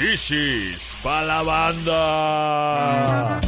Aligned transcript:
Shishis 0.00 0.96
pa' 1.02 1.22
la 1.24 1.42
banda. 1.42 3.38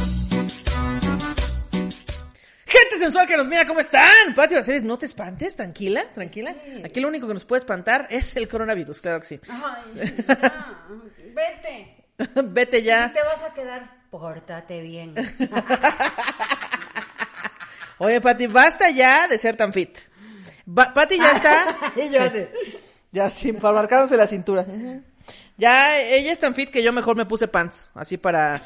Gente 2.63 2.97
sensual 2.99 3.25
que 3.25 3.35
nos 3.37 3.47
mira, 3.47 3.65
¿cómo 3.65 3.79
están? 3.79 4.35
Pati 4.35 4.53
Baselis, 4.53 4.83
no 4.83 4.95
te 4.99 5.07
espantes, 5.07 5.55
tranquila, 5.55 6.05
tranquila. 6.13 6.55
Aquí 6.85 6.99
lo 6.99 7.07
único 7.07 7.27
que 7.27 7.33
nos 7.33 7.43
puede 7.45 7.57
espantar 7.61 8.05
es 8.11 8.35
el 8.35 8.47
coronavirus, 8.47 9.01
claro 9.01 9.19
que 9.21 9.25
sí. 9.25 9.39
Ay, 9.49 9.93
ya, 9.95 10.03
vete. 11.33 12.05
Vete 12.43 12.77
Si 12.81 12.83
ya. 12.83 13.11
te 13.11 13.23
vas 13.23 13.41
a 13.41 13.51
quedar, 13.55 13.89
pórtate 14.11 14.79
bien. 14.83 15.15
Oye, 17.97 18.21
Pati, 18.21 18.45
basta 18.45 18.91
ya 18.91 19.27
de 19.27 19.39
ser 19.39 19.55
tan 19.57 19.73
fit. 19.73 19.97
Ba- 20.67 20.93
Pati 20.93 21.17
ya 21.17 21.31
está. 21.31 21.75
y 21.95 22.11
yo 22.11 22.21
así. 22.21 22.45
Ya, 23.11 23.31
sin 23.31 23.55
para 23.55 23.73
marcándose 23.73 24.15
la 24.17 24.27
cintura. 24.27 24.63
Ya, 25.57 25.99
ella 25.99 26.31
es 26.31 26.39
tan 26.39 26.55
fit 26.55 26.69
que 26.69 26.81
yo 26.83 26.91
mejor 26.91 27.15
me 27.15 27.25
puse 27.25 27.47
pants, 27.47 27.91
así 27.93 28.17
para, 28.17 28.61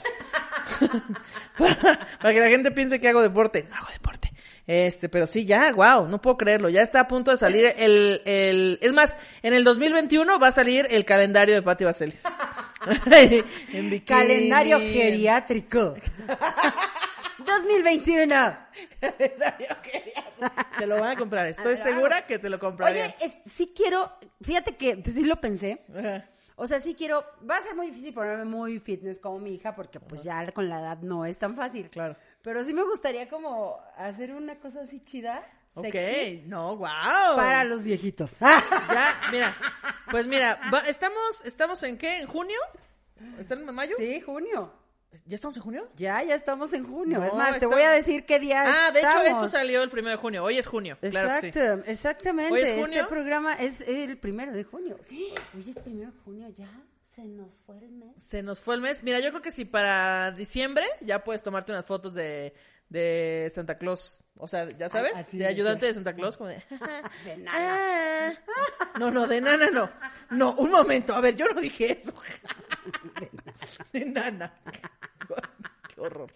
para, 1.58 2.08
para 2.22 2.34
que 2.34 2.40
la 2.40 2.48
gente 2.50 2.72
piense 2.72 3.00
que 3.02 3.10
hago 3.10 3.22
deporte. 3.22 3.66
No 3.70 3.76
hago 3.76 3.88
deporte. 3.92 4.32
Este, 4.66 5.08
pero 5.08 5.28
sí, 5.28 5.46
ya, 5.46 5.72
wow, 5.74 6.08
no 6.08 6.20
puedo 6.22 6.36
creerlo. 6.38 6.68
Ya 6.70 6.82
está 6.82 7.02
a 7.02 7.08
punto 7.08 7.32
de 7.32 7.38
salir 7.38 7.74
el, 7.78 8.22
el, 8.26 8.80
es 8.82 8.92
más, 8.94 9.18
en 9.42 9.54
el 9.54 9.64
2021 9.64 10.40
va 10.40 10.48
a 10.48 10.52
salir 10.52 10.86
el 10.90 11.06
calendario 11.06 11.56
de 11.56 11.62
Patti 11.62 11.84
Vaselis. 11.86 12.24
En. 13.74 14.00
Calendario 14.02 14.78
geriátrico. 14.80 15.96
2021. 17.40 18.58
Te 20.78 20.86
lo 20.88 21.00
van 21.00 21.12
a 21.12 21.16
comprar, 21.16 21.46
estoy 21.48 21.76
segura 21.78 22.26
que 22.26 22.40
te 22.40 22.50
lo 22.50 22.60
compraría. 22.60 23.06
Oye, 23.06 23.16
es- 23.22 23.38
sí 23.52 23.74
quiero, 23.76 24.12
fíjate 24.42 24.76
que 24.76 25.02
sí 25.06 25.24
lo 25.24 25.40
pensé. 25.42 25.82
Ajá. 25.98 26.26
O 26.60 26.66
sea, 26.66 26.80
sí 26.80 26.96
quiero, 26.96 27.24
va 27.48 27.58
a 27.58 27.62
ser 27.62 27.76
muy 27.76 27.88
difícil 27.88 28.14
ponerme 28.16 28.44
muy 28.44 28.80
fitness 28.80 29.20
como 29.20 29.38
mi 29.40 29.54
hija 29.54 29.76
porque 29.76 30.00
pues 30.00 30.24
ya 30.24 30.52
con 30.52 30.68
la 30.68 30.80
edad 30.80 30.98
no 31.02 31.24
es 31.24 31.38
tan 31.38 31.56
fácil. 31.56 31.88
Claro. 31.92 32.16
Pero 32.42 32.64
sí 32.64 32.74
me 32.74 32.82
gustaría 32.84 33.30
como 33.30 33.80
hacer 33.96 34.34
una 34.34 34.60
cosa 34.60 34.82
así 34.82 35.00
chida. 35.02 35.46
sexy, 35.80 36.40
Ok, 36.42 36.48
no, 36.48 36.76
wow. 36.78 37.36
Para 37.36 37.64
los 37.64 37.84
viejitos. 37.84 38.32
Ya, 38.40 39.22
mira, 39.32 39.56
pues 40.10 40.26
mira, 40.26 40.60
va- 40.74 40.88
estamos, 40.88 41.46
estamos 41.46 41.84
en 41.84 41.96
qué, 41.98 42.18
en 42.22 42.28
junio, 42.28 42.58
¿están 43.40 43.60
en 43.68 43.76
mayo? 43.76 43.94
Sí, 43.98 44.20
junio. 44.22 44.74
¿Ya 45.26 45.36
estamos 45.36 45.58
en 45.58 45.64
junio? 45.64 45.88
Ya, 45.96 46.22
ya 46.24 46.36
estamos 46.36 46.74
en 46.74 46.84
junio. 46.86 47.18
No, 47.20 47.26
es 47.26 47.34
más, 47.34 47.52
te 47.52 47.66
está- 47.66 47.68
voy 47.68 47.82
a 47.82 47.92
decir 47.92 48.26
qué 48.26 48.40
día 48.40 48.64
Ah, 48.66 48.92
de 48.92 49.00
hecho 49.00 49.08
estamos. 49.10 49.28
esto 49.32 49.48
salió 49.48 49.82
el 49.82 49.90
primero 49.90 50.12
de 50.18 50.22
junio, 50.22 50.44
hoy 50.44 50.58
es 50.58 50.68
junio, 50.68 50.98
claro 51.02 51.40
que 51.42 51.52
sí. 51.52 51.60
Exactamente. 51.86 52.54
¿Hoy 52.54 52.62
es 52.62 52.72
junio? 52.80 52.98
Este 53.02 53.10
programa 53.10 53.54
es 53.56 53.82
el 53.82 54.18
primero 54.18 54.52
de 54.52 54.64
junio. 54.64 54.98
Hoy 55.56 55.70
es 55.70 55.78
primero 55.80 56.12
de 56.12 56.18
junio, 56.24 56.48
ya 56.50 56.70
se 57.18 57.24
nos 57.26 57.56
fue 57.66 57.80
el 57.80 57.90
mes. 57.90 58.14
Se 58.20 58.44
nos 58.44 58.60
fue 58.60 58.76
el 58.76 58.82
mes. 58.82 59.02
Mira, 59.02 59.20
yo 59.20 59.30
creo 59.32 59.42
que 59.42 59.50
si 59.50 59.66
para 59.66 60.30
diciembre 60.32 60.86
ya 61.02 61.24
puedes 61.24 61.42
tomarte 61.42 61.72
unas 61.72 61.84
fotos 61.84 62.14
de, 62.14 62.54
de 62.90 63.52
Santa 63.52 63.80
Claus. 63.80 64.24
O 64.36 64.48
sea, 64.48 64.70
ya 64.70 64.88
sabes, 64.88 65.14
Ah, 65.16 65.24
de 65.32 65.40
de 65.40 65.48
ayudante 65.48 65.88
de 65.88 65.96
Santa 65.96 66.14
Claus. 66.14 66.38
Como 66.38 66.52
de, 66.52 66.64
De 67.26 67.38
nada. 67.44 67.58
Ah. 67.58 68.34
No, 69.00 69.10
no, 69.10 69.26
de 69.26 69.42
nana 69.42 69.72
no. 69.72 69.90
No, 70.30 70.54
un 70.58 70.70
momento. 70.70 71.16
A 71.16 71.22
ver, 71.22 71.36
yo 71.36 71.48
no 71.48 71.60
dije 71.60 71.92
eso. 71.92 72.14
De 73.92 74.06
nana. 74.06 74.54
Qué 75.98 76.02
horror. 76.06 76.32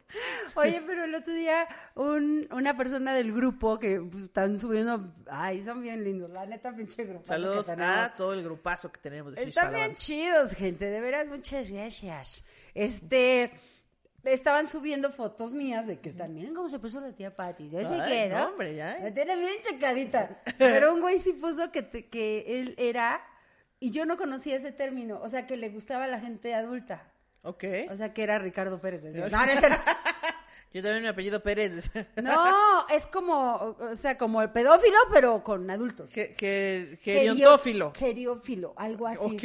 Oye, 0.56 0.82
pero 0.86 1.04
el 1.06 1.14
otro 1.14 1.34
día 1.34 1.68
un, 1.96 2.48
una 2.52 2.76
persona 2.76 3.14
del 3.14 3.32
grupo 3.32 3.78
que 3.78 4.02
pues, 4.02 4.24
están 4.24 4.58
subiendo, 4.58 5.14
ay, 5.30 5.62
son 5.64 5.82
bien 5.82 6.04
lindos, 6.04 6.30
la 6.32 6.46
neta 6.48 6.76
pinche 6.76 7.04
grupo. 7.06 7.28
Saludos 7.28 7.70
a 7.70 8.14
todo 8.18 8.34
el 8.34 8.44
grupazo 8.44 8.92
que 8.92 9.00
tenemos 9.00 9.36
de 9.36 9.44
Están 9.44 9.74
bien 9.74 9.94
chidos, 9.96 10.54
gente, 10.56 10.86
de 10.86 11.00
veras, 11.00 11.28
muchas 11.28 11.70
gracias. 11.70 12.44
Este, 12.74 13.52
estaban 14.24 14.68
subiendo 14.68 15.12
fotos 15.12 15.54
mías 15.54 15.86
de 15.86 16.00
que 16.00 16.10
están, 16.10 16.34
miren 16.34 16.54
cómo 16.56 16.68
se 16.70 16.80
puso 16.80 17.00
la 17.00 17.12
tía 17.14 17.36
Patti, 17.36 17.70
yo 17.70 17.80
sé 17.82 18.02
que, 18.08 18.30
no, 18.30 18.40
¿no? 18.40 18.50
hombre, 18.50 18.76
ya. 18.76 18.98
La 19.00 19.14
tiene 19.14 19.36
bien 19.36 19.54
checadita. 19.64 20.42
Pero 20.58 20.94
un 20.94 21.02
güey 21.02 21.20
sí 21.20 21.34
puso 21.34 21.72
que, 21.72 21.84
te- 21.84 22.08
que 22.10 22.60
él 22.60 22.76
era, 22.78 23.22
y 23.80 23.92
yo 23.92 24.06
no 24.06 24.18
conocía 24.18 24.56
ese 24.56 24.72
término, 24.72 25.20
o 25.22 25.30
sea, 25.30 25.46
que 25.46 25.56
le 25.56 25.70
gustaba 25.70 26.06
a 26.06 26.08
la 26.08 26.20
gente 26.20 26.54
adulta. 26.56 27.11
Ok. 27.44 27.64
O 27.90 27.96
sea, 27.96 28.14
que 28.14 28.24
era 28.24 28.38
Ricardo 28.40 28.80
Pérez. 28.80 29.04
decía. 29.04 29.28
No, 29.30 29.46
no 29.46 29.52
es 29.52 29.60
cierto. 29.60 29.78
Yo 30.74 30.82
también 30.82 31.04
mi 31.04 31.10
apellido 31.10 31.42
Pérez. 31.44 31.90
No, 32.22 32.88
es 32.96 33.06
como, 33.08 33.76
o 33.80 33.96
sea, 33.96 34.18
como 34.18 34.42
el 34.42 34.52
pedófilo, 34.52 34.98
pero 35.12 35.44
con 35.44 35.70
adultos. 35.70 36.12
que, 36.12 36.34
que, 36.34 36.98
Gerio- 37.04 37.34
geriontófilo. 37.36 37.94
Geriófilo, 37.96 38.74
algo 38.78 39.08
así. 39.08 39.20
Ok. 39.36 39.44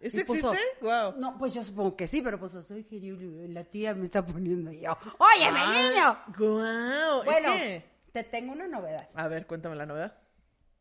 ¿Este 0.00 0.20
existe? 0.20 0.58
Wow. 0.82 1.14
No, 1.16 1.38
pues 1.38 1.54
yo 1.54 1.62
supongo 1.64 1.96
que 1.96 2.06
sí, 2.06 2.20
pero 2.20 2.38
pues 2.38 2.52
soy 2.52 2.82
geriófilo. 2.84 3.42
y 3.44 3.48
La 3.48 3.64
tía 3.64 3.94
me 3.94 4.04
está 4.04 4.24
poniendo 4.26 4.70
yo. 4.72 4.96
¡Óyeme, 5.18 5.60
niño! 5.60 6.18
Wow. 6.36 7.24
Bueno, 7.24 7.48
Es 7.54 7.60
que... 7.60 7.84
te 8.12 8.24
tengo 8.24 8.52
una 8.52 8.66
novedad. 8.66 9.08
A 9.14 9.28
ver, 9.28 9.46
cuéntame 9.46 9.76
la 9.76 9.86
novedad. 9.86 10.18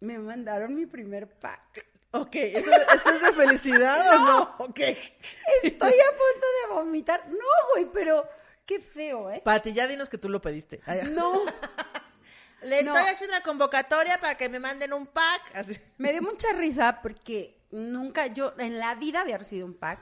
Me 0.01 0.18
mandaron 0.19 0.75
mi 0.75 0.85
primer 0.88 1.30
pack. 1.40 1.85
Ok, 2.16 2.35
¿eso, 2.35 2.69
eso 2.96 3.09
es 3.09 3.22
de 3.22 3.34
felicidad 3.34 4.16
o 4.16 4.19
no? 4.25 4.56
Ok. 4.59 4.79
Estoy 5.63 5.94
a 5.94 6.12
punto 6.12 6.47
de 6.68 6.74
vomitar. 6.74 7.28
No, 7.29 7.38
güey, 7.74 7.88
pero 7.91 8.28
qué 8.66 8.79
feo, 8.79 9.31
¿eh? 9.31 9.41
Pati, 9.44 9.74
ya 9.74 9.88
dinos 9.88 10.09
que 10.09 10.18
tú 10.19 10.29
lo 10.29 10.41
pediste. 10.41 10.79
No. 11.12 11.34
Le 12.62 12.81
No. 12.84 12.96
estoy 12.96 13.12
haciendo 13.12 13.35
una 13.35 13.44
convocatoria 13.44 14.19
para 14.22 14.35
que 14.35 14.47
me 14.47 14.59
manden 14.59 14.94
un 14.94 15.07
pack. 15.07 15.56
Así. 15.56 15.78
Me 15.97 16.12
dio 16.13 16.22
mucha 16.22 16.53
risa 16.53 17.01
porque 17.01 17.59
nunca 17.72 18.28
yo 18.28 18.53
en 18.57 18.80
la 18.80 18.95
vida 18.95 19.22
había 19.22 19.38
recibido 19.38 19.66
un 19.66 19.74
pack. 19.74 20.00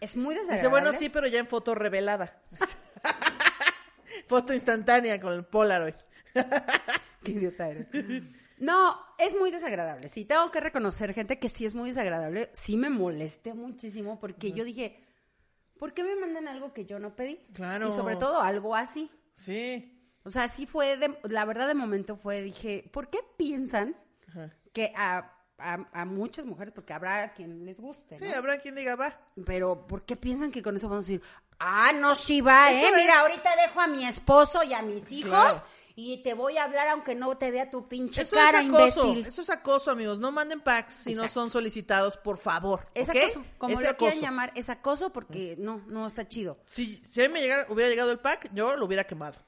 Es 0.00 0.16
muy 0.16 0.34
desagradable. 0.34 0.56
Dice, 0.62 0.68
bueno, 0.68 0.92
sí, 0.98 1.08
pero 1.10 1.26
ya 1.26 1.38
en 1.38 1.46
foto 1.46 1.74
revelada. 1.74 2.40
foto 4.26 4.54
instantánea 4.54 5.20
con 5.20 5.32
el 5.34 5.44
Polaroid. 5.44 5.94
Qué 7.24 7.32
idiota 7.32 7.68
eres. 7.68 7.86
No, 8.58 9.04
es 9.18 9.36
muy 9.36 9.50
desagradable. 9.50 10.08
Sí, 10.08 10.24
tengo 10.24 10.50
que 10.50 10.60
reconocer, 10.60 11.12
gente, 11.14 11.38
que 11.38 11.48
sí 11.48 11.64
es 11.66 11.74
muy 11.74 11.90
desagradable. 11.90 12.50
Sí 12.52 12.76
me 12.76 12.88
molesté 12.90 13.52
muchísimo 13.54 14.18
porque 14.20 14.52
yo 14.52 14.64
dije, 14.64 15.02
¿por 15.78 15.92
qué 15.94 16.02
me 16.04 16.16
mandan 16.16 16.48
algo 16.48 16.72
que 16.72 16.84
yo 16.86 16.98
no 16.98 17.14
pedí? 17.16 17.36
Claro. 17.54 17.88
Y 17.88 17.92
sobre 17.92 18.16
todo 18.16 18.40
algo 18.40 18.74
así. 18.74 19.10
Sí. 19.34 19.94
O 20.24 20.30
sea, 20.30 20.48
sí 20.48 20.66
fue, 20.66 20.96
de- 20.96 21.18
la 21.24 21.44
verdad 21.44 21.68
de 21.68 21.74
momento 21.74 22.16
fue, 22.16 22.42
dije, 22.42 22.88
¿por 22.92 23.08
qué 23.10 23.18
piensan 23.36 23.96
que 24.72 24.92
a, 24.96 25.32
a- 25.58 25.88
a 25.92 26.04
muchas 26.04 26.44
mujeres, 26.44 26.72
porque 26.74 26.92
habrá 26.92 27.32
quien 27.32 27.64
les 27.64 27.80
guste, 27.80 28.18
Sí, 28.18 28.26
¿no? 28.26 28.36
habrá 28.36 28.60
quien 28.60 28.74
diga, 28.74 28.94
va. 28.96 29.18
Pero 29.46 29.86
¿por 29.86 30.04
qué 30.04 30.16
piensan 30.16 30.50
que 30.52 30.62
con 30.62 30.76
eso 30.76 30.88
vamos 30.88 31.06
a 31.06 31.08
decir, 31.08 31.22
ah, 31.58 31.92
no, 31.94 32.14
sí 32.14 32.40
va, 32.40 32.70
eh? 32.72 32.84
Mira, 32.96 33.20
ahorita 33.20 33.56
dejo 33.56 33.80
a 33.80 33.86
mi 33.88 34.04
esposo 34.06 34.62
y 34.64 34.74
a 34.74 34.82
mis 34.82 35.10
hijos 35.10 35.30
Claro. 35.30 35.62
Y 36.00 36.18
te 36.22 36.32
voy 36.32 36.56
a 36.58 36.62
hablar 36.62 36.86
aunque 36.86 37.16
no 37.16 37.36
te 37.36 37.50
vea 37.50 37.70
tu 37.70 37.88
pinche 37.88 38.22
Eso 38.22 38.36
cara, 38.36 38.60
es 38.60 38.66
acoso. 38.68 39.04
imbécil. 39.08 39.26
Eso 39.26 39.42
es 39.42 39.50
acoso, 39.50 39.90
amigos. 39.90 40.20
No 40.20 40.30
manden 40.30 40.60
packs 40.60 40.94
si 40.94 41.14
no 41.16 41.26
son 41.28 41.50
solicitados, 41.50 42.16
por 42.16 42.38
favor. 42.38 42.86
Es 42.94 43.08
¿ok? 43.08 43.16
acoso, 43.16 43.44
como 43.58 43.74
Es 43.74 43.80
lo 43.84 43.96
quieran 43.96 44.12
acoso. 44.16 44.20
llamar, 44.24 44.52
es 44.54 44.68
acoso 44.70 45.12
porque 45.12 45.56
no, 45.58 45.82
no 45.88 46.06
está 46.06 46.28
chido. 46.28 46.58
Si, 46.66 47.02
si 47.04 47.20
a 47.20 47.26
mí 47.26 47.32
me 47.34 47.40
llegara- 47.40 47.66
hubiera 47.68 47.90
llegado 47.90 48.12
el 48.12 48.20
pack, 48.20 48.48
yo 48.54 48.76
lo 48.76 48.86
hubiera 48.86 49.08
quemado. 49.08 49.40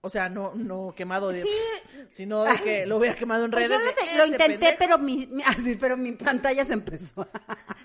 O 0.00 0.10
sea, 0.10 0.28
no, 0.28 0.52
no 0.54 0.94
quemado 0.96 1.28
de... 1.30 1.42
Sí. 1.42 1.48
Sino 2.10 2.44
de 2.44 2.54
que 2.62 2.86
lo 2.86 2.98
hubiera 2.98 3.16
quemado 3.16 3.44
en 3.44 3.50
Pues 3.50 3.68
redes. 3.68 3.80
de, 3.80 3.84
lo, 3.86 3.94
te- 3.94 4.02
"Este 4.04 4.18
lo 4.18 4.26
intenté, 4.26 4.48
pendejo". 4.58 4.76
pero 4.78 4.98
mi, 4.98 5.26
mi- 5.26 5.42
así, 5.46 5.74
pero 5.74 5.96
mi 5.96 6.12
pantalla 6.12 6.64
se 6.64 6.72
empezó. 6.74 7.26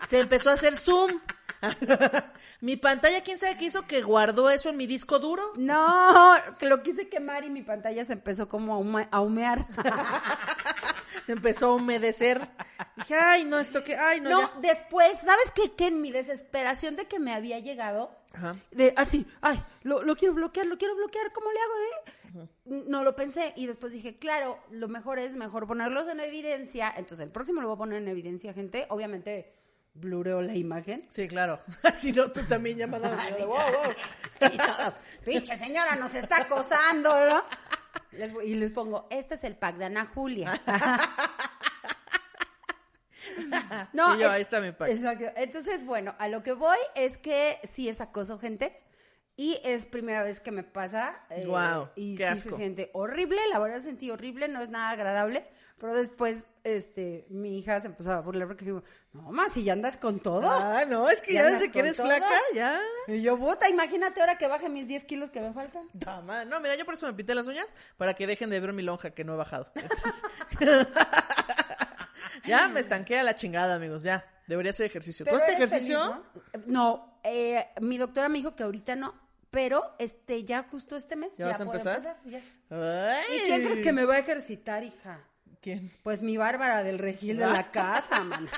Se 0.05 0.19
empezó 0.19 0.51
a 0.51 0.53
hacer 0.53 0.75
zoom. 0.75 1.19
mi 2.61 2.77
pantalla, 2.77 3.23
¿quién 3.23 3.37
sabe 3.39 3.57
qué 3.57 3.65
hizo? 3.65 3.87
Que 3.87 4.01
guardó 4.03 4.49
eso 4.51 4.69
en 4.69 4.77
mi 4.77 4.85
disco 4.85 5.17
duro. 5.19 5.53
No, 5.57 6.35
que 6.59 6.67
lo 6.67 6.83
quise 6.83 7.09
quemar 7.09 7.45
y 7.45 7.49
mi 7.49 7.63
pantalla 7.63 8.05
se 8.05 8.13
empezó 8.13 8.47
como 8.47 8.75
a, 8.75 8.77
hume- 8.79 9.07
a 9.11 9.19
humear. 9.21 9.65
Se 11.25 11.31
empezó 11.31 11.67
a 11.67 11.75
humedecer. 11.75 12.49
Dije, 12.97 13.15
ay, 13.15 13.45
no, 13.45 13.57
esto 13.59 13.81
que... 13.83 13.95
Ay, 13.95 14.19
no, 14.19 14.29
No, 14.29 14.41
ya". 14.41 14.51
después, 14.73 15.17
¿sabes 15.23 15.51
qué? 15.55 15.73
Que 15.73 15.87
en 15.87 16.01
mi 16.01 16.11
desesperación 16.11 16.97
de 16.97 17.05
que 17.07 17.17
me 17.19 17.33
había 17.33 17.59
llegado, 17.59 18.13
Ajá. 18.33 18.55
de 18.71 18.93
así, 18.97 19.25
ay, 19.41 19.61
lo, 19.83 20.01
lo 20.01 20.15
quiero 20.15 20.33
bloquear, 20.33 20.65
lo 20.65 20.77
quiero 20.77 20.95
bloquear, 20.95 21.31
¿cómo 21.31 21.51
le 21.51 21.59
hago, 21.59 21.73
eh? 21.75 22.49
No 22.65 23.03
lo 23.03 23.15
pensé 23.15 23.53
y 23.55 23.67
después 23.67 23.93
dije, 23.93 24.17
claro, 24.17 24.57
lo 24.71 24.87
mejor 24.87 25.19
es 25.19 25.35
mejor 25.35 25.67
ponerlos 25.67 26.07
en 26.07 26.19
evidencia. 26.19 26.91
Entonces, 26.97 27.25
el 27.25 27.31
próximo 27.31 27.61
lo 27.61 27.67
voy 27.67 27.75
a 27.75 27.77
poner 27.77 28.01
en 28.01 28.07
evidencia, 28.07 28.53
gente. 28.53 28.87
Obviamente, 28.89 29.53
blureo 29.93 30.41
la 30.41 30.55
imagen. 30.55 31.07
Sí, 31.09 31.27
claro. 31.27 31.59
Si 31.95 32.11
no, 32.11 32.31
tú 32.31 32.41
también 32.43 32.89
mandabas 32.89 33.27
video 33.27 33.37
de, 33.37 33.45
wow, 33.45 33.57
wow. 33.57 34.93
Pinche 35.25 35.55
señora 35.55 35.95
nos 35.95 36.13
está 36.15 36.37
acosando, 36.37 37.09
¿no? 37.29 37.43
Les 38.11 38.33
y 38.43 38.55
les 38.55 38.71
pongo, 38.71 39.07
este 39.09 39.35
es 39.35 39.43
el 39.43 39.55
pack 39.55 39.77
de 39.77 39.85
Ana 39.85 40.11
Julia. 40.13 40.59
Y 43.93 43.97
yo, 43.97 44.27
eh, 44.27 44.29
ahí 44.29 44.41
está 44.41 44.59
mi 44.61 44.71
pack. 44.71 44.89
Exacto. 44.89 45.25
Entonces, 45.35 45.85
bueno, 45.85 46.15
a 46.19 46.27
lo 46.27 46.43
que 46.43 46.53
voy 46.53 46.77
es 46.95 47.17
que 47.17 47.59
sí 47.63 47.89
es 47.89 48.01
acoso, 48.01 48.37
gente. 48.39 48.79
Y 49.35 49.59
es 49.63 49.87
primera 49.87 50.21
vez 50.21 50.39
que 50.39 50.51
me 50.51 50.61
pasa. 50.63 51.19
eh, 51.31 51.45
Guau, 51.47 51.89
y 51.95 52.15
qué 52.17 52.23
sí 52.23 52.29
asco. 52.29 52.49
se 52.51 52.55
siente 52.57 52.91
horrible, 52.93 53.39
la 53.51 53.57
verdad 53.57 53.79
sentí 53.79 54.11
horrible, 54.11 54.47
no 54.47 54.61
es 54.61 54.69
nada 54.69 54.91
agradable. 54.91 55.43
Pero 55.79 55.95
después, 55.95 56.45
este, 56.63 57.25
mi 57.29 57.57
hija 57.57 57.79
se 57.81 57.87
empezó 57.87 58.11
a 58.13 58.21
burlar 58.21 58.47
porque 58.47 58.63
dijo, 58.63 58.83
no, 59.11 59.31
más 59.31 59.51
si 59.53 59.63
ya 59.63 59.73
andas 59.73 59.97
con 59.97 60.19
todo. 60.19 60.47
Ah, 60.49 60.85
no, 60.87 61.09
es 61.09 61.19
que 61.21 61.33
Ya 61.33 61.45
desde 61.45 61.71
que 61.71 61.79
eres 61.79 61.97
todo. 61.97 62.05
flaca, 62.05 62.29
ya. 62.53 62.79
Y 63.07 63.23
yo, 63.23 63.37
puta, 63.39 63.67
imagínate 63.69 64.21
ahora 64.21 64.37
que 64.37 64.47
baje 64.47 64.69
mis 64.69 64.87
10 64.87 65.03
kilos 65.05 65.31
que 65.31 65.41
me 65.41 65.51
faltan. 65.51 65.89
No, 66.05 66.45
no, 66.45 66.59
mira, 66.59 66.75
yo 66.75 66.85
por 66.85 66.93
eso 66.93 67.07
me 67.07 67.13
pinté 67.13 67.33
las 67.33 67.47
uñas, 67.47 67.73
para 67.97 68.13
que 68.13 68.27
dejen 68.27 68.51
de 68.51 68.59
ver 68.59 68.71
mi 68.71 68.83
lonja 68.83 69.09
que 69.15 69.23
no 69.25 69.33
he 69.33 69.37
bajado. 69.37 69.71
Entonces- 69.75 70.21
ya 72.45 72.67
me 72.69 72.79
estanqué 72.79 73.19
a 73.19 73.23
la 73.23 73.35
chingada, 73.35 73.75
amigos, 73.75 74.03
ya. 74.03 74.25
Debería 74.47 74.71
hacer 74.71 74.85
ejercicio. 74.85 75.25
¿Tú 75.25 75.35
haces 75.35 75.49
ejercicio? 75.49 76.23
feliz, 76.51 76.67
¿no? 76.67 77.19
Eh, 77.23 77.65
mi 77.79 77.97
doctora 77.97 78.27
me 78.27 78.39
dijo 78.39 78.55
que 78.55 78.63
ahorita 78.63 78.95
no, 78.97 79.15
pero 79.49 79.95
este 79.99 80.43
ya 80.43 80.63
justo 80.69 80.95
este 80.97 81.15
mes 81.15 81.37
¿Ya 81.37 81.47
vas 81.47 81.61
a 81.61 81.65
puedo 81.65 81.77
empezar? 81.79 82.17
¿Y 82.25 83.39
quién 83.45 83.63
crees 83.63 83.79
que 83.79 83.93
me 83.93 84.03
va 84.03 84.15
a 84.15 84.19
ejercitar, 84.19 84.83
hija? 84.83 85.21
¿Quién? 85.61 85.89
Pues 86.03 86.21
mi 86.21 86.35
Bárbara 86.35 86.83
del 86.83 86.99
Regil 86.99 87.37
de 87.37 87.45
la 87.45 87.71
casa, 87.71 88.23
man. 88.23 88.49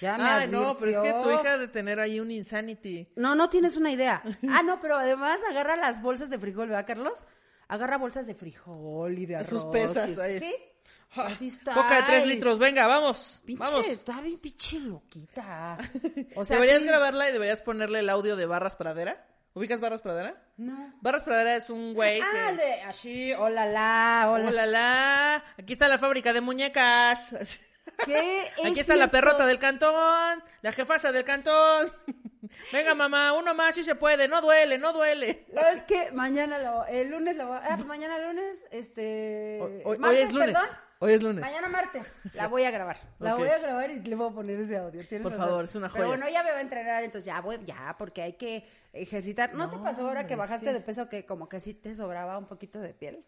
Ya 0.00 0.18
me 0.18 0.24
Ay, 0.24 0.48
no, 0.48 0.76
pero 0.76 0.90
es 0.90 0.98
que 0.98 1.12
tu 1.22 1.30
hija 1.30 1.56
de 1.56 1.68
tener 1.68 2.00
ahí 2.00 2.20
un 2.20 2.30
insanity. 2.30 3.08
No, 3.16 3.34
no 3.34 3.48
tienes 3.48 3.76
una 3.76 3.90
idea. 3.90 4.22
Ah, 4.50 4.62
no, 4.62 4.80
pero 4.80 4.96
además 4.96 5.38
agarra 5.48 5.76
las 5.76 6.02
bolsas 6.02 6.28
de 6.28 6.38
frijol, 6.38 6.68
¿verdad, 6.68 6.86
Carlos? 6.86 7.24
Agarra 7.68 7.96
bolsas 7.96 8.26
de 8.26 8.34
frijol 8.34 9.18
y 9.18 9.24
de 9.26 9.36
arroz. 9.36 9.48
Sus 9.48 9.64
pesas 9.66 10.16
y- 10.16 10.20
ahí. 10.20 10.38
Sí. 10.38 10.54
Así 11.14 11.48
está. 11.48 11.74
Coca 11.74 11.96
de 11.96 12.02
tres 12.04 12.26
litros, 12.26 12.58
venga, 12.58 12.86
vamos. 12.86 13.42
Pinche, 13.44 13.62
vamos. 13.62 13.86
está 13.86 14.20
bien 14.22 14.38
pinche 14.38 14.78
loquita. 14.80 15.76
O 16.36 16.44
sea, 16.44 16.56
deberías 16.56 16.80
sí- 16.82 16.88
grabarla 16.88 17.28
y 17.28 17.32
deberías 17.32 17.60
ponerle 17.62 17.98
el 17.98 18.08
audio 18.08 18.34
de 18.36 18.46
Barras 18.46 18.76
Pradera. 18.76 19.26
¿Ubicas 19.54 19.80
Barras 19.80 20.00
Pradera? 20.00 20.42
No. 20.56 20.94
Barras 21.02 21.24
Pradera 21.24 21.54
es 21.56 21.68
un 21.68 21.92
güey 21.92 22.20
Ah, 22.22 22.50
que... 22.50 22.56
de 22.56 22.72
así, 22.82 23.32
hola, 23.34 23.66
la, 23.66 24.30
hola. 24.32 24.48
Hola, 24.48 24.64
la. 24.66 25.44
Aquí 25.58 25.74
está 25.74 25.88
la 25.88 25.98
fábrica 25.98 26.32
de 26.32 26.40
muñecas. 26.40 27.34
¿Qué 28.06 28.50
Aquí 28.64 28.70
es 28.72 28.78
está 28.78 28.96
la 28.96 29.08
perrota 29.10 29.44
del 29.44 29.58
cantón, 29.58 30.42
la 30.62 30.72
jefasa 30.72 31.12
del 31.12 31.24
cantón. 31.24 31.92
Venga, 32.72 32.94
mamá, 32.94 33.32
uno 33.34 33.54
más, 33.54 33.74
sí 33.74 33.84
se 33.84 33.94
puede, 33.94 34.26
no 34.28 34.40
duele, 34.40 34.76
no 34.78 34.92
duele. 34.92 35.46
No, 35.52 35.60
es 35.60 35.82
que 35.84 36.10
mañana 36.12 36.58
lo, 36.58 36.84
el 36.86 37.08
lunes 37.08 37.36
lo 37.36 37.46
voy 37.46 37.56
a- 37.56 37.62
ah, 37.72 37.76
pues 37.76 37.86
mañana 37.86 38.18
lunes, 38.18 38.64
este, 38.70 39.58
Hoy, 39.62 39.72
hoy- 39.76 39.82
hoy 39.84 39.98
martes, 39.98 40.20
es 40.28 40.32
lunes. 40.32 40.46
perdón. 40.54 40.68
Hoy 40.98 41.12
es 41.14 41.22
lunes. 41.22 41.40
Mañana 41.40 41.68
martes, 41.68 42.12
la 42.34 42.46
voy 42.48 42.62
a 42.64 42.70
grabar. 42.70 42.96
La 43.18 43.34
voy 43.34 43.48
a 43.48 43.58
grabar 43.58 43.90
y 43.90 44.00
le 44.00 44.14
voy 44.14 44.30
a 44.30 44.34
poner 44.34 44.60
ese 44.60 44.76
audio. 44.76 45.04
tienes 45.06 45.22
Por 45.22 45.32
razón. 45.32 45.46
favor, 45.48 45.64
es 45.64 45.74
una 45.74 45.88
Pero 45.88 46.04
joya. 46.04 46.16
bueno, 46.16 46.32
ya 46.32 46.42
me 46.44 46.50
va 46.52 46.58
a 46.58 46.60
entrenar, 46.60 47.02
entonces 47.04 47.26
ya 47.26 47.40
voy, 47.40 47.58
ya, 47.64 47.94
porque 47.98 48.22
hay 48.22 48.32
que 48.34 48.64
ejercitar. 48.92 49.52
¿No, 49.54 49.68
te 49.70 49.78
pasó 49.78 50.06
ahora 50.06 50.26
que 50.26 50.36
bajaste 50.36 50.72
de 50.72 50.80
peso 50.80 51.08
que 51.08 51.24
como 51.26 51.48
que 51.48 51.58
sí 51.60 51.74
te 51.74 51.92
sobraba 51.94 52.38
un 52.38 52.46
poquito 52.46 52.78
de 52.80 52.94
piel? 52.94 53.24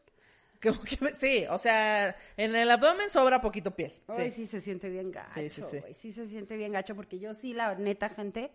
Como 0.63 0.81
que 0.83 0.97
me- 1.01 1.15
sí, 1.15 1.45
o 1.51 1.59
sea, 1.59 2.17
en 2.37 2.55
el 2.57 2.71
abdomen 2.71 3.11
sobra 3.11 3.41
poquito 3.41 3.75
piel. 3.77 3.93
Ay, 4.09 4.31
Sí. 4.31 4.37
sí 4.37 4.47
se 4.47 4.61
siente 4.61 4.89
bien 4.89 5.11
gacho, 5.11 5.33
Sí, 5.41 5.51
sí, 5.51 5.63
sí. 5.63 5.81
sí 5.93 6.13
se 6.13 6.27
siente 6.27 6.57
bien 6.57 6.73
gacho, 6.73 6.95
porque 6.95 7.19
yo 7.19 7.35
sí, 7.35 7.53
la 7.55 7.75
neta, 7.75 8.09
gente, 8.09 8.51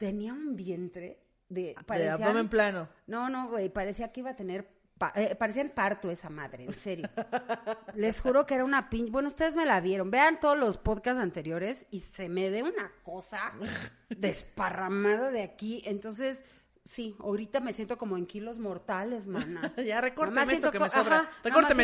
tenía 0.00 0.32
un 0.32 0.56
vientre 0.56 1.20
de... 1.50 1.62
De 1.62 1.74
parecían- 1.86 2.22
abdomen 2.22 2.48
plano. 2.48 2.88
No, 3.06 3.28
no, 3.28 3.48
güey, 3.50 3.68
parecía 3.68 4.10
que 4.10 4.20
iba 4.20 4.30
a 4.30 4.34
tener... 4.36 4.66
pa- 4.96 5.12
eh, 5.14 5.36
parecía 5.36 5.60
en 5.60 5.68
parto 5.70 6.10
esa 6.10 6.30
madre, 6.30 6.64
en 6.64 6.72
serio. 6.72 7.10
Les 7.94 8.18
juro 8.22 8.46
que 8.46 8.54
era 8.54 8.64
una 8.64 8.88
pin... 8.88 9.12
Bueno, 9.12 9.28
ustedes 9.28 9.56
me 9.56 9.66
la 9.66 9.78
vieron. 9.80 10.10
Vean 10.10 10.40
todos 10.40 10.56
los 10.56 10.78
podcasts 10.78 11.20
anteriores 11.20 11.86
y 11.90 12.00
se 12.00 12.30
me 12.30 12.48
ve 12.48 12.62
una 12.62 12.90
cosa 13.02 13.52
desparramada 14.08 15.30
de 15.30 15.42
aquí. 15.42 15.82
Entonces, 15.84 16.46
sí, 16.82 17.14
ahorita 17.20 17.60
me 17.60 17.74
siento 17.74 17.98
como 17.98 18.16
en 18.16 18.24
kilos 18.24 18.58
mortales, 18.58 19.26
mana. 19.26 19.60
Ya 19.84 20.00
más 20.32 20.48
esto 20.48 20.70
que 20.72 20.78
me 20.80 20.88
sobra. 20.88 21.18
ajá, 21.18 21.30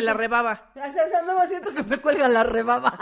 la 0.01 0.13
rebaba. 0.15 0.71
O 0.75 0.79
sea, 0.91 1.07
más 1.35 1.49
siento 1.49 1.69
que 1.71 1.83
me 1.83 1.97
cuelga 1.97 2.27
la 2.27 2.41
rebaba. 2.43 2.97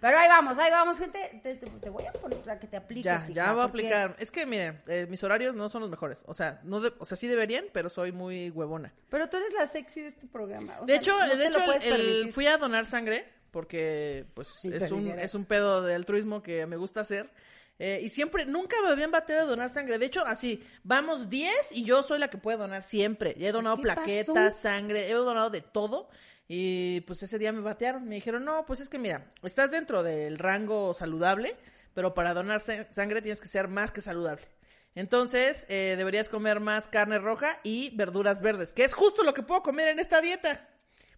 Pero 0.00 0.18
ahí 0.18 0.28
vamos, 0.28 0.58
ahí 0.58 0.70
vamos, 0.70 0.98
gente. 0.98 1.40
Te, 1.42 1.54
te- 1.56 1.66
te 1.70 1.90
voy 1.90 2.04
a 2.06 2.12
poner 2.12 2.38
para 2.40 2.58
que 2.58 2.66
te 2.66 2.76
apliques. 2.76 3.04
Ya, 3.04 3.16
hija, 3.24 3.32
ya 3.32 3.52
voy 3.52 3.62
a 3.64 3.68
porque- 3.68 3.86
aplicar. 3.88 4.16
Es 4.18 4.30
que 4.30 4.46
miren, 4.46 4.82
eh, 4.86 5.06
mis 5.08 5.22
horarios 5.24 5.54
no 5.54 5.68
son 5.68 5.80
los 5.82 5.90
mejores. 5.90 6.22
O 6.26 6.34
sea, 6.34 6.60
no 6.64 6.80
de- 6.80 6.92
o 6.98 7.04
sea, 7.04 7.16
sí 7.16 7.26
deberían, 7.28 7.64
pero 7.72 7.88
soy 7.90 8.12
muy 8.12 8.50
huevona. 8.50 8.92
Pero 9.08 9.28
tú 9.28 9.36
eres 9.36 9.52
la 9.52 9.66
sexy 9.66 10.02
de 10.02 10.08
este 10.08 10.26
programa. 10.26 10.76
o 10.80 10.86
De 10.86 10.92
sea, 10.94 10.96
hecho, 11.00 11.12
no 11.28 11.36
de 11.36 11.46
hecho, 11.46 11.60
el- 11.84 12.32
fui 12.32 12.46
a 12.46 12.56
donar 12.58 12.86
sangre 12.86 13.26
porque 13.50 14.26
pues 14.34 14.48
Sí, 14.60 14.70
es 14.72 14.90
un, 14.90 15.06
es 15.08 15.34
un 15.34 15.44
pedo 15.44 15.82
de 15.82 15.94
altruismo 15.94 16.42
que 16.42 16.66
me 16.66 16.76
gusta 16.76 17.00
hacer. 17.00 17.30
Eh, 17.78 18.00
y 18.04 18.08
siempre, 18.08 18.46
nunca 18.46 18.76
me 18.82 18.88
habían 18.90 19.10
bateado 19.10 19.42
de 19.42 19.48
donar 19.50 19.68
sangre. 19.68 19.98
De 19.98 20.06
hecho, 20.06 20.24
así, 20.26 20.62
vamos 20.84 21.28
10 21.28 21.72
y 21.72 21.84
yo 21.84 22.04
soy 22.04 22.20
la 22.20 22.28
que 22.28 22.38
puede 22.38 22.56
donar 22.56 22.84
siempre. 22.84 23.34
Ya 23.36 23.48
he 23.48 23.52
donado 23.52 23.76
¿Qué 23.76 23.82
plaquetas, 23.82 24.32
pasó? 24.34 24.58
sangre, 24.60 25.08
he 25.10 25.12
donado 25.14 25.50
de 25.50 25.60
todo. 25.60 26.08
Y 26.48 27.00
pues 27.02 27.22
ese 27.22 27.38
día 27.38 27.52
me 27.52 27.60
batearon. 27.60 28.06
Me 28.08 28.16
dijeron, 28.16 28.44
no, 28.44 28.64
pues 28.66 28.80
es 28.80 28.88
que 28.88 28.98
mira, 28.98 29.32
estás 29.42 29.70
dentro 29.70 30.02
del 30.02 30.38
rango 30.38 30.92
saludable, 30.94 31.56
pero 31.94 32.12
para 32.14 32.34
donar 32.34 32.60
sa- 32.60 32.92
sangre 32.92 33.22
tienes 33.22 33.40
que 33.40 33.48
ser 33.48 33.68
más 33.68 33.90
que 33.90 34.00
saludable. 34.00 34.46
Entonces, 34.94 35.66
eh, 35.68 35.94
deberías 35.96 36.28
comer 36.28 36.60
más 36.60 36.86
carne 36.88 37.18
roja 37.18 37.58
y 37.64 37.96
verduras 37.96 38.40
verdes, 38.40 38.72
que 38.72 38.84
es 38.84 38.94
justo 38.94 39.24
lo 39.24 39.34
que 39.34 39.42
puedo 39.42 39.62
comer 39.62 39.88
en 39.88 39.98
esta 39.98 40.20
dieta. 40.20 40.68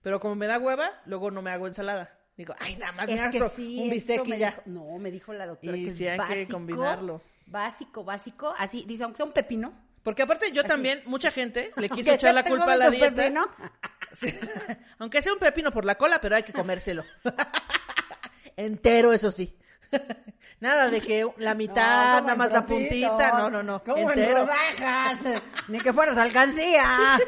Pero 0.03 0.21
como 0.21 0.35
me 0.37 0.47
da 0.47 0.59
hueva, 0.59 0.91
luego 1.05 1.31
no 1.31 1.43
me 1.43 1.51
hago 1.51 1.67
ensalada. 1.67 2.17
Digo, 2.37 2.55
ay, 2.59 2.77
nada 2.77 2.93
más 2.93 3.07
me 3.07 3.15
Es 3.15 3.29
que 3.31 3.39
hago 3.39 3.49
sí, 3.49 3.79
un 3.83 3.91
bistec 3.91 4.27
y 4.29 4.39
ya. 4.39 4.51
dijo- 4.51 4.63
no, 4.67 4.99
me 4.99 5.11
dijo 5.11 5.33
la 5.33 5.47
doctora 5.47 5.77
Y 5.77 5.87
que 5.87 5.91
sí 5.91 6.07
es 6.07 6.13
hay 6.13 6.19
que 6.19 6.23
básico, 6.35 6.53
combinarlo. 6.53 7.23
Básico, 7.47 8.05
básico. 8.05 8.55
Así, 8.57 8.85
dice, 8.87 9.05
aunque 9.05 9.17
sea 9.19 9.27
un 9.27 9.33
pepino. 9.33 9.86
Porque 10.07 10.23
aparte 10.23 10.53
yo 10.53 10.63
también, 10.63 11.03
mucha 11.07 11.33
gente 11.33 11.73
le 11.75 11.89
quiso 11.89 12.13
echar 12.13 12.33
la 12.33 12.45
culpa 12.45 12.75
a 12.75 12.77
la 12.77 12.91
dieta. 12.91 13.13
pepino. 13.13 13.49
Sí. 14.13 14.29
Aunque 15.01 15.21
sea 15.21 15.33
un 15.33 15.41
pepino 15.41 15.73
por 15.73 15.85
la 15.85 15.97
cola, 15.97 16.21
pero 16.21 16.37
hay 16.37 16.45
que 16.45 16.53
comérselo. 16.53 17.03
Entero, 18.57 19.13
eso 19.13 19.33
sí. 19.33 19.59
Nada 20.61 20.91
de 20.91 21.01
que 21.01 21.29
la 21.39 21.57
mitad, 21.57 22.21
No, 22.21 22.29
nada 22.29 22.37
más 22.37 22.53
la 22.53 22.65
puntita. 22.65 23.33
No, 23.33 23.51
no, 23.51 23.65
no. 23.65 23.83
Como 23.83 24.13
en 24.13 24.21
Entero. 24.21 24.47
rodajas. 24.47 25.25
Ni 25.67 25.81
que 25.81 25.93
fueras 25.93 26.17
alcancía. 26.19 27.19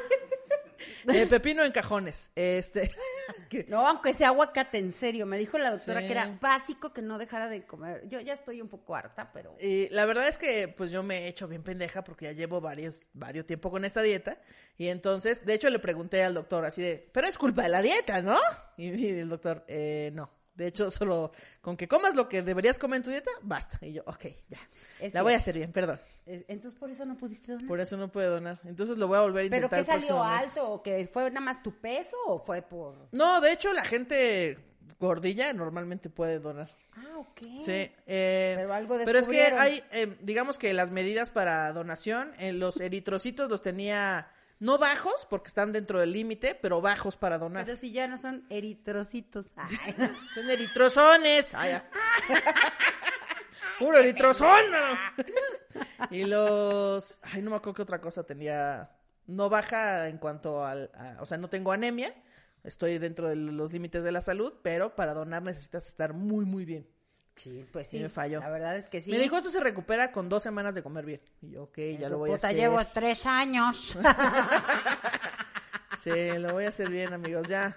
Eh, 1.13 1.27
pepino 1.27 1.65
en 1.65 1.73
cajones. 1.73 2.31
Este. 2.35 2.91
que- 3.51 3.65
No, 3.69 3.87
aunque 3.87 4.13
sea 4.13 4.29
aguacate, 4.29 4.79
en 4.79 4.93
serio. 4.93 5.27
Me 5.27 5.39
dijo 5.39 5.59
la 5.59 5.71
doctora 5.71 6.01
Sí. 6.01 6.07
que 6.07 6.13
era 6.13 6.39
básico 6.41 6.93
que 6.93 7.03
no 7.03 7.19
dejara 7.19 7.49
de 7.49 7.67
comer. 7.67 8.07
Yo 8.09 8.21
ya 8.21 8.33
estoy 8.35 8.61
un 8.61 8.69
poco 8.69 8.95
harta, 8.95 9.33
pero... 9.33 9.57
Y 9.61 9.89
la 9.91 10.05
verdad 10.07 10.29
es 10.29 10.39
que 10.39 10.69
pues 10.69 10.91
yo 10.91 11.03
me 11.03 11.25
he 11.25 11.29
hecho 11.29 11.49
bien 11.49 11.63
pendeja 11.63 12.03
porque 12.05 12.27
ya 12.27 12.33
llevo 12.33 12.61
varios, 12.61 13.09
varios 13.13 13.47
tiempo 13.47 13.71
con 13.71 13.85
esta 13.85 14.03
dieta. 14.03 14.41
Y 14.77 14.89
entonces, 14.89 15.45
de 15.45 15.55
hecho, 15.55 15.71
le 15.71 15.79
pregunté 15.81 16.23
al 16.23 16.35
doctor 16.35 16.65
así 16.65 16.83
de, 16.83 17.11
pero 17.13 17.27
es 17.27 17.37
culpa 17.39 17.63
de 17.65 17.69
la 17.71 17.83
dieta, 17.83 18.23
¿no? 18.23 18.39
Y, 18.77 18.91
y 18.95 19.19
el 19.19 19.29
doctor, 19.29 19.65
eh, 19.69 20.11
no. 20.15 20.31
De 20.55 20.67
hecho, 20.67 20.91
solo 20.91 21.31
con 21.61 21.77
que 21.77 21.87
comas 21.87 22.15
lo 22.17 22.29
que 22.29 22.43
deberías 22.43 22.79
comer 22.81 22.97
en 22.99 23.03
tu 23.05 23.11
dieta, 23.11 23.31
basta. 23.43 23.79
Y 23.87 23.93
yo, 23.93 24.03
ok, 24.07 24.25
ya. 24.49 24.59
Es 25.01 25.15
la 25.15 25.23
voy 25.23 25.35
a 25.35 25.37
hacer 25.37 25.57
bien, 25.57 25.73
perdón. 25.73 26.01
Es- 26.27 26.45
Entonces, 26.49 26.79
por 26.79 26.91
eso 26.91 27.05
no 27.07 27.17
pudiste 27.17 27.53
donar. 27.53 27.67
Por 27.69 27.81
eso 27.81 27.97
no 27.97 28.09
puedo 28.11 28.31
donar. 28.33 28.59
Entonces 28.65 28.97
lo 28.99 29.07
voy 29.09 29.19
a 29.19 29.23
volver 29.23 29.47
a 29.47 29.51
¿Pero 29.51 29.67
intentar. 29.67 29.85
qué 29.85 29.93
el 29.93 30.03
salió 30.03 30.23
alto? 30.23 30.71
¿O 30.73 30.83
que 30.83 31.09
fue 31.13 31.29
nada 31.31 31.41
más 31.41 31.63
tu 31.63 31.73
peso 31.81 32.17
o 32.27 32.39
fue 32.39 32.63
por...? 32.63 33.09
No, 33.13 33.41
de 33.41 33.53
hecho, 33.53 33.73
la 33.73 33.85
gente 33.85 34.59
gordilla 35.01 35.53
normalmente 35.53 36.11
puede 36.11 36.39
donar. 36.41 36.71
Ah, 36.97 37.19
ok. 37.19 37.39
Sí, 37.61 37.91
eh, 38.07 38.55
Pero 38.57 38.73
algo 38.75 38.99
pero 39.05 39.19
es 39.21 39.29
que 39.29 39.43
hay, 39.45 39.83
eh, 39.93 40.17
digamos 40.21 40.59
que 40.59 40.73
las 40.75 40.91
medidas 40.91 41.31
para 41.31 41.73
donación, 41.73 42.33
en 42.39 42.59
los 42.59 42.81
eritrocitos 42.81 43.49
los 43.49 43.63
tenía 43.63 44.29
no 44.59 44.77
bajos, 44.77 45.25
porque 45.31 45.47
están 45.47 45.73
dentro 45.73 46.01
del 46.01 46.13
límite, 46.13 46.57
pero 46.57 46.81
bajos 46.81 47.17
para 47.17 47.39
donar. 47.39 47.65
Pero 47.65 47.77
si 47.77 47.93
ya 47.93 48.09
no 48.09 48.19
son 48.19 48.45
eritrocitos. 48.51 49.53
Ay. 49.57 49.95
Son 50.35 50.51
eritrozones. 50.51 51.55
Ay, 51.55 51.71
ya. 51.71 51.89
Puro 53.79 53.99
eritrozón. 53.99 54.71
no. 54.71 55.25
y 56.11 56.25
los, 56.25 57.21
ay, 57.23 57.43
no 57.43 57.51
me 57.51 57.57
acuerdo 57.57 57.75
qué 57.75 57.83
otra 57.83 58.01
cosa 58.01 58.25
tenía. 58.25 58.91
No 59.27 59.49
baja 59.51 60.09
en 60.09 60.19
cuanto 60.19 60.65
al, 60.65 60.91
a- 60.95 61.17
o 61.21 61.27
sea, 61.27 61.39
no 61.39 61.49
tengo 61.49 61.73
anemia. 61.73 62.15
Estoy 62.65 62.99
dentro 62.99 63.29
de 63.29 63.37
los 63.37 63.73
límites 63.73 64.03
de 64.03 64.13
la 64.13 64.21
salud, 64.21 64.55
pero 64.63 64.97
para 64.97 65.15
donar 65.15 65.43
necesitas 65.43 65.87
estar 65.87 66.13
muy, 66.13 66.45
muy 66.45 66.65
bien. 66.65 66.89
Sí, 67.37 67.65
pues 67.73 67.87
sí. 67.87 67.99
Y 67.99 68.03
me 68.03 68.09
falló. 68.09 68.41
La 68.41 68.51
verdad 68.51 68.77
es 68.77 68.89
que 68.89 69.01
sí. 69.01 69.13
Me 69.13 69.19
dijo, 69.19 69.37
esto 69.37 69.51
se 69.51 69.61
recupera 69.61 70.11
con 70.11 70.29
dos 70.29 70.43
semanas 70.43 70.75
de 70.75 70.83
comer 70.83 71.05
bien. 71.07 71.21
Y 71.41 71.51
yo, 71.53 71.65
ok, 71.65 71.79
ya 71.99 72.09
lo 72.09 72.19
voy 72.19 72.33
a 72.33 72.35
hacer. 72.35 72.57
llevo 72.57 72.85
tres 72.93 73.27
años. 73.27 73.97
Sí, 75.97 76.13
lo 76.39 76.53
voy 76.53 76.65
a 76.65 76.69
hacer 76.69 76.89
bien, 76.91 77.13
amigos, 77.13 77.49
ya. 77.49 77.77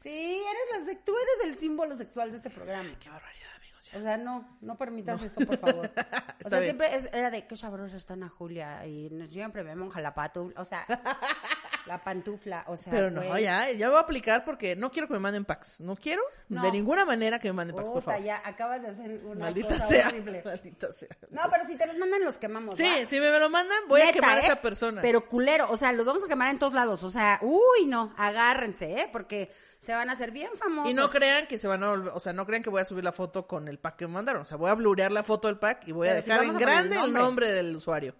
sí, 0.00 0.08
eres 0.08 0.86
la 0.86 1.04
tú 1.04 1.12
eres 1.16 1.52
el 1.52 1.58
símbolo 1.60 1.94
sexual 1.96 2.30
de 2.30 2.38
este 2.38 2.48
programa. 2.48 2.90
Qué 2.98 3.10
barbaridad, 3.10 3.48
O 3.94 4.00
sea, 4.00 4.16
no, 4.16 4.58
no 4.60 4.78
permitas 4.78 5.22
eso, 5.22 5.40
por 5.46 5.58
favor. 5.58 5.90
O 6.44 6.48
sea, 6.48 6.58
bien. 6.58 6.76
siempre 6.76 6.96
es- 6.96 7.08
era 7.12 7.30
de 7.30 7.46
qué 7.46 7.54
sabrosa 7.54 7.96
está 7.96 8.14
Ana 8.14 8.28
Julia 8.28 8.84
y 8.84 9.08
siempre 9.28 9.62
me 9.62 9.76
moja 9.76 10.00
la 10.00 10.12
o 10.56 10.64
sea, 10.64 10.84
la 11.86 12.02
pantufla, 12.02 12.64
o 12.66 12.76
sea, 12.76 12.90
Pero 12.92 13.10
no, 13.12 13.22
ya, 13.38 13.70
ya 13.70 13.88
voy 13.88 13.98
a 13.98 14.00
aplicar 14.00 14.44
porque 14.44 14.74
no 14.74 14.90
quiero 14.90 15.06
que 15.06 15.14
me 15.14 15.20
manden 15.20 15.44
packs. 15.44 15.80
No 15.80 15.94
quiero 15.94 16.22
No. 16.48 16.62
de 16.62 16.72
ninguna 16.72 17.04
manera 17.04 17.38
que 17.38 17.48
me 17.48 17.54
manden 17.54 17.76
packs, 17.76 17.90
por 17.92 18.02
favor. 18.02 18.20
ya 18.22 18.42
acabas 18.44 18.82
de 18.82 18.88
hacer 18.88 19.20
una 19.24 19.44
Maldita 19.46 19.68
cosa 19.74 19.88
sea. 19.88 20.08
horrible. 20.08 20.42
Maldita 20.44 20.92
sea. 20.92 21.08
No, 21.30 21.42
pero 21.50 21.64
si 21.66 21.76
te 21.76 21.86
los 21.86 21.96
mandan 21.96 22.24
los 22.24 22.36
quemamos. 22.38 22.76
Sí, 22.76 22.82
¿va? 22.82 23.06
si 23.06 23.20
me 23.20 23.30
lo 23.38 23.48
mandan, 23.48 23.78
voy 23.88 24.00
a 24.00 24.12
quemar 24.12 24.38
a 24.38 24.40
¿eh? 24.40 24.44
esa 24.44 24.56
persona. 24.56 25.00
Pero 25.00 25.28
culero, 25.28 25.70
o 25.70 25.76
sea, 25.76 25.92
los 25.92 26.06
vamos 26.06 26.24
a 26.24 26.28
quemar 26.28 26.50
en 26.50 26.58
todos 26.58 26.72
lados. 26.72 27.02
O 27.04 27.10
sea, 27.10 27.38
uy, 27.42 27.86
no, 27.86 28.12
agárrense, 28.16 29.00
¿eh? 29.00 29.08
Porque 29.12 29.50
se 29.82 29.92
van 29.92 30.08
a 30.10 30.12
hacer 30.12 30.30
bien 30.30 30.48
famosos. 30.54 30.92
Y 30.92 30.94
no 30.94 31.08
crean 31.08 31.48
que 31.48 31.58
se 31.58 31.66
van 31.66 31.82
a 31.82 31.90
o 31.90 32.20
sea, 32.20 32.32
no 32.32 32.46
crean 32.46 32.62
que 32.62 32.70
voy 32.70 32.80
a 32.80 32.84
subir 32.84 33.02
la 33.02 33.10
foto 33.10 33.48
con 33.48 33.66
el 33.66 33.80
pack 33.80 33.96
que 33.96 34.06
me 34.06 34.12
mandaron. 34.12 34.42
O 34.42 34.44
sea, 34.44 34.56
voy 34.56 34.70
a 34.70 34.74
blurear 34.74 35.10
la 35.10 35.24
foto 35.24 35.48
del 35.48 35.58
pack 35.58 35.88
y 35.88 35.92
voy 35.92 36.06
a 36.06 36.12
Pero 36.12 36.22
dejar 36.24 36.44
en 36.44 36.50
a 36.50 36.52
el 36.52 36.58
grande 36.60 36.96
el 37.00 37.12
nombre. 37.12 37.50
del 37.50 37.74
usuario. 37.74 38.14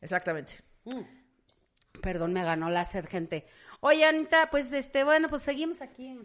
Exactamente. 0.00 0.64
Perdón, 2.02 2.32
me 2.32 2.42
ganó 2.42 2.70
la 2.70 2.84
sed, 2.84 3.06
gente. 3.08 3.46
Oye, 3.78 4.04
Anita, 4.04 4.50
pues, 4.50 4.72
este, 4.72 5.04
bueno, 5.04 5.28
pues 5.28 5.44
seguimos 5.44 5.80
aquí. 5.80 6.18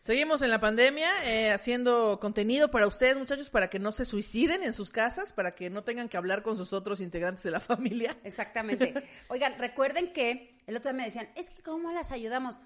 Seguimos 0.00 0.42
en 0.42 0.50
la 0.50 0.58
pandemia 0.58 1.08
eh, 1.26 1.52
haciendo 1.52 2.18
contenido 2.18 2.72
para 2.72 2.88
ustedes, 2.88 3.16
muchachos, 3.16 3.48
para 3.48 3.70
que 3.70 3.78
no 3.78 3.92
se 3.92 4.04
suiciden 4.04 4.64
en 4.64 4.72
sus 4.72 4.90
casas, 4.90 5.32
para 5.32 5.54
que 5.54 5.70
no 5.70 5.84
tengan 5.84 6.08
que 6.08 6.16
hablar 6.16 6.42
con 6.42 6.56
sus 6.56 6.72
otros 6.72 7.00
integrantes 7.00 7.44
de 7.44 7.52
la 7.52 7.60
familia. 7.60 8.16
Exactamente. 8.24 8.92
Oigan, 9.28 9.56
recuerden 9.56 10.12
que 10.12 10.58
el 10.66 10.76
otro 10.76 10.90
día 10.90 10.98
me 10.98 11.04
decían, 11.04 11.28
es 11.36 11.48
que 11.50 11.62
¿cómo 11.62 11.92
las 11.92 12.10
ayudamos? 12.10 12.58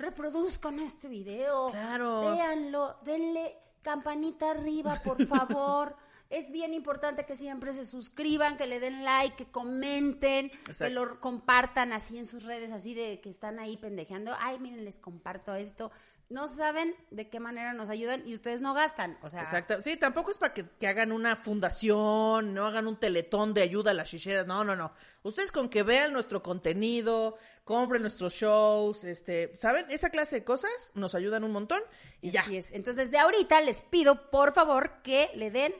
Reproduzcan 0.00 0.78
este 0.80 1.08
video. 1.08 1.70
Claro. 1.70 2.32
Véanlo, 2.32 2.96
denle 3.04 3.56
campanita 3.82 4.50
arriba, 4.52 5.00
por 5.04 5.24
favor. 5.26 5.96
es 6.30 6.50
bien 6.52 6.74
importante 6.74 7.26
que 7.26 7.34
siempre 7.34 7.72
se 7.74 7.84
suscriban, 7.84 8.56
que 8.56 8.66
le 8.66 8.78
den 8.78 9.04
like, 9.04 9.36
que 9.36 9.50
comenten, 9.50 10.50
que 10.78 10.90
lo 10.90 11.20
compartan 11.20 11.92
así 11.92 12.18
en 12.18 12.26
sus 12.26 12.44
redes, 12.44 12.70
así 12.72 12.94
de 12.94 13.20
que 13.20 13.30
están 13.30 13.58
ahí 13.58 13.76
pendejeando. 13.76 14.32
Ay, 14.38 14.58
miren, 14.60 14.84
les 14.84 14.98
comparto 15.00 15.54
esto. 15.54 15.90
No 16.30 16.46
saben 16.48 16.94
de 17.10 17.28
qué 17.28 17.40
manera 17.40 17.72
nos 17.72 17.88
ayudan 17.90 18.26
y 18.26 18.34
ustedes 18.34 18.60
no 18.60 18.72
gastan. 18.72 19.18
O 19.20 19.28
sea, 19.28 19.40
Exacto. 19.40 19.82
Sí, 19.82 19.96
tampoco 19.96 20.30
es 20.30 20.38
para 20.38 20.54
que, 20.54 20.64
que 20.64 20.86
hagan 20.86 21.10
una 21.10 21.34
fundación, 21.34 22.54
no 22.54 22.66
hagan 22.66 22.86
un 22.86 22.98
teletón 23.00 23.52
de 23.52 23.62
ayuda 23.62 23.90
a 23.90 23.94
las 23.94 24.08
chicheras. 24.10 24.46
No, 24.46 24.62
no, 24.62 24.76
no. 24.76 24.92
Ustedes 25.24 25.50
con 25.50 25.68
que 25.68 25.82
vean 25.82 26.12
nuestro 26.12 26.40
contenido, 26.42 27.36
compren 27.64 28.02
nuestros 28.02 28.32
shows, 28.34 29.02
este, 29.04 29.56
¿saben? 29.56 29.86
Esa 29.90 30.10
clase 30.10 30.36
de 30.36 30.44
cosas 30.44 30.92
nos 30.94 31.14
ayudan 31.16 31.42
un 31.42 31.50
montón 31.50 31.82
y 32.20 32.30
ya. 32.30 32.42
Así 32.42 32.56
es. 32.56 32.70
Entonces, 32.72 33.10
de 33.10 33.18
ahorita 33.18 33.60
les 33.62 33.82
pido, 33.82 34.30
por 34.30 34.52
favor, 34.52 35.02
que 35.02 35.30
le 35.34 35.50
den 35.50 35.74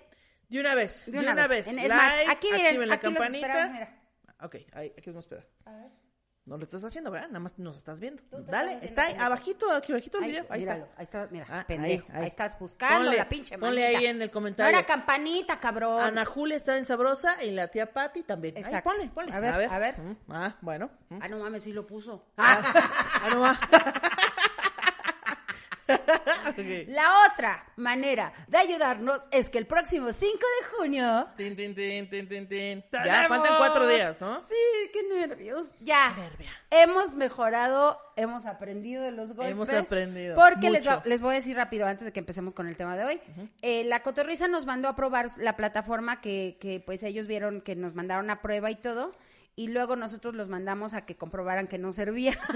De 0.48 0.58
una 0.60 0.74
vez, 0.74 1.06
de 1.06 1.16
una, 1.18 1.46
vez. 1.46 1.68
En- 1.68 1.78
Es 1.78 1.88
más, 1.88 2.16
Like, 2.16 2.30
aquí 2.32 2.48
miren, 2.50 2.66
activen 2.66 2.88
la 2.88 2.94
aquí 2.96 3.06
los 3.06 3.14
campanita. 3.14 3.68
mira. 3.68 4.02
Ok, 4.42 4.56
ahí, 4.72 4.92
aquí 4.98 5.10
vamos 5.10 5.18
a 5.18 5.20
esperar. 5.26 5.46
No 6.50 6.56
lo 6.58 6.64
estás 6.64 6.84
haciendo, 6.84 7.12
¿verdad? 7.12 7.28
Nada 7.28 7.38
más 7.38 7.56
nos 7.60 7.76
estás 7.76 8.00
viendo. 8.00 8.20
Dale, 8.48 8.72
estás 8.72 8.84
está 8.88 9.02
ahí, 9.06 9.14
abajito, 9.20 9.70
aquí 9.70 9.92
abajito 9.92 10.18
el 10.18 10.24
Ahí, 10.24 10.30
video. 10.30 10.46
Ahí 10.50 10.58
míralo, 10.58 10.82
está. 10.86 10.94
ahí 10.98 11.04
está, 11.04 11.28
mira, 11.30 11.46
Ah, 11.48 11.64
pendejo. 11.64 12.06
ahí, 12.08 12.12
Ahí, 12.16 12.22
ahí. 12.22 12.26
estás 12.26 12.58
buscando 12.58 13.08
Ponle- 13.08 13.16
la 13.18 13.28
pinche 13.28 13.56
ponle 13.56 13.82
manita. 13.82 13.98
ahí 14.00 14.06
en 14.06 14.20
el 14.20 14.30
comentario. 14.32 14.72
No 14.72 14.78
era 14.78 14.84
campanita, 14.84 15.60
cabrón. 15.60 16.00
Ana 16.02 16.24
Julia 16.24 16.56
está 16.56 16.76
en 16.76 16.84
Sabrosa 16.84 17.44
y 17.44 17.52
la 17.52 17.68
tía 17.68 17.92
Patti 17.92 18.24
también. 18.24 18.56
Exacto. 18.56 18.90
ponle, 18.90 19.08
ponle. 19.10 19.32
A 19.32 19.38
ver, 19.38 19.70
a 19.72 19.78
ver. 19.78 20.00
Mm, 20.00 20.16
Ah, 20.28 20.56
bueno. 20.60 20.90
Mm. 21.08 21.18
Ah, 21.22 21.28
no 21.28 21.38
mames, 21.38 21.62
sí 21.62 21.72
lo 21.72 21.86
puso. 21.86 22.26
Ah, 22.36 22.60
no 23.30 23.40
va. 23.42 23.56
La 26.88 27.10
otra 27.32 27.64
manera 27.76 28.32
de 28.48 28.58
ayudarnos 28.58 29.22
es 29.30 29.48
que 29.50 29.58
el 29.58 29.66
próximo 29.66 30.12
5 30.12 30.32
de 30.32 30.76
junio... 30.76 31.28
Tin, 31.36 31.56
tin, 31.56 31.74
tin, 31.74 32.08
tin, 32.10 32.28
tin, 32.28 32.48
tin. 32.48 32.84
Ya 33.04 33.26
faltan 33.28 33.56
cuatro 33.58 33.86
días, 33.86 34.20
¿no? 34.20 34.38
Sí, 34.40 34.54
qué 34.92 35.02
nervios. 35.14 35.74
Ya. 35.80 36.14
Nervia. 36.16 36.50
Hemos 36.70 37.14
mejorado, 37.14 37.98
hemos 38.16 38.46
aprendido 38.46 39.02
de 39.02 39.12
los 39.12 39.32
golpes. 39.34 39.50
Hemos 39.52 39.70
aprendido 39.70 40.36
Porque 40.36 40.70
les, 40.70 40.86
va- 40.86 41.02
les 41.04 41.20
voy 41.20 41.32
a 41.32 41.34
decir 41.34 41.56
rápido 41.56 41.86
antes 41.86 42.04
de 42.04 42.12
que 42.12 42.20
empecemos 42.20 42.54
con 42.54 42.66
el 42.68 42.76
tema 42.76 42.96
de 42.96 43.04
hoy. 43.04 43.20
Eh, 43.62 43.84
la 43.84 44.02
Cotorrisa 44.02 44.48
nos 44.48 44.66
mandó 44.66 44.88
a 44.88 44.96
probar 44.96 45.26
la 45.38 45.56
plataforma 45.56 46.20
que, 46.20 46.56
que 46.60 46.80
pues 46.80 47.02
ellos 47.02 47.26
vieron 47.26 47.60
que 47.60 47.76
nos 47.76 47.94
mandaron 47.94 48.30
a 48.30 48.40
prueba 48.42 48.70
y 48.70 48.76
todo. 48.76 49.12
Y 49.56 49.68
luego 49.68 49.96
nosotros 49.96 50.34
los 50.34 50.48
mandamos 50.48 50.94
a 50.94 51.04
que 51.04 51.16
comprobaran 51.16 51.66
que 51.66 51.76
no 51.78 51.92
servía. 51.92 52.38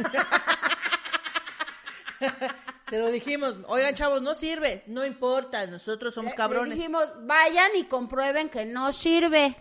Se 2.89 2.99
lo 2.99 3.11
dijimos. 3.11 3.57
Oigan, 3.69 3.95
chavos, 3.95 4.21
no 4.23 4.35
sirve. 4.35 4.85
No 4.87 5.05
importa, 5.05 5.67
nosotros 5.67 6.15
somos 6.15 6.35
cabrones. 6.35 6.69
Les 6.71 6.79
dijimos, 6.79 7.07
vayan 7.23 7.71
y 7.77 7.85
comprueben 7.85 8.49
que 8.49 8.65
no 8.67 8.93
sirve. 8.93 9.57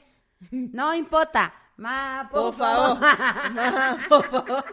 No 0.52 0.94
importa. 0.94 1.54
Ma, 1.78 2.30
por, 2.32 2.44
Por 2.44 2.56
favor. 2.56 3.00
Ma, 3.52 3.98
por 4.10 4.30
favor. 4.30 4.66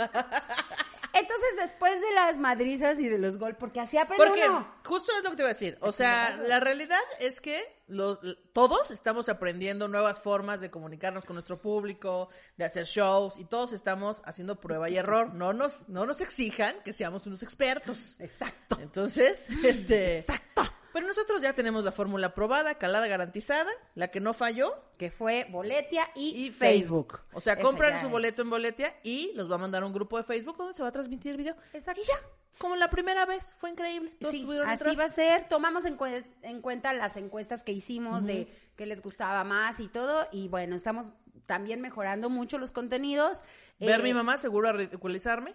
Entonces, 1.12 1.56
después 1.56 2.00
de 2.00 2.12
las 2.14 2.38
madrizas 2.38 2.98
y 3.00 3.08
de 3.08 3.18
los 3.18 3.36
gol, 3.36 3.56
porque 3.56 3.80
así 3.80 3.98
aprende 3.98 4.24
Porque 4.24 4.48
uno. 4.48 4.66
justo 4.86 5.10
es 5.16 5.24
lo 5.24 5.30
que 5.30 5.36
te 5.36 5.42
iba 5.42 5.48
a 5.50 5.52
decir. 5.52 5.76
O 5.80 5.92
sea, 5.92 6.36
la 6.46 6.60
realidad 6.60 7.00
es 7.18 7.40
que 7.40 7.60
lo- 7.88 8.20
todos 8.52 8.90
estamos 8.90 9.28
aprendiendo 9.28 9.88
nuevas 9.88 10.20
formas 10.20 10.60
de 10.60 10.70
comunicarnos 10.70 11.24
con 11.24 11.34
nuestro 11.34 11.60
público, 11.60 12.28
de 12.56 12.64
hacer 12.64 12.84
shows, 12.86 13.36
y 13.38 13.44
todos 13.44 13.72
estamos 13.72 14.22
haciendo 14.24 14.60
prueba 14.60 14.88
y 14.88 14.96
error. 14.98 15.34
No 15.34 15.52
nos, 15.52 15.88
no 15.88 16.06
nos 16.06 16.20
exijan 16.20 16.76
que 16.84 16.92
seamos 16.92 17.26
unos 17.26 17.42
expertos. 17.42 18.16
Exacto. 18.20 18.78
Entonces, 18.80 19.48
este. 19.64 20.20
Exacto. 20.20 20.62
Pero 20.92 21.06
nosotros 21.06 21.40
ya 21.42 21.52
tenemos 21.52 21.84
la 21.84 21.92
fórmula 21.92 22.34
probada, 22.34 22.74
calada, 22.76 23.06
garantizada, 23.06 23.70
la 23.94 24.08
que 24.08 24.20
no 24.20 24.34
falló, 24.34 24.74
Que 24.98 25.10
fue 25.10 25.46
Boletia 25.50 26.08
y, 26.14 26.46
y 26.46 26.50
Facebook. 26.50 27.20
O 27.32 27.40
sea, 27.40 27.54
Esa 27.54 27.62
compran 27.62 27.98
su 28.00 28.06
es. 28.06 28.12
boleto 28.12 28.42
en 28.42 28.50
Boletia 28.50 28.94
y 29.02 29.32
los 29.34 29.50
va 29.50 29.54
a 29.54 29.58
mandar 29.58 29.82
a 29.82 29.86
un 29.86 29.92
grupo 29.92 30.16
de 30.18 30.24
Facebook 30.24 30.56
donde 30.56 30.74
se 30.74 30.82
va 30.82 30.88
a 30.88 30.92
transmitir 30.92 31.30
el 31.32 31.36
video. 31.38 31.56
Exacto. 31.72 32.00
Y 32.02 32.04
ya, 32.06 32.14
como 32.58 32.76
la 32.76 32.90
primera 32.90 33.24
vez, 33.26 33.54
fue 33.58 33.70
increíble. 33.70 34.14
Todos 34.20 34.34
Sí, 34.34 34.44
pudieron 34.44 34.68
así 34.68 34.96
va 34.96 35.04
a 35.04 35.08
ser. 35.08 35.48
Tomamos 35.48 35.84
en, 35.84 35.96
en 36.42 36.60
cuenta 36.60 36.92
las 36.92 37.16
encuestas 37.16 37.62
que 37.62 37.72
hicimos 37.72 38.24
de 38.24 38.48
qué 38.76 38.86
les 38.86 39.00
gustaba 39.02 39.44
más 39.44 39.80
y 39.80 39.88
todo. 39.88 40.26
Y 40.32 40.48
bueno, 40.48 40.74
estamos 40.76 41.06
también 41.46 41.80
mejorando 41.80 42.28
mucho 42.30 42.58
los 42.58 42.72
contenidos. 42.72 43.42
Ver 43.78 44.00
Eh, 44.00 44.02
mi 44.02 44.12
mamá, 44.14 44.36
seguro 44.36 44.68
a 44.68 44.72
ridiculizarme. 44.72 45.54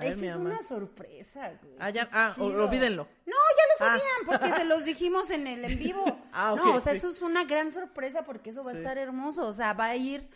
Esa 0.00 0.20
mi 0.20 0.28
es 0.28 0.36
mamá. 0.38 0.50
una 0.50 0.62
sorpresa, 0.66 1.52
güey. 1.62 1.74
Ah, 1.78 1.90
ya- 1.90 2.08
ah, 2.12 2.34
olvídenlo. 2.38 3.06
No, 3.26 3.32
ya 3.34 3.84
lo 3.84 3.86
Ah. 3.86 3.90
sabían, 3.90 4.26
porque 4.26 4.52
se 4.62 4.64
los 4.64 4.84
dijimos 4.84 5.30
en 5.30 5.46
el 5.46 5.64
en 5.64 5.78
vivo. 5.78 6.04
Ah, 6.32 6.54
ok, 6.54 6.64
no, 6.64 6.74
o 6.76 6.80
sea, 6.80 6.92
sí. 6.92 6.98
eso 6.98 7.10
es 7.10 7.20
una 7.20 7.44
gran 7.44 7.70
sorpresa 7.72 8.24
porque 8.24 8.50
eso 8.50 8.64
va 8.64 8.70
a 8.70 8.74
estar 8.74 8.96
hermoso. 8.96 9.46
O 9.46 9.52
sea, 9.52 9.74
va 9.74 9.86
a 9.86 9.96
ir 9.96 10.26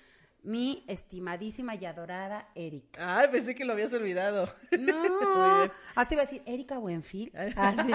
mi 0.43 0.85
estimadísima 0.89 1.75
y 1.75 1.87
adorada 1.87 2.49
Erika. 2.55 3.19
Ay, 3.19 3.29
pensé 3.33 3.55
que 3.55 3.65
lo 3.65 3.73
habías 3.73 3.93
olvidado. 3.95 4.47
No, 4.79 4.93
hasta 5.97 6.15
iba 6.15 6.23
a 6.23 6.27
decir 6.27 6.43
Erika 6.47 6.77
Buenfil. 6.79 7.33
Así. 7.57 7.91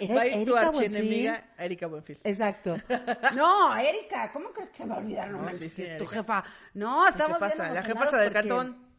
Era 0.00 0.14
Va 0.14 0.20
a 0.22 0.26
ir 0.28 0.46
tu 0.46 0.56
archienemiga, 0.56 1.44
Erika 1.58 1.86
Buenfil. 1.88 2.18
Exacto. 2.24 2.76
No, 3.34 3.76
Erika, 3.76 4.32
¿cómo 4.32 4.50
crees 4.52 4.70
que 4.70 4.76
se 4.78 4.84
me 4.84 4.90
va 4.90 4.96
a 4.96 4.98
olvidar? 5.00 5.30
No, 5.30 5.38
No, 5.38 5.44
manches, 5.44 5.60
sí, 5.60 5.68
sí, 5.68 5.82
es 5.84 5.98
tu 5.98 6.06
jefa. 6.06 6.42
No, 6.74 7.06
estamos 7.06 7.40
La 7.40 7.48
jefasa, 7.50 7.70
la 7.72 7.82
jefasa 7.82 8.18
del 8.18 8.32
porque- 8.32 8.48
cantón. 8.48 8.91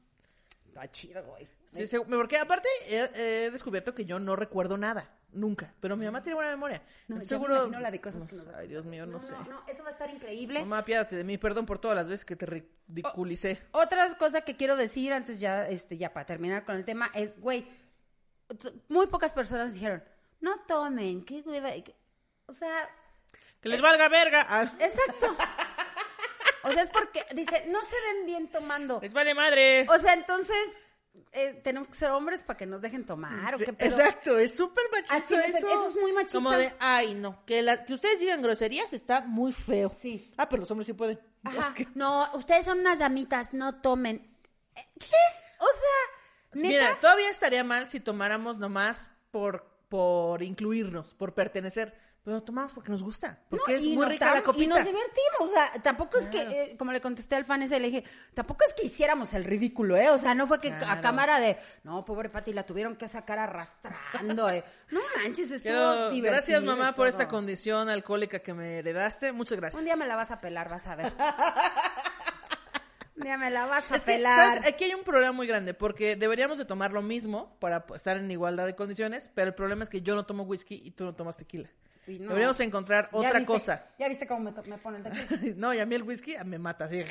Está 0.73 0.89
chido, 0.91 1.23
güey. 1.23 1.47
Sí, 1.67 1.85
sí, 1.87 1.97
porque 1.99 2.37
aparte 2.37 2.67
he, 2.87 3.45
he 3.45 3.51
descubierto 3.51 3.93
que 3.93 4.05
yo 4.05 4.19
no 4.19 4.35
recuerdo 4.35 4.77
nada, 4.77 5.09
nunca. 5.31 5.73
Pero 5.79 5.95
mi 5.95 6.05
mamá 6.05 6.21
tiene 6.23 6.35
buena 6.35 6.49
memoria. 6.51 6.81
No, 7.07 7.17
me 7.17 7.25
seguro. 7.25 7.55
imagino 7.55 7.79
la 7.79 7.91
de 7.91 8.01
cosas 8.01 8.27
que 8.27 8.35
nos 8.35 8.47
Ay, 8.49 8.67
Dios 8.67 8.85
mío, 8.85 9.05
no, 9.05 9.19
sé. 9.19 9.33
No, 9.33 9.43
no, 9.45 9.63
eso 9.67 9.83
va 9.83 9.89
a 9.89 9.91
estar 9.91 10.09
increíble. 10.09 10.59
Mamá, 10.61 10.83
piádate 10.83 11.15
de 11.15 11.23
mí. 11.23 11.37
Perdón 11.37 11.65
por 11.67 11.77
todas 11.79 11.95
las 11.95 12.07
veces 12.07 12.25
que 12.25 12.35
te 12.35 12.45
ridiculicé. 12.47 13.59
Otra 13.71 14.11
cosa 14.17 14.41
que 14.41 14.55
quiero 14.55 14.75
decir 14.75 15.13
antes 15.13 15.39
ya, 15.39 15.67
este, 15.67 15.97
ya 15.97 16.11
para 16.13 16.25
terminar 16.25 16.65
con 16.65 16.75
el 16.75 16.85
tema 16.85 17.09
es, 17.13 17.39
güey, 17.39 17.67
muy 18.89 19.07
pocas 19.07 19.33
personas 19.33 19.73
dijeron, 19.73 20.03
no 20.41 20.59
tomen, 20.67 21.23
qué 21.23 21.41
hueva. 21.45 21.75
y 21.75 21.83
qué-". 21.83 21.95
O 22.47 22.53
sea, 22.53 22.89
Que 23.61 23.69
les 23.69 23.81
valga 23.81 24.09
verga. 24.09 24.45
Ah, 24.49 24.71
exacto. 24.79 25.35
O 26.63 26.71
sea, 26.71 26.81
es 26.81 26.89
porque, 26.89 27.25
dice, 27.33 27.65
no 27.67 27.79
se 27.83 27.95
ven 28.07 28.25
bien 28.25 28.47
tomando. 28.47 28.99
les 29.01 29.13
vale 29.13 29.33
madre. 29.33 29.85
O 29.89 29.99
sea, 29.99 30.13
entonces, 30.13 30.57
eh, 31.31 31.59
tenemos 31.63 31.87
que 31.87 31.95
ser 31.95 32.11
hombres 32.11 32.41
para 32.43 32.57
que 32.57 32.65
nos 32.65 32.81
dejen 32.81 33.05
tomar, 33.05 33.55
¿o 33.55 33.57
qué 33.57 33.73
pedo? 33.73 33.89
Exacto, 33.89 34.37
es 34.37 34.55
súper 34.55 34.83
machista 34.91 35.15
Así 35.15 35.33
es, 35.35 35.55
eso. 35.55 35.67
eso 35.67 35.87
es 35.89 35.95
muy 35.95 36.11
machista. 36.11 36.37
Como 36.37 36.51
de, 36.51 36.73
ay, 36.79 37.13
no, 37.15 37.45
que, 37.45 37.61
la, 37.61 37.85
que 37.85 37.93
ustedes 37.93 38.19
digan 38.19 38.41
groserías 38.41 38.93
está 38.93 39.21
muy 39.21 39.51
feo. 39.51 39.89
Sí. 39.89 40.33
Ah, 40.37 40.49
pero 40.49 40.61
los 40.61 40.71
hombres 40.71 40.87
sí 40.87 40.93
pueden. 40.93 41.19
Ajá. 41.43 41.73
No, 41.95 42.29
ustedes 42.33 42.65
son 42.65 42.79
unas 42.79 42.99
damitas, 42.99 43.53
no 43.53 43.81
tomen. 43.81 44.17
Eh, 44.75 44.81
¿Qué? 44.99 45.05
O 45.59 45.65
sea, 45.65 46.61
¿neta? 46.61 46.67
Mira, 46.67 46.99
todavía 46.99 47.29
estaría 47.29 47.63
mal 47.63 47.89
si 47.89 47.99
tomáramos 47.99 48.57
nomás 48.57 49.09
por, 49.31 49.67
por 49.89 50.41
incluirnos, 50.41 51.13
por 51.13 51.33
pertenecer. 51.33 51.93
Pero 52.25 52.41
tomamos 52.41 52.71
porque 52.71 52.89
nos 52.89 53.03
gusta. 53.03 53.39
No, 53.51 53.57
Porque 53.57 53.75
es 53.75 53.83
y 53.83 53.97
muy 53.97 54.05
rica 54.05 54.27
la 54.27 54.35
tam- 54.35 54.39
Y 54.39 54.43
copita. 54.43 54.67
nos 54.75 54.77
divertimos, 54.85 55.41
o 55.41 55.47
sea, 55.49 55.71
tampoco 55.81 56.17
es 56.17 56.27
que, 56.27 56.41
eh, 56.41 56.77
como 56.77 56.93
le 56.93 57.01
contesté 57.01 57.35
al 57.35 57.43
fan 57.43 57.61
ese, 57.63 57.81
le 57.81 57.87
dije, 57.91 58.05
tampoco 58.33 58.63
es 58.65 58.73
que 58.73 58.85
hiciéramos 58.85 59.33
el 59.33 59.43
ridículo, 59.43 59.97
¿eh? 59.97 60.09
O 60.09 60.17
sea, 60.17 60.33
no 60.33 60.47
fue 60.47 60.61
que 60.61 60.71
a 60.71 61.01
cámara 61.01 61.41
de, 61.41 61.57
no, 61.83 62.05
pobre 62.05 62.29
Pati, 62.29 62.53
la 62.53 62.65
tuvieron 62.65 62.95
que 62.95 63.09
sacar 63.09 63.39
arrastrando, 63.39 64.49
¿eh? 64.49 64.63
No 64.91 65.01
manches, 65.17 65.51
estuvo 65.51 65.73
Quiero- 65.73 66.09
divertido. 66.11 66.31
gracias, 66.31 66.63
mamá, 66.63 66.95
por 66.95 67.07
esta 67.09 67.27
condición 67.27 67.89
alcohólica 67.89 68.39
que 68.39 68.53
me 68.53 68.77
heredaste. 68.77 69.33
Muchas 69.33 69.57
gracias. 69.57 69.77
Un 69.79 69.83
día 69.85 69.97
me 69.97 70.07
la 70.07 70.15
vas 70.15 70.31
a 70.31 70.39
pelar, 70.39 70.69
vas 70.69 70.87
a 70.87 70.95
ver. 70.95 71.11
Un 73.15 73.23
día 73.23 73.37
me 73.37 73.51
la 73.51 73.65
vas 73.67 73.91
a 73.91 73.95
Es 73.97 74.05
que, 74.05 74.13
pelar. 74.13 74.53
¿sabes? 74.53 74.67
Aquí 74.67 74.85
hay 74.85 74.93
un 74.95 75.03
problema 75.03 75.31
muy 75.33 75.45
grande, 75.45 75.73
porque 75.73 76.15
deberíamos 76.15 76.57
de 76.57 76.65
tomar 76.65 76.93
lo 76.93 77.01
mismo 77.01 77.57
para 77.59 77.85
estar 77.95 78.17
en 78.17 78.31
igualdad 78.31 78.65
de 78.65 78.75
condiciones, 78.75 79.29
pero 79.35 79.49
el 79.49 79.55
problema 79.55 79.83
es 79.83 79.89
que 79.89 80.01
yo 80.01 80.15
no 80.15 80.25
tomo 80.25 80.43
whisky 80.43 80.81
y 80.83 80.91
tú 80.91 81.03
no 81.05 81.13
tomas 81.13 81.37
tequila. 81.37 81.69
No. 82.07 82.27
Deberíamos 82.29 82.59
encontrar 82.59 83.09
¿Ya 83.11 83.17
otra 83.17 83.39
viste- 83.39 83.45
cosa. 83.45 83.85
¿Ya 83.97 84.07
viste 84.09 84.27
cómo 84.27 84.51
me, 84.51 84.61
me 84.63 84.77
pone 84.77 84.97
el 84.97 85.03
tequila? 85.03 85.53
No, 85.57 85.73
y 85.73 85.79
a 85.79 85.85
mí 85.85 85.95
el 85.95 86.03
whisky 86.03 86.35
me 86.45 86.57
mata 86.59 86.85
así. 86.85 87.03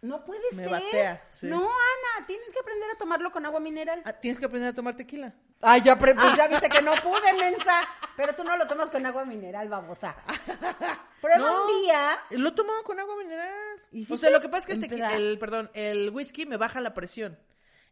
No 0.00 0.24
puede 0.24 0.42
Me 0.52 0.62
ser. 0.62 0.70
batea, 0.70 1.26
sí. 1.30 1.46
No, 1.48 1.56
Ana, 1.58 2.26
tienes 2.26 2.52
que 2.52 2.60
aprender 2.60 2.88
a 2.90 2.96
tomarlo 2.98 3.32
con 3.32 3.44
agua 3.46 3.58
mineral. 3.58 4.00
Ah, 4.04 4.12
Tienes 4.12 4.38
que 4.38 4.44
aprender 4.44 4.68
a 4.68 4.72
tomar 4.72 4.94
tequila. 4.94 5.34
Ay, 5.60 5.80
ya, 5.82 5.98
pues 5.98 6.14
ya 6.36 6.46
viste 6.48 6.68
que 6.68 6.80
no 6.82 6.92
pude, 7.02 7.32
mensa. 7.40 7.80
Pero 8.16 8.32
tú 8.36 8.44
no 8.44 8.56
lo 8.56 8.66
tomas 8.68 8.90
con 8.90 9.04
agua 9.06 9.24
mineral, 9.24 9.68
babosa. 9.68 10.14
Prueba 11.20 11.38
No. 11.38 11.66
un 11.66 11.82
día. 11.82 12.18
Lo 12.30 12.50
he 12.50 12.52
tomado 12.52 12.82
con 12.84 13.00
agua 13.00 13.16
mineral. 13.16 13.82
¿Y 13.90 14.04
si 14.04 14.12
o 14.12 14.18
sea, 14.18 14.30
lo 14.30 14.40
que 14.40 14.48
pasa 14.48 14.58
es 14.60 14.66
que 14.66 14.72
el, 14.74 14.80
tequi- 14.82 15.02
empeda? 15.02 15.16
el- 15.16 15.38
perdón, 15.38 15.68
el 15.74 16.10
whisky 16.10 16.46
me 16.46 16.56
baja 16.56 16.80
la 16.80 16.94
presión. 16.94 17.36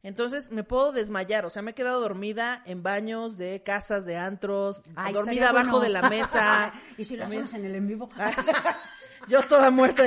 Entonces 0.03 0.51
me 0.51 0.63
puedo 0.63 0.93
desmayar. 0.93 1.45
O 1.47 1.51
sea, 1.51 1.63
me 1.63 1.73
he 1.73 1.75
quedado 1.75 2.01
dormida 2.01 2.63
en 2.67 2.83
baños 2.83 3.37
de 3.37 3.63
casas, 3.65 4.05
de 4.05 4.17
antros, 4.17 4.83
Ay, 4.95 5.13
dormida 5.13 5.51
abajo 5.51 5.71
bueno. 5.73 5.81
de 5.81 5.89
la 5.91 6.09
mesa. 6.09 6.73
y 6.99 7.05
si 7.05 7.17
lo 7.17 7.25
hacemos 7.27 7.53
en 7.55 7.65
el 7.65 7.75
en 7.75 7.89
vivo. 7.89 8.11
Yo 9.29 9.43
toda 9.47 9.71
muerta. 9.71 10.05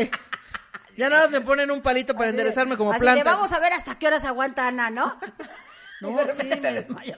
Ya 0.95 1.09
nada 1.09 1.23
más 1.23 1.31
me 1.31 1.41
ponen 1.41 1.71
un 1.71 1.81
palito 1.81 2.13
para 2.13 2.29
enderezarme 2.29 2.77
como 2.77 2.91
Así 2.91 3.01
planta. 3.01 3.23
vamos 3.23 3.51
a 3.51 3.59
ver 3.59 3.73
hasta 3.73 3.97
qué 3.97 4.07
horas 4.07 4.23
aguanta 4.25 4.67
Ana, 4.67 4.89
¿no? 4.89 5.17
No, 6.01 6.17
sí, 6.27 6.47
me- 6.47 6.55
desmayas. 6.73 7.17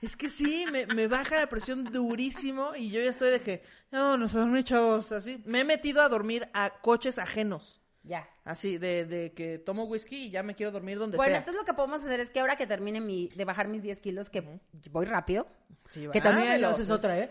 Es 0.00 0.16
que 0.16 0.30
sí, 0.30 0.64
me, 0.72 0.86
me 0.86 1.06
baja 1.06 1.36
la 1.36 1.48
presión 1.48 1.84
durísimo 1.84 2.74
y 2.74 2.90
yo 2.90 3.00
ya 3.02 3.10
estoy 3.10 3.28
de 3.28 3.40
que, 3.42 3.62
no, 3.90 4.16
nos 4.16 4.34
a 4.34 4.38
dormir, 4.38 4.64
chavos, 4.64 5.12
así. 5.12 5.42
Me 5.44 5.60
he 5.60 5.64
metido 5.64 6.00
a 6.00 6.08
dormir 6.08 6.48
a 6.54 6.70
coches 6.80 7.18
ajenos. 7.18 7.82
Ya. 8.08 8.26
Así, 8.44 8.78
de, 8.78 9.04
de 9.04 9.32
que 9.34 9.58
tomo 9.58 9.84
whisky 9.84 10.16
y 10.26 10.30
ya 10.30 10.42
me 10.42 10.54
quiero 10.54 10.72
dormir 10.72 10.98
donde 10.98 11.18
Bueno, 11.18 11.32
sea. 11.32 11.38
entonces 11.38 11.60
lo 11.60 11.66
que 11.66 11.74
podemos 11.74 12.02
hacer 12.02 12.20
es 12.20 12.30
que 12.30 12.40
ahora 12.40 12.56
que 12.56 12.66
termine 12.66 13.00
mi, 13.02 13.28
de 13.28 13.44
bajar 13.44 13.68
mis 13.68 13.82
10 13.82 14.00
kilos, 14.00 14.30
que 14.30 14.60
voy 14.90 15.04
rápido, 15.04 15.46
Sí, 15.90 16.06
que 16.12 16.20
también 16.20 16.48
esa 16.64 16.70
es 16.82 16.90
otra, 16.90 17.18
¿eh? 17.18 17.30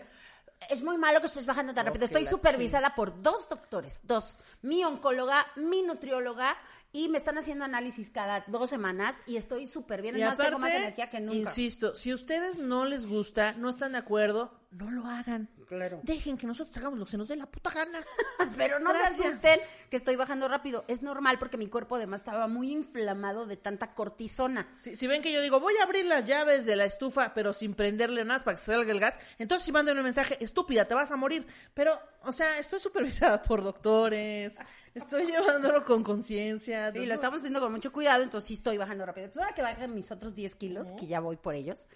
Es 0.70 0.82
muy 0.82 0.98
malo 0.98 1.20
que 1.20 1.26
estés 1.26 1.46
bajando 1.46 1.72
tan 1.74 1.84
No, 1.84 1.90
rápido. 1.90 2.04
Estoy 2.04 2.24
supervisada 2.24 2.94
por 2.94 3.22
dos 3.22 3.48
doctores, 3.48 4.00
dos. 4.02 4.38
Mi 4.62 4.82
oncóloga, 4.84 5.46
mi 5.56 5.82
nutrióloga, 5.82 6.56
y 6.92 7.08
me 7.08 7.18
están 7.18 7.38
haciendo 7.38 7.64
análisis 7.64 8.10
cada 8.10 8.44
dos 8.48 8.70
semanas 8.70 9.14
y 9.26 9.36
estoy 9.36 9.66
súper 9.68 10.02
bien. 10.02 10.16
Y 10.16 10.22
Es 10.22 10.28
más, 10.28 10.38
tengo 10.38 10.58
más 10.58 10.74
energía 10.74 11.10
que 11.10 11.20
nunca. 11.20 11.36
insisto, 11.38 11.94
si 11.94 12.12
ustedes 12.12 12.58
no 12.58 12.84
les 12.86 13.06
gusta, 13.06 13.52
no 13.52 13.68
están 13.70 13.92
de 13.92 13.98
acuerdo, 13.98 14.57
no 14.70 14.90
lo 14.90 15.06
hagan. 15.06 15.48
Claro. 15.66 16.00
Dejen 16.02 16.36
que 16.36 16.46
nosotros 16.46 16.76
hagamos 16.76 16.98
lo 16.98 17.04
que 17.04 17.10
se 17.10 17.18
nos 17.18 17.28
dé 17.28 17.36
la 17.36 17.50
puta 17.50 17.70
gana. 17.70 18.00
Pero 18.56 18.78
no 18.78 18.90
Gracias. 18.90 19.16
se 19.16 19.26
asusten 19.28 19.60
que 19.90 19.96
estoy 19.96 20.16
bajando 20.16 20.48
rápido. 20.48 20.84
Es 20.88 21.02
normal 21.02 21.38
porque 21.38 21.56
mi 21.56 21.68
cuerpo 21.68 21.96
además 21.96 22.20
estaba 22.20 22.48
muy 22.48 22.72
inflamado 22.72 23.46
de 23.46 23.56
tanta 23.56 23.94
cortisona. 23.94 24.68
Si, 24.78 24.96
si 24.96 25.06
ven 25.06 25.22
que 25.22 25.32
yo 25.32 25.40
digo, 25.40 25.60
voy 25.60 25.74
a 25.80 25.84
abrir 25.84 26.04
las 26.04 26.24
llaves 26.24 26.66
de 26.66 26.76
la 26.76 26.84
estufa, 26.84 27.32
pero 27.34 27.52
sin 27.52 27.74
prenderle 27.74 28.24
nada 28.24 28.44
para 28.44 28.56
que 28.56 28.62
salga 28.62 28.92
el 28.92 29.00
gas, 29.00 29.18
entonces 29.38 29.64
si 29.64 29.72
mandan 29.72 29.96
un 29.96 30.04
mensaje, 30.04 30.42
estúpida, 30.42 30.84
te 30.86 30.94
vas 30.94 31.10
a 31.10 31.16
morir. 31.16 31.46
Pero, 31.74 31.98
o 32.24 32.32
sea, 32.32 32.58
estoy 32.58 32.80
supervisada 32.80 33.42
por 33.42 33.62
doctores, 33.62 34.58
estoy 34.94 35.26
llevándolo 35.26 35.84
con 35.84 36.02
conciencia. 36.02 36.92
Sí, 36.92 37.06
lo 37.06 37.14
estamos 37.14 37.38
haciendo 37.38 37.60
con 37.60 37.72
mucho 37.72 37.92
cuidado, 37.92 38.22
entonces 38.22 38.48
sí 38.48 38.54
estoy 38.54 38.76
bajando 38.76 39.06
rápido. 39.06 39.26
Entonces 39.26 39.42
ahora 39.42 39.54
que 39.54 39.62
bajen 39.62 39.94
mis 39.94 40.10
otros 40.10 40.34
10 40.34 40.54
kilos, 40.56 40.88
que 40.98 41.06
ya 41.06 41.20
voy 41.20 41.36
por 41.36 41.54
ellos, 41.54 41.86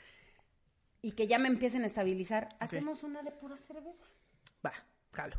y 1.02 1.12
que 1.12 1.26
ya 1.26 1.38
me 1.38 1.48
empiecen 1.48 1.82
a 1.82 1.86
estabilizar, 1.86 2.48
hacemos 2.60 3.02
una 3.02 3.22
de 3.22 3.32
pura 3.32 3.56
cerveza. 3.56 4.04
Va, 4.64 4.72
jalo. 5.12 5.36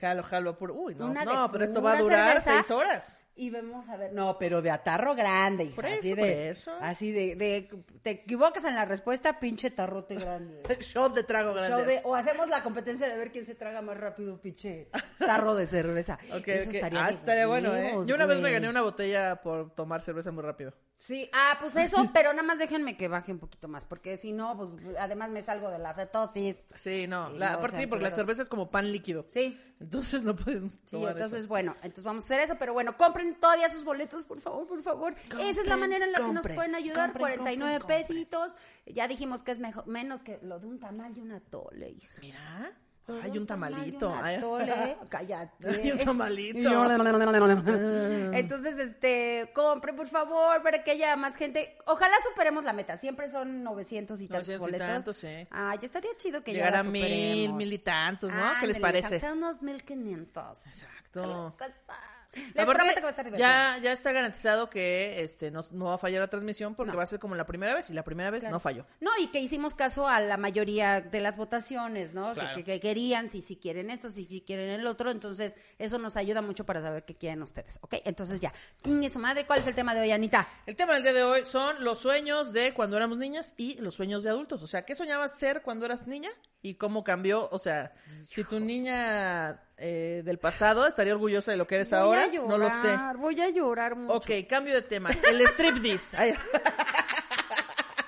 Jalo, 0.00 0.22
jalo. 0.24 0.58
Por... 0.58 0.72
Uy, 0.72 0.96
no, 0.96 1.06
Una 1.06 1.24
no, 1.24 1.50
pero 1.52 1.64
esto 1.64 1.80
va 1.80 1.92
a 1.92 2.02
durar 2.02 2.42
cerveza. 2.42 2.52
seis 2.54 2.70
horas. 2.70 3.23
Y 3.36 3.50
vemos 3.50 3.88
a 3.88 3.96
ver, 3.96 4.12
no, 4.12 4.38
pero 4.38 4.62
de 4.62 4.70
atarro 4.70 5.16
grande, 5.16 5.64
hija, 5.64 5.74
Por 5.74 5.86
así 5.86 5.94
eso, 6.10 6.14
de, 6.14 6.22
por 6.22 6.28
eso. 6.30 6.72
así 6.80 7.10
de, 7.10 7.34
de- 7.34 7.68
te 8.02 8.10
equivocas 8.10 8.64
en 8.64 8.76
la 8.76 8.84
respuesta, 8.84 9.40
pinche 9.40 9.72
tarrote 9.72 10.14
grande. 10.14 10.62
Shot 10.80 11.14
de 11.14 11.24
trago 11.24 11.52
grande. 11.52 11.68
Show 11.76 11.84
de- 11.84 12.00
o 12.04 12.14
hacemos 12.14 12.46
la 12.48 12.62
competencia 12.62 13.08
de 13.08 13.16
ver 13.16 13.32
quién 13.32 13.44
se 13.44 13.56
traga 13.56 13.82
más 13.82 13.96
rápido, 13.96 14.40
pinche 14.40 14.88
tarro 15.18 15.56
de 15.56 15.66
cerveza. 15.66 16.16
Eso 16.30 16.38
ok. 16.38 16.48
estaría 16.74 17.06
ah, 17.06 17.10
estaría 17.10 17.46
bueno, 17.48 17.74
¿eh? 17.74 17.92
Yo 18.06 18.14
una 18.14 18.26
vez 18.26 18.40
me 18.40 18.52
gané 18.52 18.68
una 18.68 18.82
botella 18.82 19.40
por 19.42 19.74
tomar 19.74 20.00
cerveza 20.00 20.30
muy 20.30 20.44
rápido. 20.44 20.72
Sí, 20.96 21.28
ah, 21.34 21.58
pues 21.60 21.76
eso, 21.76 22.08
pero 22.14 22.32
nada 22.32 22.44
más 22.46 22.58
déjenme 22.58 22.96
que 22.96 23.08
baje 23.08 23.30
un 23.32 23.38
poquito 23.38 23.68
más, 23.68 23.84
porque 23.84 24.16
si 24.16 24.32
no, 24.32 24.56
pues 24.56 24.70
además 24.98 25.28
me 25.28 25.42
salgo 25.42 25.68
de 25.70 25.78
la 25.78 25.92
cetosis. 25.92 26.66
Sí, 26.76 27.06
no. 27.08 27.30
Sí, 27.32 27.38
la, 27.38 27.50
no, 27.50 27.58
aparte 27.58 27.80
sí, 27.80 27.86
porque 27.88 28.04
la 28.04 28.10
cerveza 28.12 28.42
es 28.42 28.48
como 28.48 28.70
pan 28.70 28.90
líquido. 28.90 29.26
Sí, 29.28 29.60
Entonces 29.80 30.22
no 30.22 30.34
puedes 30.34 30.62
sí, 30.72 30.78
tomar 30.92 31.12
entonces 31.12 31.40
eso. 31.40 31.48
bueno, 31.48 31.74
entonces 31.82 32.04
vamos 32.04 32.22
a 32.22 32.26
hacer 32.26 32.40
eso, 32.40 32.56
pero 32.58 32.72
bueno, 32.72 32.96
compren 32.96 33.23
todavía 33.40 33.68
sus 33.70 33.84
boletos, 33.84 34.24
por 34.24 34.40
favor, 34.40 34.66
por 34.66 34.82
favor. 34.82 35.14
Esa 35.40 35.60
es 35.62 35.66
la 35.66 35.76
manera 35.76 36.04
en 36.04 36.12
la 36.12 36.18
que 36.18 36.32
nos 36.32 36.46
pueden 36.46 36.74
ayudar, 36.74 37.12
compren, 37.12 37.38
49 37.38 37.78
compren, 37.78 38.00
pesitos. 38.06 38.56
Ya 38.86 39.08
dijimos 39.08 39.42
que 39.42 39.52
es 39.52 39.58
mejor, 39.58 39.86
menos 39.86 40.22
que 40.22 40.38
lo 40.42 40.58
de 40.60 40.66
un 40.66 40.78
tamal 40.78 41.16
y 41.16 41.20
una 41.20 41.40
tole. 41.40 41.90
hija. 41.90 42.12
Mira. 42.20 42.72
Lo 43.06 43.16
de 43.16 43.22
Hay 43.22 43.36
un 43.36 43.44
tamal 43.44 43.72
y 43.86 43.92
tamalito. 43.92 44.14
ay. 44.22 44.96
cállate. 45.10 45.68
Hay 45.68 45.92
un 45.92 45.98
tamalito. 45.98 46.58
Y 46.58 46.64
Entonces, 48.38 48.78
este, 48.78 49.50
compre 49.54 49.92
por 49.92 50.08
favor 50.08 50.62
para 50.62 50.82
que 50.82 50.92
haya 50.92 51.14
más 51.16 51.36
gente. 51.36 51.76
Ojalá 51.84 52.14
superemos 52.26 52.64
la 52.64 52.72
meta. 52.72 52.96
Siempre 52.96 53.28
son 53.28 53.62
900 53.62 54.18
y 54.22 54.28
tantos 54.28 54.48
900 54.48 54.54
y 54.54 54.70
boletos. 54.70 54.94
tantos, 54.94 55.16
sí. 55.18 55.46
Ah, 55.50 55.74
ya 55.78 55.84
estaría 55.84 56.16
chido 56.16 56.42
que 56.42 56.52
Llegar 56.54 56.72
ya 56.72 56.80
a 56.80 56.82
mil, 56.84 57.52
mil 57.52 57.72
y 57.72 57.78
tantos, 57.78 58.32
¿no? 58.32 58.42
¿Qué 58.60 58.68
les 58.68 58.78
parece? 58.78 59.20
Unos 59.32 59.60
1500. 59.60 60.58
Exacto. 60.66 61.54
Les 62.34 62.62
Aparte, 62.62 62.74
prometo 62.78 62.94
que 62.96 63.00
va 63.02 63.06
a 63.08 63.10
estar 63.10 63.24
divertido. 63.24 63.48
ya, 63.48 63.78
ya 63.82 63.92
está 63.92 64.12
garantizado 64.12 64.70
que 64.70 65.22
este 65.22 65.50
no, 65.50 65.60
no 65.72 65.86
va 65.86 65.94
a 65.94 65.98
fallar 65.98 66.20
la 66.20 66.28
transmisión 66.28 66.74
porque 66.74 66.92
No. 66.92 66.96
va 66.98 67.04
a 67.04 67.06
ser 67.06 67.18
como 67.18 67.34
la 67.34 67.46
primera 67.46 67.74
vez 67.74 67.90
y 67.90 67.94
la 67.94 68.04
primera 68.04 68.30
vez 68.30 68.44
no 68.44 68.60
falló. 68.60 68.86
No, 69.00 69.10
y 69.20 69.28
que 69.28 69.40
hicimos 69.40 69.74
caso 69.74 70.06
a 70.08 70.20
la 70.20 70.36
mayoría 70.36 71.00
de 71.00 71.20
las 71.20 71.36
votaciones, 71.36 72.14
¿no? 72.14 72.28
Que- 72.34 72.40
Claro. 72.40 72.54
Que, 72.56 72.64
que 72.64 72.80
querían, 72.80 73.28
si, 73.28 73.40
si 73.40 73.56
quieren 73.56 73.90
esto, 73.90 74.08
si, 74.08 74.24
si 74.24 74.40
quieren 74.42 74.68
el 74.70 74.86
otro. 74.86 75.10
Entonces, 75.10 75.54
eso 75.78 75.98
nos 75.98 76.16
ayuda 76.16 76.42
mucho 76.42 76.64
para 76.66 76.82
saber 76.82 77.04
qué 77.04 77.14
quieren 77.16 77.42
ustedes, 77.42 77.78
¿ok? 77.80 77.94
Entonces, 78.04 78.40
ya. 78.40 78.52
Niña, 78.84 79.08
su 79.08 79.18
madre, 79.18 79.46
¿cuál 79.46 79.60
es 79.60 79.66
el 79.66 79.74
tema 79.74 79.94
de 79.94 80.00
hoy, 80.02 80.10
Anita? 80.12 80.48
El 80.66 80.76
tema 80.76 80.94
del 80.94 81.02
día 81.02 81.12
de 81.12 81.22
hoy 81.22 81.44
son 81.44 81.82
los 81.84 81.98
sueños 82.00 82.52
de 82.52 82.74
cuando 82.74 82.96
éramos 82.96 83.18
niñas 83.18 83.54
y 83.56 83.80
los 83.80 83.94
sueños 83.94 84.22
de 84.22 84.30
adultos. 84.30 84.62
O 84.62 84.66
sea, 84.66 84.84
¿qué 84.84 84.94
soñabas 84.94 85.38
ser 85.38 85.62
cuando 85.62 85.86
eras 85.86 86.06
niña 86.06 86.30
y 86.62 86.74
cómo 86.74 87.04
cambió? 87.04 87.48
O 87.50 87.58
sea, 87.58 87.92
si 88.26 88.44
tu 88.44 88.60
niña 88.60 89.60
eh, 89.76 90.22
del 90.24 90.38
pasado 90.38 90.86
estaría 90.86 91.12
orgullosa 91.14 91.50
de 91.52 91.56
lo 91.58 91.66
que 91.66 91.74
eres 91.76 91.90
Voy 91.90 91.98
ahora, 91.98 92.22
a 92.22 92.26
llorar, 92.28 92.48
no 92.48 92.58
lo 92.58 92.70
sé. 92.70 92.98
Voy 93.18 93.40
a 93.40 93.48
llorar 93.50 93.96
mucho. 93.96 94.14
Ok, 94.14 94.30
cambio 94.48 94.74
de 94.74 94.82
tema. 94.82 95.10
El 95.28 95.40
striptease. 95.48 96.36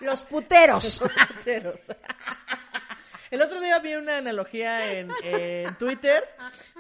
Los 0.01 0.23
puteros. 0.25 1.01
puteros. 1.39 1.81
El 3.31 3.43
otro 3.43 3.61
día 3.61 3.79
vi 3.81 3.95
una 3.95 4.19
analogía 4.19 4.93
en, 4.93 5.11
en 5.25 5.77
Twitter 5.79 6.23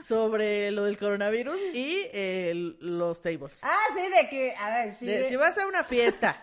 sobre 0.00 0.70
lo 0.70 0.84
del 0.84 0.96
coronavirus 0.96 1.60
y 1.74 2.06
eh, 2.12 2.74
los 2.78 3.20
tables. 3.20 3.60
ah, 3.64 3.76
sí, 3.96 4.02
de 4.08 4.28
que, 4.28 4.54
a 4.56 4.70
ver, 4.70 4.92
sí. 4.92 5.06
De- 5.06 5.18
de- 5.18 5.24
si 5.24 5.34
vas 5.34 5.58
a 5.58 5.66
una 5.66 5.82
fiesta 5.82 6.40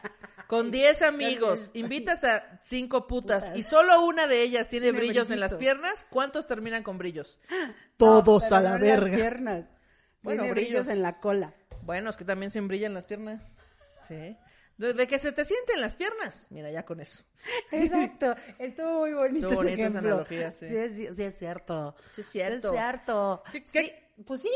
con 0.53 0.69
10 0.71 1.01
amigos, 1.01 1.71
invitas 1.73 2.23
a 2.23 2.59
cinco 2.63 3.07
putas, 3.07 3.51
y 3.55 3.63
solo 3.63 4.05
una 4.05 4.27
de 4.27 4.41
ellas 4.43 4.67
tiene, 4.67 4.87
Tiene 4.91 4.99
brillos 4.99 5.31
en 5.31 5.39
las 5.39 5.55
piernas, 5.55 6.05
¿cuántos 6.09 6.45
terminan 6.47 6.83
con 6.83 6.97
brillos? 6.97 7.39
Todos 7.97 8.51
a 8.51 8.61
la 8.61 8.69
no 8.71 8.75
en 8.77 8.81
las 8.81 8.99
verga. 9.01 9.15
piernas. 9.15 9.65
Bueno, 10.21 10.43
Tiene 10.43 10.53
brillos. 10.53 10.87
en 10.89 11.01
la 11.01 11.19
cola. 11.19 11.53
Bueno, 11.81 12.09
es 12.09 12.17
que 12.17 12.23
también 12.25 12.51
se 12.51 12.61
brillan 12.61 12.93
las 12.93 13.05
piernas. 13.05 13.57
Sí. 13.99 14.37
De, 14.77 15.07
que 15.07 15.17
se 15.19 15.31
te 15.31 15.43
sienten 15.45 15.81
las 15.81 15.95
piernas. 15.95 16.47
Mira, 16.49 16.69
ya 16.71 16.83
con 16.85 16.99
eso. 16.99 17.23
Exacto, 17.71 18.35
estuvo 18.59 18.99
muy 18.99 19.13
bonito 19.13 19.47
Estuvo 19.47 19.63
ese 19.63 19.71
bonita 19.71 19.81
esa 19.87 19.97
ejemplo. 19.99 20.09
analogía, 20.09 20.51
sí. 20.51 20.67
Sí, 20.67 20.75
es, 20.77 21.15
sí 21.15 21.23
es 21.23 21.37
cierto. 21.37 21.95
Sí 22.13 22.21
es 22.21 22.29
cierto. 22.29 22.69
Sí 22.71 22.75
es 22.77 22.81
cierto. 22.81 23.43
¿Qué- 23.51 23.63
Sí, 23.65 23.71
qué? 23.71 24.13
pues 24.25 24.41
sí, 24.41 24.49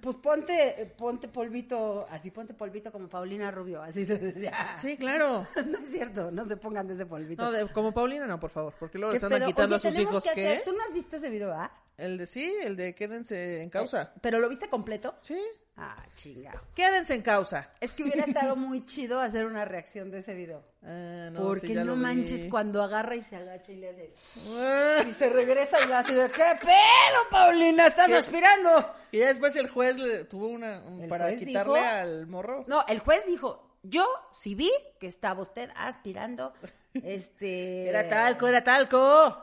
pues 0.00 0.16
ponte, 0.16 0.92
ponte 0.96 1.28
polvito, 1.28 2.06
así 2.10 2.30
ponte 2.30 2.54
polvito 2.54 2.90
como 2.92 3.08
Paulina 3.08 3.50
Rubio, 3.50 3.82
así 3.82 4.04
decía. 4.06 4.74
Sí, 4.76 4.96
claro. 4.96 5.46
No 5.66 5.78
es 5.78 5.88
cierto, 5.90 6.30
no 6.30 6.44
se 6.44 6.56
pongan 6.56 6.86
de 6.86 6.94
ese 6.94 7.06
polvito. 7.06 7.42
No, 7.42 7.50
de- 7.52 7.66
como 7.68 7.92
Paulina 7.92 8.26
no, 8.26 8.38
por 8.40 8.50
favor, 8.50 8.74
porque 8.78 8.98
luego 8.98 9.12
¿Qué 9.12 9.16
les 9.16 9.24
andan 9.24 9.46
quitando 9.46 9.76
Oye, 9.76 9.88
a 9.88 9.90
sus 9.90 10.00
hijos 10.00 10.24
que 10.24 10.32
que... 10.32 10.46
hacer- 10.48 10.64
Tú 10.64 10.72
no 10.72 10.82
has 10.84 10.92
visto 10.92 11.16
ese 11.16 11.30
video, 11.30 11.52
¿ah? 11.52 11.70
El 11.96 12.18
de 12.18 12.26
sí, 12.26 12.54
el 12.62 12.76
de 12.76 12.94
quédense 12.94 13.62
en 13.62 13.70
causa. 13.70 14.12
¿Pero 14.20 14.38
lo 14.40 14.48
viste 14.48 14.68
completo? 14.68 15.14
Sí. 15.22 15.38
Ah, 15.76 16.04
chingado. 16.14 16.60
Quédense 16.74 17.14
en 17.14 17.22
causa. 17.22 17.70
Es 17.80 17.92
que 17.92 18.04
hubiera 18.04 18.24
estado 18.24 18.54
muy 18.54 18.84
chido 18.86 19.18
hacer 19.20 19.44
una 19.46 19.64
reacción 19.64 20.10
de 20.10 20.18
ese 20.18 20.34
video. 20.34 20.64
Ah, 20.86 21.30
no, 21.32 21.44
Porque 21.44 21.68
sí, 21.68 21.74
no 21.74 21.94
vi. 21.94 22.00
manches 22.02 22.44
cuando 22.50 22.82
agarra 22.82 23.16
y 23.16 23.22
se 23.22 23.36
agacha 23.36 23.72
y 23.72 23.76
le 23.76 23.88
hace... 23.88 24.14
Ah. 24.50 25.02
Y 25.08 25.12
se 25.14 25.30
regresa 25.30 25.78
y 25.88 25.90
así 25.92 26.12
de, 26.12 26.28
¿qué 26.28 26.42
pedo, 26.60 27.20
Paulina? 27.30 27.86
¿Estás 27.86 28.08
¿Qué? 28.08 28.16
aspirando? 28.16 28.94
Y 29.10 29.20
ya 29.20 29.28
después 29.28 29.56
el 29.56 29.70
juez 29.70 29.96
le 29.96 30.24
tuvo 30.24 30.48
una 30.48 30.80
un- 30.82 31.08
para 31.08 31.34
quitarle 31.34 31.78
dijo- 31.80 31.88
al 31.90 32.26
morro. 32.26 32.64
No, 32.68 32.84
el 32.86 32.98
juez 32.98 33.24
dijo, 33.26 33.78
yo 33.82 34.06
sí 34.30 34.54
vi 34.54 34.70
que 35.00 35.06
estaba 35.06 35.40
usted 35.40 35.70
aspirando, 35.74 36.52
este... 36.92 37.88
Era 37.88 38.06
talco, 38.06 38.46
era 38.46 38.62
talco. 38.62 39.42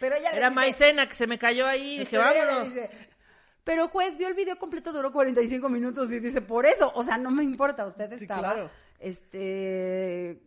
Pero 0.00 0.16
ella 0.16 0.30
le 0.32 0.38
Era 0.38 0.48
dice- 0.48 0.54
maicena 0.60 1.08
que 1.08 1.14
se 1.14 1.26
me 1.26 1.38
cayó 1.38 1.66
ahí. 1.66 1.98
Dije, 2.00 2.16
ella 2.16 2.32
le 2.32 2.44
vámonos. 2.46 2.74
dice, 2.74 2.90
Pero 3.64 3.88
juez, 3.88 4.16
vio 4.16 4.28
el 4.28 4.34
video 4.34 4.58
completo, 4.58 4.92
duró 4.92 5.10
45 5.12 5.68
minutos 5.68 6.12
y 6.12 6.20
dice, 6.20 6.40
por 6.40 6.66
eso, 6.66 6.92
o 6.94 7.02
sea, 7.02 7.18
no 7.18 7.30
me 7.32 7.42
importa, 7.42 7.84
usted 7.84 8.08
Sí, 8.16 8.24
estaba, 8.24 8.40
claro. 8.54 8.70
este, 9.00 10.40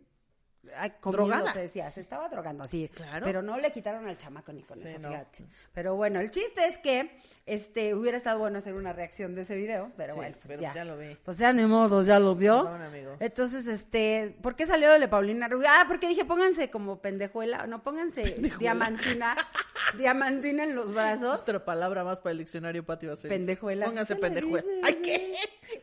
Drogada. 1.02 1.52
te 1.52 1.60
decía, 1.60 1.90
se 1.90 2.00
estaba 2.00 2.28
drogando, 2.28 2.64
así, 2.64 2.88
Claro. 2.94 3.24
pero 3.24 3.42
no 3.42 3.56
le 3.58 3.72
quitaron 3.72 4.06
al 4.06 4.16
chamaco 4.18 4.52
ni 4.52 4.62
con 4.62 4.78
Sí, 4.78 4.88
eso, 4.88 4.98
no. 4.98 5.08
fíjate. 5.08 5.44
Pero 5.72 5.96
bueno, 5.96 6.20
el 6.20 6.30
chiste 6.30 6.66
es 6.66 6.78
que, 6.78 7.18
este, 7.46 7.94
hubiera 7.94 8.16
estado 8.16 8.38
bueno 8.38 8.58
hacer 8.58 8.74
una 8.74 8.92
reacción 8.92 9.34
de 9.34 9.42
ese 9.42 9.56
video, 9.56 9.90
pero 9.96 10.12
Sí, 10.12 10.16
bueno, 10.18 10.36
pues 10.36 10.48
pero 10.48 10.60
ya. 10.62 10.74
ya 10.74 10.84
lo 10.84 10.96
vi. 10.98 11.16
Pues 11.24 11.38
ya 11.38 11.52
ni 11.52 11.64
modo, 11.66 12.02
ya 12.02 12.18
lo 12.20 12.34
vio. 12.34 12.64
Perdón, 12.64 12.82
amigos. 12.82 13.16
Entonces, 13.20 13.66
este, 13.66 14.36
¿por 14.42 14.54
qué 14.54 14.66
salió 14.66 14.92
de 14.98 15.08
Paulina 15.08 15.48
Rubio? 15.48 15.66
Ah, 15.70 15.84
porque 15.88 16.08
dije, 16.08 16.24
pónganse 16.24 16.70
como 16.70 17.00
pendejuela, 17.00 17.66
no, 17.66 17.82
pónganse 17.82 18.22
diamantina, 18.58 19.34
diamantina 19.98 20.64
en 20.64 20.74
los 20.76 20.92
brazos. 20.92 21.40
Otra 21.40 21.64
palabra 21.64 22.04
más 22.04 22.20
para 22.20 22.32
el 22.32 22.38
diccionario, 22.38 22.84
Pati 22.84 23.06
Vaselis. 23.06 23.36
Pendejuela, 23.36 23.86
Póngase 23.86 24.14
¿sí 24.14 24.20
se 24.20 24.20
le 24.20 24.20
pendejuela. 24.20 24.66
¡Ay, 24.84 24.94
qué! 25.02 25.34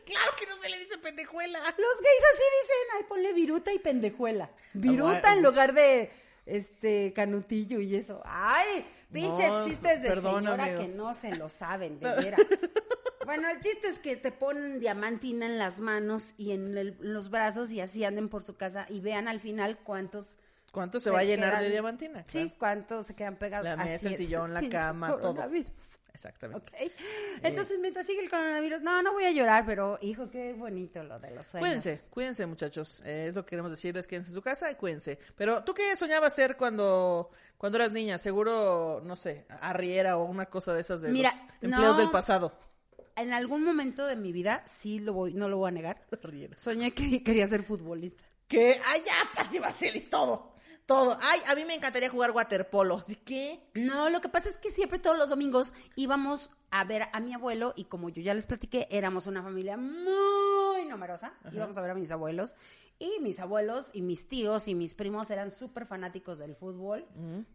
¡Claro 0.04 0.32
que 0.38 0.46
no 0.46 0.56
se 0.58 0.68
le 0.68 0.78
dice 0.78 0.98
pendejuela! 0.98 1.58
Los 1.58 1.68
gays 2.00 2.24
así 2.34 2.42
dicen, 2.62 2.86
ay, 2.96 3.04
ponle 3.08 3.32
viruta 3.32 3.72
y 3.72 3.78
pendejuela. 3.78 4.50
Viruta 4.74 5.20
bueno. 5.20 5.36
en 5.36 5.42
lugar 5.42 5.72
de, 5.74 6.10
este, 6.46 7.12
canutillo 7.14 7.80
y 7.80 7.94
eso. 7.94 8.22
Ay, 8.24 8.84
pinches 9.12 9.48
No, 9.48 9.64
chistes 9.64 10.02
de 10.02 10.20
señora 10.20 10.64
amigos. 10.64 10.84
que 10.92 10.96
no 10.96 11.14
se 11.14 11.36
lo 11.36 11.48
saben, 11.48 11.98
de 12.00 12.12
veras. 12.14 12.40
Bueno, 13.26 13.50
el 13.50 13.60
chiste 13.60 13.88
es 13.88 13.98
que 13.98 14.16
te 14.16 14.32
ponen 14.32 14.80
diamantina 14.80 15.44
en 15.46 15.58
las 15.58 15.80
manos 15.80 16.34
y 16.38 16.52
en, 16.52 16.76
el- 16.78 16.96
en 17.00 17.12
los 17.12 17.28
brazos 17.28 17.70
y 17.72 17.80
así 17.80 18.02
anden 18.04 18.28
por 18.30 18.42
su 18.42 18.56
casa 18.56 18.86
y 18.88 19.00
vean 19.00 19.28
al 19.28 19.40
final 19.40 19.78
cuántos... 19.78 20.38
¿Cuánto 20.72 21.00
se, 21.00 21.10
va 21.10 21.20
a 21.20 21.24
llenar 21.24 21.50
quedan- 21.50 21.62
de 21.62 21.70
diamantina? 21.70 22.24
Sí, 22.26 22.38
Claro. 22.44 22.54
cuántos 22.58 23.06
se 23.06 23.14
quedan 23.14 23.36
pegados. 23.36 23.64
La 23.66 23.76
mesa, 23.76 23.94
Así 23.96 24.06
el 24.08 24.12
es, 24.14 24.18
sillón, 24.18 24.54
la 24.54 24.66
cama, 24.68 25.08
todo. 25.08 25.34
Exactamente. 26.18 26.72
Ok. 26.74 26.92
Entonces, 27.44 27.78
mientras 27.78 28.04
sigue 28.04 28.20
el 28.20 28.28
coronavirus, 28.28 28.80
no, 28.80 29.00
no 29.02 29.12
voy 29.12 29.22
a 29.22 29.30
llorar, 29.30 29.64
pero 29.64 30.00
hijo, 30.02 30.28
qué 30.28 30.52
bonito 30.52 31.00
lo 31.04 31.20
de 31.20 31.30
los 31.30 31.46
sueños. 31.46 31.68
Cuídense, 31.68 32.02
cuídense, 32.10 32.44
muchachos. 32.46 33.00
Eh, 33.04 33.26
es 33.28 33.36
lo 33.36 33.44
que 33.44 33.50
queremos 33.50 33.70
decirles, 33.70 34.08
quédense 34.08 34.30
en 34.30 34.34
su 34.34 34.42
casa 34.42 34.68
y 34.68 34.74
cuídense. 34.74 35.16
Pero, 35.36 35.62
¿tú 35.62 35.74
qué 35.74 35.94
soñabas 35.94 36.34
ser 36.34 36.56
cuando, 36.56 37.30
cuando 37.56 37.78
eras 37.78 37.92
niña? 37.92 38.18
Seguro, 38.18 39.00
no 39.04 39.14
sé, 39.14 39.46
arriera 39.48 40.16
o 40.16 40.24
una 40.24 40.46
cosa 40.46 40.74
de 40.74 40.80
esas 40.80 41.02
de 41.02 41.12
Mira, 41.12 41.32
los 41.60 41.70
empleos 41.70 41.94
no. 41.94 42.02
del 42.02 42.10
pasado. 42.10 42.52
En 43.14 43.32
algún 43.32 43.62
momento 43.62 44.04
de 44.04 44.16
mi 44.16 44.32
vida, 44.32 44.64
sí 44.66 44.98
lo 44.98 45.12
voy, 45.12 45.34
no 45.34 45.48
lo 45.48 45.58
voy 45.58 45.68
a 45.68 45.70
negar. 45.70 46.04
Arriera. 46.24 46.56
Soñé 46.56 46.92
que 46.94 47.22
quería 47.22 47.46
ser 47.46 47.62
futbolista. 47.62 48.24
¿Qué? 48.48 48.80
¡Ay, 48.86 49.02
ya, 49.06 49.14
Pati 49.36 49.60
Vaselis! 49.60 50.10
Todo, 50.10 50.54
todo. 50.88 51.18
¡Ay, 51.20 51.40
a 51.46 51.54
mí 51.54 51.66
me 51.66 51.74
encantaría 51.74 52.08
jugar 52.08 52.30
waterpolo! 52.30 52.96
¿Así 52.96 53.16
que? 53.16 53.60
No, 53.74 54.08
lo 54.08 54.22
que 54.22 54.30
pasa 54.30 54.48
es 54.48 54.56
que 54.56 54.70
siempre 54.70 54.98
todos 54.98 55.18
los 55.18 55.28
domingos 55.28 55.74
íbamos 55.96 56.50
a 56.70 56.84
ver 56.84 57.04
a 57.12 57.20
mi 57.20 57.34
abuelo 57.34 57.74
y 57.76 57.84
como 57.84 58.08
yo 58.08 58.22
ya 58.22 58.32
les 58.32 58.46
platiqué, 58.46 58.88
éramos 58.90 59.26
una 59.26 59.42
familia 59.42 59.76
muy 59.76 60.86
numerosa. 60.88 61.34
Íbamos 61.52 61.76
a 61.76 61.82
ver 61.82 61.90
a 61.90 61.94
mis 61.94 62.10
abuelos 62.10 62.54
y 62.98 63.20
mis 63.20 63.38
abuelos 63.38 63.90
y 63.92 64.00
mis 64.00 64.28
tíos 64.28 64.66
y 64.66 64.74
mis 64.74 64.94
primos 64.94 65.30
eran 65.30 65.50
súper 65.50 65.84
fanáticos 65.84 66.38
del 66.38 66.56
fútbol. 66.56 67.06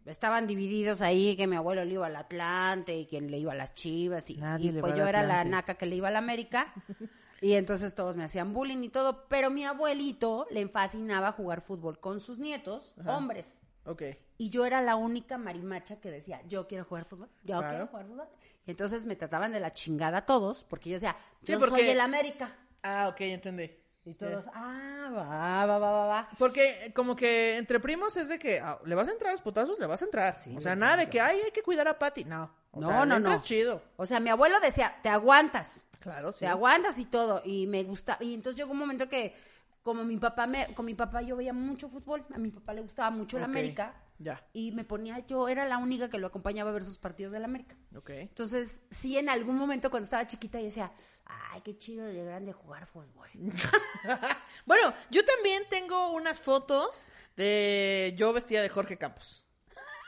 Estaban 0.06 0.46
divididos 0.46 1.02
ahí, 1.02 1.34
que 1.36 1.48
mi 1.48 1.56
abuelo 1.56 1.84
le 1.84 1.94
iba 1.94 2.06
al 2.06 2.16
Atlante 2.16 2.96
y 2.96 3.06
quien 3.06 3.32
le 3.32 3.38
iba 3.38 3.52
a 3.52 3.56
las 3.56 3.74
Chivas 3.74 4.30
y, 4.30 4.38
y 4.58 4.72
pues 4.80 4.96
yo 4.96 5.08
era 5.08 5.24
la 5.24 5.42
naca 5.42 5.74
que 5.74 5.86
le 5.86 5.96
iba 5.96 6.06
al 6.06 6.16
América. 6.16 6.72
Y 7.40 7.54
entonces 7.54 7.94
todos 7.94 8.16
me 8.16 8.24
hacían 8.24 8.52
bullying 8.54 8.82
y 8.84 8.88
todo, 8.88 9.26
pero 9.28 9.50
mi 9.50 9.64
abuelito 9.64 10.46
le 10.50 10.66
fascinaba 10.68 11.32
jugar 11.32 11.60
fútbol 11.60 11.98
con 12.00 12.20
sus 12.20 12.38
nietos, 12.38 12.94
hombres. 13.06 13.60
Ok. 13.84 14.02
Y 14.38 14.48
yo 14.50 14.64
era 14.66 14.80
la 14.82 14.96
única 14.96 15.36
marimacha 15.38 16.00
que 16.00 16.10
decía, 16.10 16.40
yo 16.48 16.66
quiero 16.66 16.84
jugar 16.84 17.04
fútbol, 17.04 17.28
yo 17.42 17.58
Claro. 17.58 17.68
quiero 17.68 17.86
jugar 17.88 18.06
fútbol. 18.06 18.28
Y 18.66 18.70
entonces 18.70 19.04
me 19.04 19.14
trataban 19.14 19.52
de 19.52 19.60
la 19.60 19.72
chingada 19.72 20.24
todos, 20.24 20.64
porque 20.64 20.88
yo 20.90 20.94
decía, 20.94 21.16
Sí, 21.42 21.52
yo 21.52 21.58
porque- 21.60 21.80
soy 21.82 21.90
el 21.90 22.00
América. 22.00 22.56
Ah, 22.82 23.08
ok, 23.10 23.20
entendí. 23.20 23.70
Y 24.06 24.14
todos, 24.14 24.44
ah, 24.52 25.10
va, 25.14 25.66
va, 25.66 25.78
va, 25.78 25.90
va, 25.92 26.06
va. 26.06 26.28
Porque 26.38 26.92
como 26.94 27.16
que 27.16 27.56
entre 27.56 27.80
primos 27.80 28.16
es 28.18 28.28
de 28.28 28.38
que 28.38 28.60
ah, 28.60 28.78
le 28.84 28.94
vas 28.94 29.08
a 29.08 29.12
entrar 29.12 29.30
a 29.30 29.32
los 29.32 29.40
putazos, 29.42 29.78
le 29.78 29.86
vas 29.86 30.02
a 30.02 30.04
entrar. 30.04 30.36
o 30.56 30.60
sea, 30.60 30.76
nada 30.76 30.96
de 30.98 31.08
que 31.08 31.20
ay, 31.22 31.38
hay 31.42 31.50
que 31.52 31.62
cuidar 31.62 31.88
a 31.88 31.98
Patty. 31.98 32.24
No. 32.24 32.50
O 32.70 32.80
No, 32.80 32.88
sea, 32.88 33.06
no, 33.06 33.18
no. 33.18 33.40
chido. 33.42 33.80
O 33.96 34.04
sea, 34.04 34.20
mi 34.20 34.28
abuelo 34.28 34.58
decía, 34.60 34.96
te 35.02 35.08
aguantas, 35.08 35.84
Claro, 36.04 36.32
sí. 36.32 36.40
te 36.40 36.46
aguantas 36.48 36.98
y 36.98 37.06
todo. 37.06 37.40
Y 37.46 37.66
me 37.66 37.82
gusta. 37.82 38.18
Y 38.20 38.34
entonces 38.34 38.58
llegó 38.58 38.72
un 38.72 38.78
momento 38.78 39.08
que, 39.08 39.34
como 39.82 40.04
mi 40.04 40.18
papá, 40.18 40.46
me, 40.46 40.74
con 40.74 40.84
mi 40.84 40.94
papá 40.94 41.22
yo 41.22 41.34
veía 41.34 41.54
mucho 41.54 41.88
fútbol, 41.88 42.24
a 42.34 42.38
mi 42.38 42.50
papá 42.50 42.74
le 42.74 42.82
gustaba 42.82 43.10
mucho 43.10 43.38
el 43.38 43.44
América. 43.44 43.94
ya. 44.18 44.46
Y 44.52 44.72
me 44.72 44.84
ponía, 44.84 45.18
yo 45.26 45.48
era 45.48 45.66
la 45.66 45.78
única 45.78 46.10
que 46.10 46.18
lo 46.18 46.26
acompañaba 46.26 46.68
a 46.70 46.72
ver 46.74 46.84
sus 46.84 46.98
partidos 46.98 47.32
del 47.32 47.44
América. 47.44 47.74
Ok. 47.96 48.10
Entonces, 48.10 48.82
sí, 48.90 49.16
en 49.16 49.30
algún 49.30 49.56
momento 49.56 49.90
cuando 49.90 50.04
estaba 50.04 50.26
chiquita 50.26 50.58
yo 50.58 50.66
decía, 50.66 50.92
ay, 51.24 51.62
qué 51.62 51.76
chido 51.78 52.04
de 52.06 52.22
grande 52.22 52.52
jugar 52.52 52.86
fútbol. 52.86 53.28
Bueno, 54.66 54.92
yo 55.10 55.24
también 55.24 55.62
tengo 55.68 56.12
unas 56.12 56.40
fotos 56.40 56.88
de 57.36 58.14
yo 58.16 58.32
vestida 58.32 58.62
de 58.62 58.68
Jorge 58.68 58.96
Campos. 58.98 59.44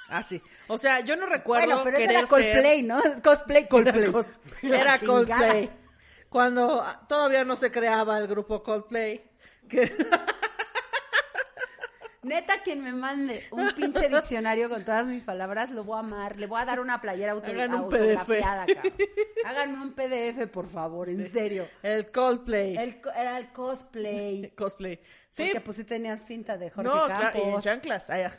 Así. 0.09 0.41
O 0.69 0.79
sea, 0.79 1.01
yo 1.01 1.17
no 1.17 1.27
recuerdo 1.27 1.67
bueno, 1.67 1.81
pero 1.85 1.97
querer 1.99 2.17
era 2.19 2.27
Coldplay, 2.29 2.77
ser... 2.81 2.85
¿no? 2.85 3.03
Cosplay, 3.23 3.69
Coldplay. 3.69 4.13
Era, 4.63 4.97
cos- 4.99 5.17
Cuando 6.37 6.85
todavía 7.09 7.46
no 7.46 7.57
se 7.57 7.72
creaba 7.72 8.18
el 8.18 8.27
grupo 8.27 8.62
Coldplay. 8.62 9.25
Que... 9.66 9.90
Neta, 12.22 12.61
quien 12.62 12.85
me 12.85 12.92
mande 12.92 13.46
un 13.53 13.70
pinche 13.70 14.11
diccionario 14.11 14.68
con 14.68 14.85
todas 14.85 15.07
mis 15.07 15.22
palabras, 15.22 15.70
lo 15.70 15.83
voy 15.83 15.96
a 15.96 16.01
amar. 16.01 16.37
Le 16.37 16.46
voy 16.46 16.61
a 16.61 16.66
dar 16.66 16.81
una 16.81 17.01
playera 17.01 17.33
auto 17.33 17.51
Hagan 17.51 17.75
un 17.77 17.88
cabrón. 17.88 18.18
Háganme 19.46 19.81
un 19.81 19.94
PDF, 19.94 20.46
por 20.53 20.68
favor, 20.68 21.09
en 21.09 21.27
serio. 21.33 21.70
El 21.83 22.11
Coldplay. 22.11 22.77
El 22.77 23.01
era 23.16 23.38
el 23.38 23.51
cosplay. 23.53 24.51
Cosplay. 24.59 25.01
Sí. 25.31 25.44
Porque 25.44 25.62
pues 25.62 25.79
sí 25.79 25.85
tenías 25.85 26.20
finta 26.20 26.59
de 26.59 26.70
Jorge 26.70 26.90
no, 26.90 27.07
Campos. 27.07 27.64
chanclas. 27.64 28.11
Ay, 28.11 28.25
ya. 28.25 28.33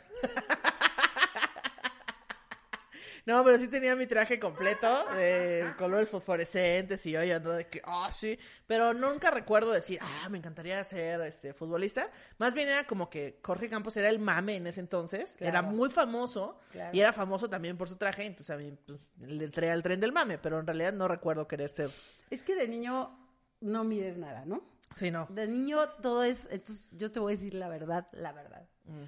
No, 3.28 3.44
pero 3.44 3.58
sí 3.58 3.68
tenía 3.68 3.94
mi 3.94 4.06
traje 4.06 4.40
completo 4.40 5.04
de 5.14 5.74
colores 5.76 6.08
fosforescentes 6.08 7.04
y 7.04 7.10
yo 7.10 7.22
ya 7.22 7.36
ando 7.36 7.52
de 7.52 7.66
que, 7.66 7.82
ah, 7.84 8.08
sí. 8.10 8.38
Pero 8.66 8.94
nunca 8.94 9.30
recuerdo 9.30 9.70
decir, 9.70 9.98
ah, 10.00 10.30
me 10.30 10.38
encantaría 10.38 10.82
ser 10.82 11.20
este 11.20 11.52
futbolista. 11.52 12.10
Más 12.38 12.54
bien 12.54 12.70
era 12.70 12.86
como 12.86 13.10
que 13.10 13.38
Jorge 13.44 13.68
Campos 13.68 13.98
era 13.98 14.08
el 14.08 14.18
mame 14.18 14.56
en 14.56 14.66
ese 14.66 14.80
entonces. 14.80 15.36
Era 15.42 15.60
muy 15.60 15.90
famoso 15.90 16.58
Claro. 16.72 16.96
y 16.96 17.00
era 17.00 17.12
famoso 17.12 17.50
también 17.50 17.76
por 17.76 17.90
su 17.90 17.96
traje. 17.96 18.24
Entonces 18.24 18.48
a 18.48 18.56
mí 18.56 18.72
pues, 18.86 18.98
le 19.20 19.44
entré 19.44 19.70
al 19.70 19.82
tren 19.82 20.00
del 20.00 20.12
mame, 20.12 20.38
pero 20.38 20.58
en 20.58 20.66
realidad 20.66 20.94
no 20.94 21.06
recuerdo 21.06 21.46
querer 21.46 21.68
ser. 21.68 21.90
Es 22.30 22.42
que 22.42 22.54
de 22.54 22.66
niño 22.66 23.14
no 23.60 23.84
mides 23.84 24.16
nada, 24.16 24.46
¿no? 24.46 24.62
Sí, 24.96 25.10
no. 25.10 25.26
De 25.28 25.46
niño 25.46 25.86
todo 26.00 26.24
es, 26.24 26.48
entonces 26.50 26.88
yo 26.92 27.12
te 27.12 27.20
voy 27.20 27.34
a 27.34 27.36
decir 27.36 27.52
la 27.52 27.68
verdad, 27.68 28.08
la 28.12 28.32
verdad. 28.32 28.66
Mm. 28.86 29.04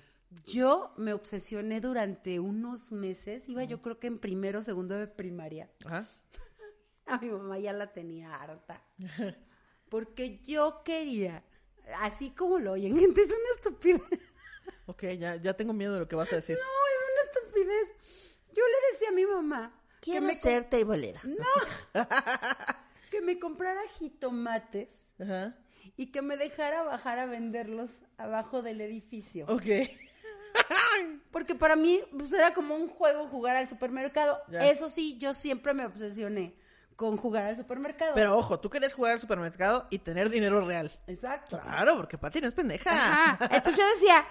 Yo 0.46 0.92
me 0.96 1.12
obsesioné 1.12 1.80
durante 1.80 2.38
unos 2.40 2.92
meses, 2.92 3.48
iba 3.48 3.64
yo 3.64 3.82
creo 3.82 3.98
que 3.98 4.06
en 4.06 4.18
primero 4.18 4.60
o 4.60 4.62
segundo 4.62 4.94
de 4.96 5.06
primaria. 5.08 5.70
Ajá. 5.84 6.06
A 7.06 7.18
mi 7.18 7.28
mamá 7.30 7.58
ya 7.58 7.72
la 7.72 7.92
tenía 7.92 8.34
harta. 8.34 8.84
Porque 9.88 10.38
yo 10.44 10.82
quería, 10.84 11.42
así 11.98 12.30
como 12.30 12.60
lo 12.60 12.72
oyen, 12.72 12.96
gente, 13.00 13.22
es 13.22 13.26
una 13.28 13.50
estupidez. 13.56 14.20
Ok, 14.86 15.02
ya, 15.18 15.34
ya 15.36 15.54
tengo 15.54 15.72
miedo 15.72 15.94
de 15.94 16.00
lo 16.00 16.08
que 16.08 16.14
vas 16.16 16.32
a 16.32 16.36
decir. 16.36 16.56
No, 16.56 16.62
es 16.62 16.98
una 17.12 17.30
estupidez. 17.32 17.92
Yo 18.54 18.62
le 18.64 18.92
decía 18.92 19.08
a 19.08 19.12
mi 19.12 19.26
mamá 19.26 19.82
que 20.00 20.20
me, 20.20 20.38
com- 20.38 20.64
teibolera. 20.70 21.20
que 23.10 23.20
me 23.20 23.38
comprara 23.38 23.80
jitomates 23.98 24.90
Ajá. 25.18 25.56
y 25.96 26.12
que 26.12 26.22
me 26.22 26.36
dejara 26.36 26.82
bajar 26.82 27.18
a 27.18 27.26
venderlos 27.26 27.90
abajo 28.16 28.62
del 28.62 28.80
edificio. 28.80 29.46
Ok. 29.48 29.66
Porque 31.30 31.54
para 31.54 31.76
mí 31.76 32.00
pues, 32.16 32.32
era 32.32 32.52
como 32.54 32.74
un 32.74 32.88
juego 32.88 33.28
jugar 33.28 33.56
al 33.56 33.68
supermercado. 33.68 34.40
Ya. 34.48 34.66
Eso 34.68 34.88
sí, 34.88 35.16
yo 35.18 35.34
siempre 35.34 35.74
me 35.74 35.86
obsesioné 35.86 36.54
con 36.96 37.16
jugar 37.16 37.44
al 37.46 37.56
supermercado. 37.56 38.12
Pero 38.14 38.36
ojo, 38.36 38.60
tú 38.60 38.68
querías 38.68 38.92
jugar 38.92 39.12
al 39.12 39.20
supermercado 39.20 39.86
y 39.90 40.00
tener 40.00 40.28
dinero 40.28 40.60
real. 40.60 40.90
Exacto. 41.06 41.58
Claro, 41.60 41.96
porque 41.96 42.18
Pati 42.18 42.40
no 42.40 42.48
es 42.48 42.54
pendeja. 42.54 42.90
Ajá. 42.90 43.38
Entonces 43.54 43.76
yo 43.78 43.88
decía, 43.94 44.24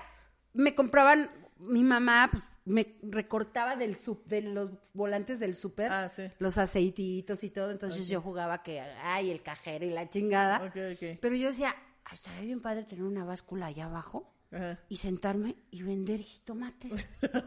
me 0.54 0.76
compraban 0.76 1.32
mi 1.58 1.84
mamá, 1.84 2.30
pues, 2.32 2.44
me 2.66 2.98
recortaba 3.02 3.76
del 3.76 3.98
sup- 3.98 4.24
de 4.26 4.42
los 4.44 4.70
volantes 4.94 5.40
del 5.40 5.56
súper 5.56 5.92
Ah, 5.92 6.10
sí. 6.10 6.30
los 6.38 6.60
aceititos 6.60 7.44
y 7.44 7.50
todo. 7.50 7.72
Entonces 7.72 8.08
yo 8.08 8.22
jugaba 8.22 8.62
que, 8.62 8.80
ay, 8.82 9.32
el 9.32 9.42
cajero 9.42 9.86
y 9.86 9.90
la 9.90 10.08
chingada. 10.10 10.72
Pero 10.72 11.36
yo 11.36 11.48
decía, 11.48 11.76
"Ay, 12.06 12.14
estaría 12.14 12.42
bien 12.42 12.62
padre 12.62 12.84
tener 12.84 13.04
una 13.04 13.26
báscula 13.26 13.66
allá 13.68 13.86
abajo 13.86 14.32
Ajá. 14.52 14.80
y 14.90 14.98
sentarme 14.98 15.56
y 15.72 15.84
vender 15.84 16.20
jitomates. 16.22 16.94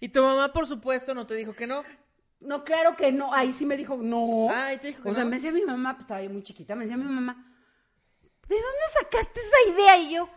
Y 0.00 0.08
tu 0.08 0.20
mamá, 0.22 0.52
por 0.52 0.66
supuesto, 0.66 1.14
no 1.14 1.26
te 1.26 1.34
dijo 1.34 1.52
que 1.52 1.66
no. 1.66 1.84
No, 2.40 2.64
claro 2.64 2.96
que 2.96 3.12
no. 3.12 3.32
Ahí 3.32 3.52
sí 3.52 3.64
me 3.64 3.76
dijo 3.76 3.96
no. 3.96 4.48
Ay, 4.50 4.78
te 4.78 4.88
dijo 4.88 5.02
que 5.02 5.08
O 5.10 5.14
sea, 5.14 5.22
no. 5.24 5.30
me 5.30 5.36
decía 5.36 5.52
mi 5.52 5.62
mamá, 5.62 5.92
pues 5.94 6.02
estaba 6.02 6.22
yo 6.22 6.28
muy 6.30 6.42
chiquita, 6.42 6.74
me 6.74 6.82
decía 6.84 6.96
mi 6.96 7.04
mamá, 7.04 7.34
¿de 8.48 8.54
dónde 8.56 8.78
sacaste 9.00 9.40
esa 9.40 9.72
idea? 9.72 9.98
Y 9.98 10.14
yo, 10.14 10.28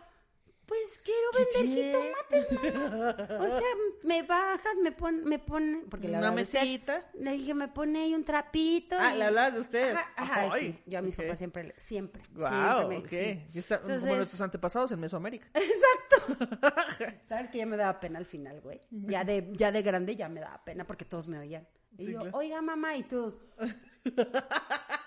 pues 0.66 1.00
quiero 1.04 1.30
vender 1.32 1.94
jitomates, 1.94 2.52
mamá. 2.74 3.38
O 3.40 3.46
sea, 3.46 3.68
me 4.02 4.22
bajas, 4.22 4.76
me 4.82 4.90
pone, 4.92 5.22
me 5.22 5.38
pone, 5.38 5.84
porque 5.88 6.08
la 6.08 6.18
Una 6.18 6.32
mesita. 6.32 7.08
le 7.14 7.32
dije, 7.32 7.54
me 7.54 7.68
pone 7.68 8.00
ahí 8.02 8.14
un 8.14 8.24
trapito. 8.24 8.96
Ah, 8.98 9.14
y- 9.14 9.18
le 9.18 9.24
hablabas 9.24 9.54
de 9.54 9.60
usted. 9.60 9.94
Ajá, 9.94 10.12
ajá, 10.16 10.48
Ay, 10.52 10.60
sí. 10.60 10.82
Yo 10.86 10.98
a 10.98 11.02
mis 11.02 11.14
papás 11.16 11.38
siempre, 11.38 11.72
siempre, 11.76 12.22
Wow, 12.34 12.48
siempre 12.48 12.86
me- 12.88 12.98
ok. 12.98 13.08
sí. 13.08 13.58
Está- 13.58 13.78
Como 13.80 13.92
Entonces- 13.94 14.16
nuestros 14.16 14.40
antepasados 14.40 14.90
en 14.92 15.00
Mesoamérica. 15.00 15.48
Exacto. 15.54 16.48
Sabes 17.22 17.48
que 17.48 17.58
ya 17.58 17.66
me 17.66 17.76
daba 17.76 18.00
pena 18.00 18.18
al 18.18 18.26
final, 18.26 18.60
güey. 18.60 18.80
Ya 18.90 19.24
de, 19.24 19.48
ya 19.52 19.70
de 19.72 19.82
grande 19.82 20.16
ya 20.16 20.28
me 20.28 20.40
daba 20.40 20.64
pena 20.64 20.86
porque 20.86 21.04
todos 21.04 21.28
me 21.28 21.38
oían. 21.38 21.66
Y 21.98 22.06
Sí, 22.06 22.12
yo, 22.12 22.20
claro. 22.20 22.36
oiga, 22.38 22.60
mamá, 22.60 22.96
y 22.96 23.04
tú. 23.04 23.38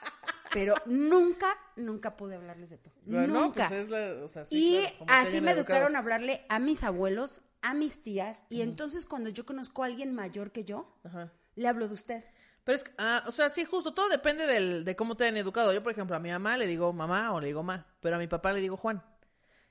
Pero 0.53 0.73
nunca, 0.85 1.55
nunca 1.75 2.17
pude 2.17 2.35
hablarles 2.35 2.69
de 2.69 2.77
todo. 2.77 2.93
Bueno, 3.05 3.41
nunca. 3.41 3.67
pues 3.67 3.81
es 3.81 3.89
la- 3.89 4.23
o 4.23 4.27
sea, 4.27 4.45
sí, 4.45 4.77
y 4.77 4.87
claro, 4.97 5.05
así 5.07 5.41
me 5.41 5.51
educado. 5.51 5.57
educaron 5.59 5.95
a 5.95 5.99
hablarle 5.99 6.45
a 6.49 6.59
mis 6.59 6.83
abuelos, 6.83 7.41
a 7.61 7.73
mis 7.73 8.01
tías. 8.01 8.45
Y 8.49 8.61
entonces 8.61 9.05
cuando 9.05 9.29
yo 9.29 9.45
conozco 9.45 9.83
a 9.83 9.87
alguien 9.87 10.13
mayor 10.13 10.51
que 10.51 10.63
yo, 10.65 10.95
Ajá. 11.03 11.31
le 11.55 11.67
hablo 11.67 11.87
de 11.87 11.93
usted. 11.93 12.23
Pero 12.63 12.75
es 12.75 12.83
que, 12.83 12.91
ah, 12.97 13.23
o 13.27 13.31
sea, 13.31 13.49
sí, 13.49 13.65
justo, 13.65 13.93
todo 13.93 14.09
depende 14.09 14.45
del, 14.45 14.85
de 14.85 14.95
cómo 14.95 15.15
te 15.15 15.27
han 15.27 15.37
educado. 15.37 15.73
Yo, 15.73 15.81
por 15.81 15.91
ejemplo, 15.91 16.15
a 16.15 16.19
mi 16.19 16.29
mamá 16.29 16.57
le 16.57 16.67
digo 16.67 16.91
mamá 16.93 17.31
o 17.33 17.39
le 17.39 17.47
digo 17.47 17.63
ma, 17.63 17.87
pero 17.99 18.15
a 18.15 18.19
mi 18.19 18.27
papá 18.27 18.51
le 18.53 18.59
digo 18.61 18.77
Juan. 18.77 19.03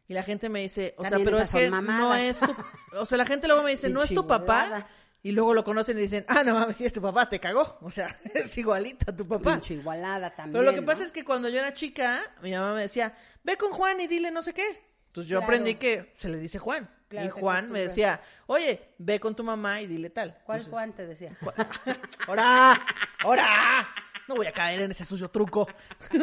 Y 0.08 0.14
la 0.14 0.22
gente 0.22 0.48
me 0.48 0.60
dice, 0.60 0.94
o 0.96 1.04
sea, 1.04 1.18
pero 1.22 1.38
es 1.38 1.50
que 1.50 1.70
no 1.70 2.14
es 2.14 2.40
tu, 2.40 2.56
o 2.96 3.04
sea, 3.04 3.18
la 3.18 3.26
gente 3.26 3.46
luego 3.46 3.62
me 3.62 3.70
dice, 3.70 3.88
no 3.90 4.02
es 4.02 4.12
tu 4.14 4.26
papá. 4.26 4.86
Y 5.22 5.32
luego 5.32 5.52
lo 5.52 5.64
conocen 5.64 5.98
y 5.98 6.02
dicen, 6.02 6.24
ah, 6.28 6.42
no 6.44 6.54
mames, 6.54 6.76
sí 6.76 6.84
es 6.86 6.92
tu 6.92 7.02
papá, 7.02 7.28
te 7.28 7.40
cagó. 7.40 7.78
O 7.82 7.90
sea, 7.90 8.08
es 8.34 8.56
igualita 8.56 9.10
a 9.10 9.16
tu 9.16 9.26
papá. 9.26 9.52
Pinche 9.52 9.74
igualada 9.74 10.30
también. 10.30 10.52
Pero 10.52 10.64
lo 10.64 10.72
que 10.72 10.80
¿no? 10.80 10.86
pasa 10.86 11.04
es 11.04 11.10
que 11.12 11.24
cuando 11.24 11.48
yo 11.48 11.58
era 11.58 11.72
chica, 11.72 12.20
mi 12.42 12.52
mamá 12.52 12.74
me 12.74 12.82
decía, 12.82 13.14
ve 13.42 13.56
con 13.56 13.72
Juan 13.72 14.00
y 14.00 14.06
dile 14.06 14.30
no 14.30 14.42
sé 14.42 14.54
qué. 14.54 14.84
Entonces 15.08 15.28
yo 15.28 15.38
Claro. 15.38 15.44
aprendí 15.52 15.74
que 15.74 16.12
se 16.16 16.28
le 16.28 16.36
dice 16.38 16.58
Juan. 16.58 16.88
Claro, 17.08 17.26
y 17.26 17.30
Juan 17.30 17.70
me 17.70 17.80
decía, 17.80 18.20
oye, 18.46 18.94
ve 18.98 19.18
con 19.18 19.34
tu 19.34 19.42
mamá 19.42 19.80
y 19.80 19.86
dile 19.86 20.10
tal. 20.10 20.38
¿Cuál 20.44 20.58
Entonces, 20.58 20.70
Juan 20.72 20.92
te 20.92 21.06
decía? 21.06 21.36
¡Ahora! 22.28 22.78
¡Ahora! 23.20 23.88
No 24.28 24.36
voy 24.36 24.46
a 24.46 24.52
caer 24.52 24.82
en 24.82 24.90
ese 24.90 25.06
sucio 25.06 25.30
truco. 25.30 25.66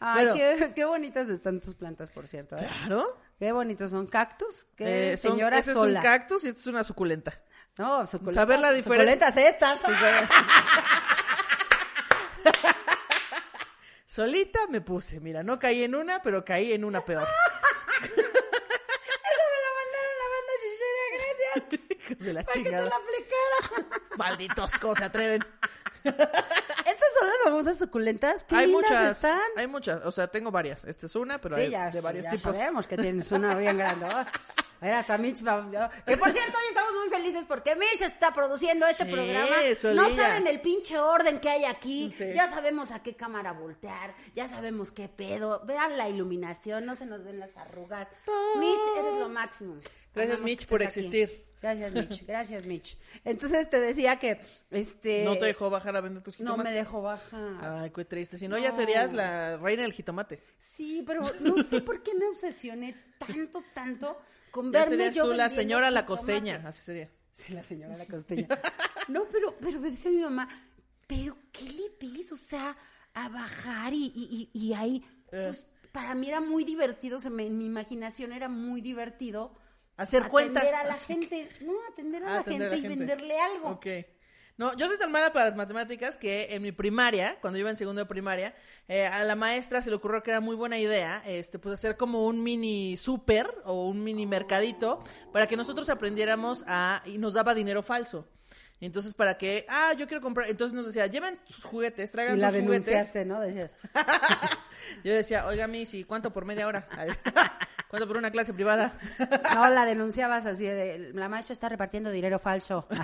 Ay, 0.00 0.24
Pero- 0.26 0.34
qué, 0.34 0.72
qué 0.74 0.84
bonitas 0.84 1.28
están 1.28 1.60
tus 1.60 1.74
plantas, 1.76 2.10
por 2.10 2.26
cierto. 2.26 2.56
¿eh? 2.56 2.66
Claro. 2.86 3.04
Qué 3.38 3.52
bonitos 3.52 3.90
son 3.90 4.06
cactus. 4.06 4.66
Qué 4.76 5.12
Eh, 5.12 5.16
son- 5.16 5.32
señora 5.32 5.58
ese 5.58 5.72
sola. 5.74 5.98
es 6.00 6.04
un 6.06 6.10
cactus 6.10 6.44
y 6.44 6.48
esta 6.48 6.60
es 6.60 6.66
una 6.68 6.84
suculenta. 6.84 7.42
No, 7.78 8.06
suculentas. 8.06 8.34
Saber 8.34 8.58
la 8.60 8.72
diferencia. 8.72 9.30
Suculentas 9.30 9.36
estas. 9.36 9.82
Solita 14.06 14.60
me 14.70 14.80
puse. 14.80 15.20
Mira, 15.20 15.42
no 15.42 15.58
caí 15.58 15.82
en 15.82 15.94
una, 15.94 16.22
pero 16.22 16.42
caí 16.44 16.72
en 16.72 16.84
una 16.84 17.04
peor. 17.04 17.28
Eso 18.02 18.14
me 18.16 18.22
lo 18.22 19.70
mandaron 19.76 20.16
la 20.22 20.28
banda 20.32 20.52
chichera, 20.62 21.04
gracias. 21.12 21.54
Hijos 22.00 22.18
de 22.24 22.32
la 22.32 22.42
Para 22.44 22.54
que 22.54 22.62
te 22.64 22.70
la 22.70 22.86
aplicara. 22.86 23.58
Malditos, 24.16 24.78
¿cómo 24.78 24.94
se 24.94 25.04
atreven? 25.04 25.44
Son 27.18 27.28
las 27.28 27.36
famosas 27.44 27.78
suculentas. 27.78 28.44
Qué 28.44 28.56
hay 28.56 28.66
lindas 28.66 28.90
muchas, 28.90 29.16
están. 29.16 29.40
hay 29.56 29.66
muchas, 29.66 30.04
o 30.04 30.10
sea, 30.12 30.26
tengo 30.28 30.50
varias. 30.50 30.84
Esta 30.84 31.06
es 31.06 31.14
una, 31.16 31.40
pero 31.40 31.56
sí, 31.56 31.62
hay 31.62 31.70
ya, 31.70 31.90
de 31.90 32.00
varios 32.00 32.24
ya 32.24 32.30
tipos. 32.30 32.56
sabemos 32.56 32.86
que 32.86 32.96
tienes 32.96 33.30
una 33.32 33.54
bien 33.56 33.78
grande. 33.78 34.06
¿no? 34.06 34.16
A 34.18 34.26
ver, 34.84 34.92
hasta 34.94 35.16
Mitch 35.16 35.42
va- 35.46 35.90
Que 36.06 36.18
por 36.18 36.30
cierto, 36.30 36.58
hoy 36.58 36.64
estamos 36.68 36.92
muy 36.92 37.08
felices 37.08 37.44
porque 37.48 37.74
Mitch 37.76 38.02
está 38.02 38.32
produciendo 38.34 38.86
este 38.86 39.04
Sí, 39.06 39.10
programa. 39.12 39.56
No 39.94 40.14
saben 40.14 40.46
el 40.46 40.60
pinche 40.60 40.98
orden 40.98 41.40
que 41.40 41.48
hay 41.48 41.64
aquí. 41.64 42.12
Sí. 42.16 42.26
Ya 42.34 42.48
sabemos 42.50 42.90
a 42.90 43.02
qué 43.02 43.16
cámara 43.16 43.52
voltear. 43.52 44.14
Ya 44.34 44.46
sabemos 44.48 44.90
qué 44.90 45.08
pedo. 45.08 45.62
Vean 45.64 45.96
la 45.96 46.08
iluminación, 46.10 46.84
no 46.84 46.94
se 46.94 47.06
nos 47.06 47.24
ven 47.24 47.40
las 47.40 47.56
arrugas. 47.56 48.08
Mitch, 48.58 48.86
eres 48.98 49.14
lo 49.18 49.28
máximo. 49.30 49.76
Gracias, 50.14 50.40
Mitch, 50.40 50.66
por 50.66 50.82
aquí. 50.82 51.26
Gracias, 51.66 51.92
Mitch. 51.92 52.26
Gracias, 52.26 52.66
Mitch. 52.66 52.96
Entonces 53.24 53.68
te 53.68 53.80
decía 53.80 54.16
que 54.20 54.40
este 54.70 55.24
¿No 55.24 55.36
te 55.36 55.46
dejó 55.46 55.68
bajar 55.68 55.96
a 55.96 56.00
vender 56.00 56.22
tus 56.22 56.38
no 56.38 56.52
jitomates? 56.52 56.72
me 56.72 56.78
dejó 56.78 57.02
bajar. 57.02 57.58
Ay, 57.82 57.90
qué 57.90 58.04
triste. 58.04 58.38
Si 58.38 58.46
no, 58.46 58.56
ya 58.58 58.74
serías 58.76 59.12
la 59.12 59.56
reina 59.56 59.82
del 59.82 59.92
jitomate. 59.92 60.40
Sí, 60.58 61.02
pero 61.06 61.32
no 61.40 61.62
sé 61.62 61.80
por 61.80 62.02
qué 62.02 62.14
me 62.14 62.26
obsesioné 62.26 62.94
tanto, 63.18 63.62
tanto 63.74 64.16
con 64.52 64.72
Ya 64.72 64.80
verme 64.80 64.96
serías 64.96 65.14
yo 65.16 65.24
tú 65.24 65.32
la 65.32 65.50
señora 65.50 65.90
la 65.90 66.02
jitomate. 66.02 66.22
costeña. 66.26 66.62
Así 66.64 66.82
sería. 66.82 67.10
Sí, 67.32 67.52
la 67.52 67.62
señora 67.62 67.96
la 67.96 68.06
costeña. 68.06 68.48
No, 69.08 69.24
pero, 69.30 69.56
pero 69.60 69.78
me 69.80 69.90
decía 69.90 70.10
mi 70.10 70.18
mamá, 70.22 70.48
pero 71.06 71.36
¿qué 71.52 71.64
le 71.64 71.90
ves? 72.00 72.32
O 72.32 72.36
sea, 72.36 72.76
a 73.14 73.28
bajar 73.28 73.92
y, 73.92 74.06
y, 74.14 74.50
y, 74.54 74.66
y 74.68 74.72
ahí, 74.74 75.04
Eh. 75.32 75.46
pues 75.48 75.66
para 75.92 76.14
mí 76.14 76.28
era 76.28 76.40
muy 76.40 76.64
divertido, 76.64 77.20
se 77.20 77.30
me, 77.30 77.46
en 77.46 77.56
mi 77.58 77.66
imaginación 77.66 78.32
era 78.32 78.48
muy 78.48 78.80
divertido. 78.80 79.54
Hacer 79.96 80.22
atender 80.24 80.30
cuentas, 80.30 80.64
a 80.74 80.84
la 80.84 80.94
gente, 80.94 81.48
no, 81.60 81.72
atender 81.90 82.22
a, 82.24 82.26
la, 82.34 82.38
atender 82.40 82.60
gente 82.60 82.66
a 82.66 82.68
la 82.70 82.76
y 82.76 82.80
gente. 82.82 82.96
venderle 82.96 83.40
algo. 83.40 83.68
Ok. 83.70 83.86
No, 84.58 84.74
yo 84.74 84.86
soy 84.88 84.98
tan 84.98 85.12
mala 85.12 85.34
para 85.34 85.46
las 85.50 85.56
matemáticas 85.56 86.16
que 86.16 86.48
en 86.54 86.62
mi 86.62 86.72
primaria, 86.72 87.36
cuando 87.42 87.58
yo 87.58 87.60
iba 87.60 87.70
en 87.70 87.76
segundo 87.76 88.00
de 88.00 88.06
primaria, 88.06 88.54
eh, 88.88 89.06
a 89.06 89.22
la 89.24 89.36
maestra 89.36 89.82
se 89.82 89.90
le 89.90 89.96
ocurrió 89.96 90.22
que 90.22 90.30
era 90.30 90.40
muy 90.40 90.56
buena 90.56 90.78
idea, 90.78 91.22
este, 91.26 91.58
pues 91.58 91.74
hacer 91.74 91.98
como 91.98 92.26
un 92.26 92.42
mini 92.42 92.96
súper 92.96 93.50
o 93.66 93.86
un 93.86 94.02
mini 94.02 94.24
mercadito 94.26 95.04
para 95.30 95.46
que 95.46 95.56
nosotros 95.58 95.90
aprendiéramos 95.90 96.64
a, 96.68 97.02
y 97.04 97.18
nos 97.18 97.34
daba 97.34 97.54
dinero 97.54 97.82
falso. 97.82 98.26
Entonces, 98.80 99.12
para 99.14 99.36
que, 99.38 99.64
ah, 99.68 99.92
yo 99.94 100.06
quiero 100.06 100.22
comprar, 100.22 100.48
entonces 100.50 100.74
nos 100.74 100.86
decía, 100.86 101.06
lleven 101.06 101.38
sus 101.46 101.64
juguetes, 101.64 102.10
traigan 102.12 102.36
Y 102.36 102.40
sus 102.40 102.48
juguetes. 102.48 102.84
denunciaste, 102.86 103.24
¿no? 103.26 103.40
Decías, 103.40 103.74
Yo 105.04 105.12
decía, 105.12 105.46
oiga, 105.46 105.66
Missy, 105.66 106.04
¿cuánto 106.04 106.32
por 106.32 106.44
media 106.44 106.66
hora? 106.66 106.88
¿Cuánto 107.88 108.08
por 108.08 108.16
una 108.16 108.30
clase 108.30 108.52
privada? 108.52 108.98
no, 109.54 109.70
la 109.70 109.84
denunciabas 109.84 110.46
así, 110.46 110.64
de, 110.64 111.12
la 111.14 111.28
maestra 111.28 111.52
está 111.52 111.68
repartiendo 111.68 112.10
dinero 112.10 112.38
falso. 112.38 112.86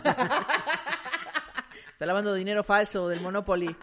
Está 2.03 2.07
lavando 2.07 2.35
dinero 2.35 2.65
falso 2.65 3.09
del 3.09 3.21
Monopoly. 3.21 3.77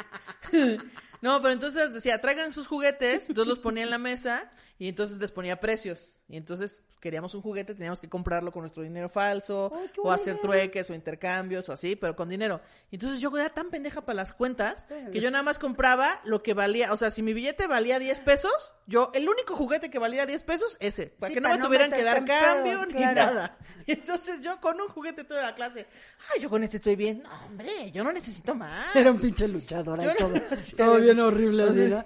No, 1.21 1.41
pero 1.41 1.53
entonces 1.53 1.93
decía, 1.93 2.21
traigan 2.21 2.53
sus 2.53 2.67
juguetes, 2.67 3.29
entonces 3.29 3.49
los 3.49 3.59
ponía 3.59 3.83
en 3.83 3.89
la 3.89 3.97
mesa 3.97 4.49
y 4.79 4.87
entonces 4.87 5.19
les 5.19 5.31
ponía 5.31 5.59
precios. 5.59 6.15
Y 6.27 6.37
entonces 6.37 6.83
queríamos 6.99 7.33
un 7.33 7.41
juguete, 7.41 7.73
teníamos 7.73 7.99
que 8.01 8.07
comprarlo 8.09 8.51
con 8.51 8.61
nuestro 8.61 8.83
dinero 8.83 9.09
falso, 9.09 9.71
Ay, 9.73 9.89
o 9.97 10.11
hacer 10.11 10.33
idea. 10.33 10.41
trueques 10.41 10.89
o 10.89 10.93
intercambios 10.93 11.67
o 11.69 11.73
así, 11.73 11.95
pero 11.95 12.15
con 12.15 12.29
dinero. 12.29 12.59
Y 12.91 12.95
entonces 12.97 13.19
yo 13.19 13.35
era 13.37 13.49
tan 13.49 13.69
pendeja 13.69 14.01
para 14.05 14.15
las 14.17 14.33
cuentas 14.33 14.87
que 15.11 15.19
yo 15.21 15.31
nada 15.31 15.43
más 15.43 15.57
compraba 15.59 16.07
lo 16.25 16.43
que 16.43 16.53
valía, 16.53 16.93
o 16.93 16.97
sea, 16.97 17.09
si 17.11 17.21
mi 17.23 17.33
billete 17.33 17.67
valía 17.67 17.97
10 17.99 18.19
pesos, 18.21 18.51
yo, 18.85 19.11
el 19.13 19.27
único 19.29 19.55
juguete 19.55 19.89
que 19.89 19.97
valía 19.99 20.25
10 20.25 20.43
pesos, 20.43 20.77
ese, 20.79 21.07
para 21.07 21.29
Sí, 21.29 21.35
que 21.35 21.41
no 21.41 21.45
para 21.45 21.55
me 21.55 21.59
no 21.61 21.65
tuvieran 21.67 21.91
que 21.91 22.03
dar 22.03 22.25
cambio 22.25 22.85
ni 22.85 22.93
claro. 22.93 23.15
nada. 23.15 23.57
Y 23.87 23.93
entonces 23.93 24.41
yo 24.41 24.59
con 24.61 24.79
un 24.79 24.87
juguete 24.89 25.23
toda 25.23 25.41
la 25.41 25.55
clase, 25.55 25.87
ay, 26.35 26.41
yo 26.41 26.49
con 26.49 26.63
este 26.63 26.77
estoy 26.77 26.95
bien. 26.95 27.23
No, 27.23 27.45
hombre, 27.45 27.91
yo 27.91 28.03
no 28.03 28.11
necesito 28.11 28.53
más. 28.53 28.95
Era 28.95 29.11
un 29.11 29.19
pinche 29.19 29.47
luchador 29.47 30.01
no- 30.03 30.13
todo. 30.15 30.33
Sí. 30.59 30.75
todo 30.75 30.97
bien 30.99 31.19
horrible 31.19 31.63
así, 31.63 31.79
¿no? 31.81 32.03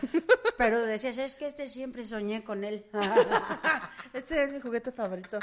Pero 0.57 0.81
decías, 0.85 1.17
es 1.17 1.35
que 1.35 1.45
este 1.47 1.67
siempre 1.67 2.05
soñé 2.05 2.43
con 2.43 2.62
él. 2.65 2.85
Este 4.13 4.43
es 4.43 4.51
mi 4.51 4.59
juguete 4.59 4.91
favorito. 4.91 5.39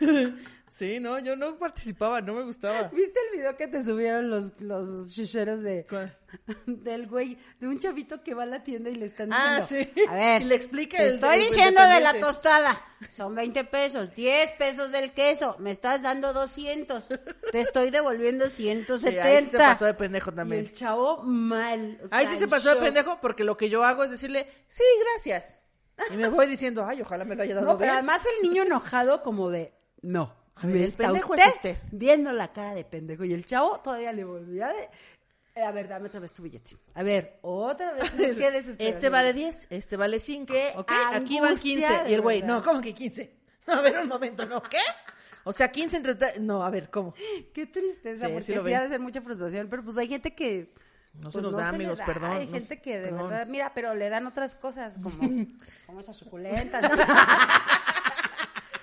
sí, 0.70 1.00
no, 1.00 1.18
yo 1.18 1.36
no 1.36 1.58
participaba, 1.58 2.20
no 2.22 2.32
me 2.34 2.44
gustaba. 2.44 2.84
¿Viste 2.88 3.18
el 3.30 3.38
video 3.38 3.56
que 3.56 3.68
te 3.68 3.84
subieron 3.84 4.30
los, 4.30 4.58
los 4.60 5.12
chicheros 5.12 5.60
de 5.60 5.84
¿Cuál? 5.86 6.16
del 6.66 7.08
güey, 7.08 7.36
de 7.58 7.66
un 7.68 7.78
chavito 7.78 8.22
que 8.22 8.32
va 8.32 8.44
a 8.44 8.46
la 8.46 8.62
tienda 8.62 8.88
y 8.88 8.94
le 8.94 9.04
están 9.06 9.32
Ah, 9.34 9.58
diciendo, 9.60 9.90
sí. 9.94 10.04
a 10.08 10.14
ver, 10.14 10.42
Y 10.42 10.44
le 10.46 10.54
explica 10.54 10.96
te 10.96 11.08
el- 11.08 11.14
estoy 11.14 11.38
el 11.40 11.44
diciendo 11.48 11.86
de 11.86 12.00
la 12.00 12.18
tostada, 12.20 12.80
son 13.10 13.34
20 13.34 13.64
pesos, 13.64 14.14
10 14.14 14.52
pesos 14.52 14.92
del 14.92 15.12
queso, 15.12 15.56
me 15.58 15.70
estás 15.72 16.00
dando 16.00 16.32
200, 16.32 17.06
te 17.52 17.60
estoy 17.60 17.90
devolviendo 17.90 18.46
Sí, 18.48 18.62
170. 18.62 19.22
ahí 19.24 19.44
sí 19.44 19.50
se 19.50 19.58
pasó 19.58 19.84
de 19.84 19.94
pendejo 19.94 20.30
Y 20.30 20.34
también. 20.34 20.60
el 20.62 20.72
chavo 20.72 21.22
mal. 21.22 22.00
o 22.02 22.08
Ahí 22.12 22.26
sí 22.26 22.36
se 22.36 22.48
pasó 22.48 22.70
de 22.74 22.76
pendejo 22.80 23.18
porque 23.20 23.44
lo 23.44 23.58
que 23.58 23.68
yo 23.68 23.84
hago 23.84 24.04
es 24.04 24.10
decirle, 24.10 24.46
sí, 24.68 24.84
gracias. 25.12 25.60
Y 26.12 26.16
me 26.16 26.28
voy 26.28 26.46
diciendo, 26.46 26.84
ay, 26.86 27.02
ojalá 27.02 27.24
me 27.24 27.34
lo 27.36 27.42
haya 27.42 27.54
dado 27.56 27.66
No, 27.66 27.72
pero 27.78 27.86
bien. 27.92 27.94
además 27.98 28.22
el 28.42 28.48
niño 28.48 28.62
enojado 28.62 29.22
como 29.22 29.50
de, 29.50 29.72
no. 30.02 30.34
A 30.56 30.66
ver, 30.66 30.76
¿me 30.76 30.82
¿es 30.82 30.88
está 30.90 31.04
pendejo 31.04 31.32
usted 31.32 31.48
es 31.48 31.54
usted? 31.54 31.76
Viendo 31.92 32.32
la 32.32 32.52
cara 32.52 32.74
de 32.74 32.84
pendejo. 32.84 33.24
Y 33.24 33.32
el 33.32 33.44
chavo 33.44 33.80
todavía 33.80 34.12
le 34.12 34.24
volvía 34.24 34.68
de... 34.68 34.88
eh, 35.54 35.62
A 35.62 35.70
ver, 35.72 35.88
dame 35.88 36.08
otra 36.08 36.20
vez 36.20 36.32
tu 36.34 36.42
billete. 36.42 36.76
A 36.94 37.02
ver, 37.02 37.38
otra 37.42 37.92
vez. 37.94 38.10
Qué. 38.16 38.76
Este 38.78 39.08
vale 39.08 39.32
10, 39.32 39.68
este 39.70 39.96
vale 39.96 40.20
5. 40.20 40.52
Qué 40.52 40.72
Ok, 40.76 40.92
aquí 41.12 41.40
van 41.40 41.48
angustia, 41.50 41.88
15. 41.88 42.04
de 42.04 42.10
Y 42.10 42.14
el 42.14 42.20
güey, 42.20 42.42
no, 42.42 42.62
¿cómo 42.62 42.80
que 42.82 42.94
15? 42.94 43.40
A 43.68 43.80
ver, 43.80 43.98
un 44.00 44.08
momento, 44.08 44.44
¿no? 44.46 44.62
¿Qué? 44.62 44.78
O 45.44 45.52
sea, 45.52 45.70
15 45.70 45.96
entre... 45.96 46.16
No, 46.40 46.62
a 46.62 46.68
ver, 46.70 46.90
¿cómo? 46.90 47.14
Qué 47.54 47.66
tristeza, 47.66 48.26
Sí, 48.26 48.32
porque 48.32 48.60
sí 48.68 48.74
ha 48.74 48.82
de 48.82 48.88
ser 48.88 49.00
mucha 49.00 49.22
frustración, 49.22 49.68
pero 49.68 49.82
pues 49.84 49.96
hay 49.96 50.08
gente 50.08 50.34
que... 50.34 50.74
No 51.14 51.30
se 51.30 51.32
pues, 51.40 51.44
nos 51.44 51.56
da, 51.56 51.62
le 51.70 51.76
amigos, 51.76 51.98
da. 51.98 52.06
perdón. 52.06 52.30
Hay 52.32 52.46
no 52.46 52.52
gente 52.52 52.66
se- 52.66 52.80
que 52.80 52.98
de 52.98 53.08
perdón. 53.08 53.28
verdad, 53.30 53.46
mira, 53.46 53.72
pero 53.74 53.94
le 53.94 54.08
dan 54.08 54.26
otras 54.26 54.54
cosas, 54.54 54.96
como, 55.02 55.18
como 55.86 56.00
esas 56.00 56.16
suculentas. 56.16 56.84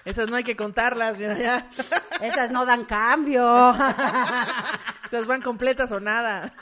Esas 0.05 0.29
no 0.29 0.37
hay 0.37 0.45
que 0.45 0.55
contarlas, 0.55 1.17
mira, 1.19 1.37
ya. 1.37 1.67
Esas 2.21 2.49
no 2.51 2.65
dan 2.65 2.85
cambio. 2.85 3.75
Esas 5.05 5.25
van 5.27 5.41
completas 5.41 5.91
o 5.91 5.99
nada. 5.99 6.53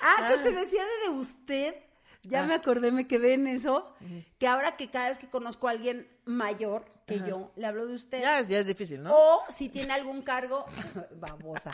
Ah, 0.00 0.28
que 0.28 0.38
te 0.38 0.50
decía 0.52 0.82
de, 0.84 1.12
de 1.12 1.18
usted. 1.18 1.74
Ya 2.22 2.40
Ah. 2.40 2.46
me 2.46 2.54
acordé, 2.54 2.90
me 2.90 3.06
quedé 3.06 3.34
en 3.34 3.46
eso. 3.46 3.94
Que 4.38 4.46
ahora 4.46 4.76
que 4.76 4.90
cada 4.90 5.08
vez 5.08 5.18
que 5.18 5.28
conozco 5.28 5.68
a 5.68 5.72
alguien 5.72 6.08
mayor 6.24 6.86
que 7.06 7.18
yo, 7.20 7.52
le 7.56 7.66
hablo 7.66 7.86
de 7.86 7.94
usted. 7.94 8.20
Ya 8.20 8.40
es, 8.40 8.48
ya 8.48 8.58
es 8.60 8.66
difícil, 8.66 9.02
¿no? 9.02 9.14
O 9.16 9.42
si 9.50 9.68
tiene 9.68 9.92
algún 9.92 10.22
cargo, 10.22 10.64
babosa. 11.16 11.70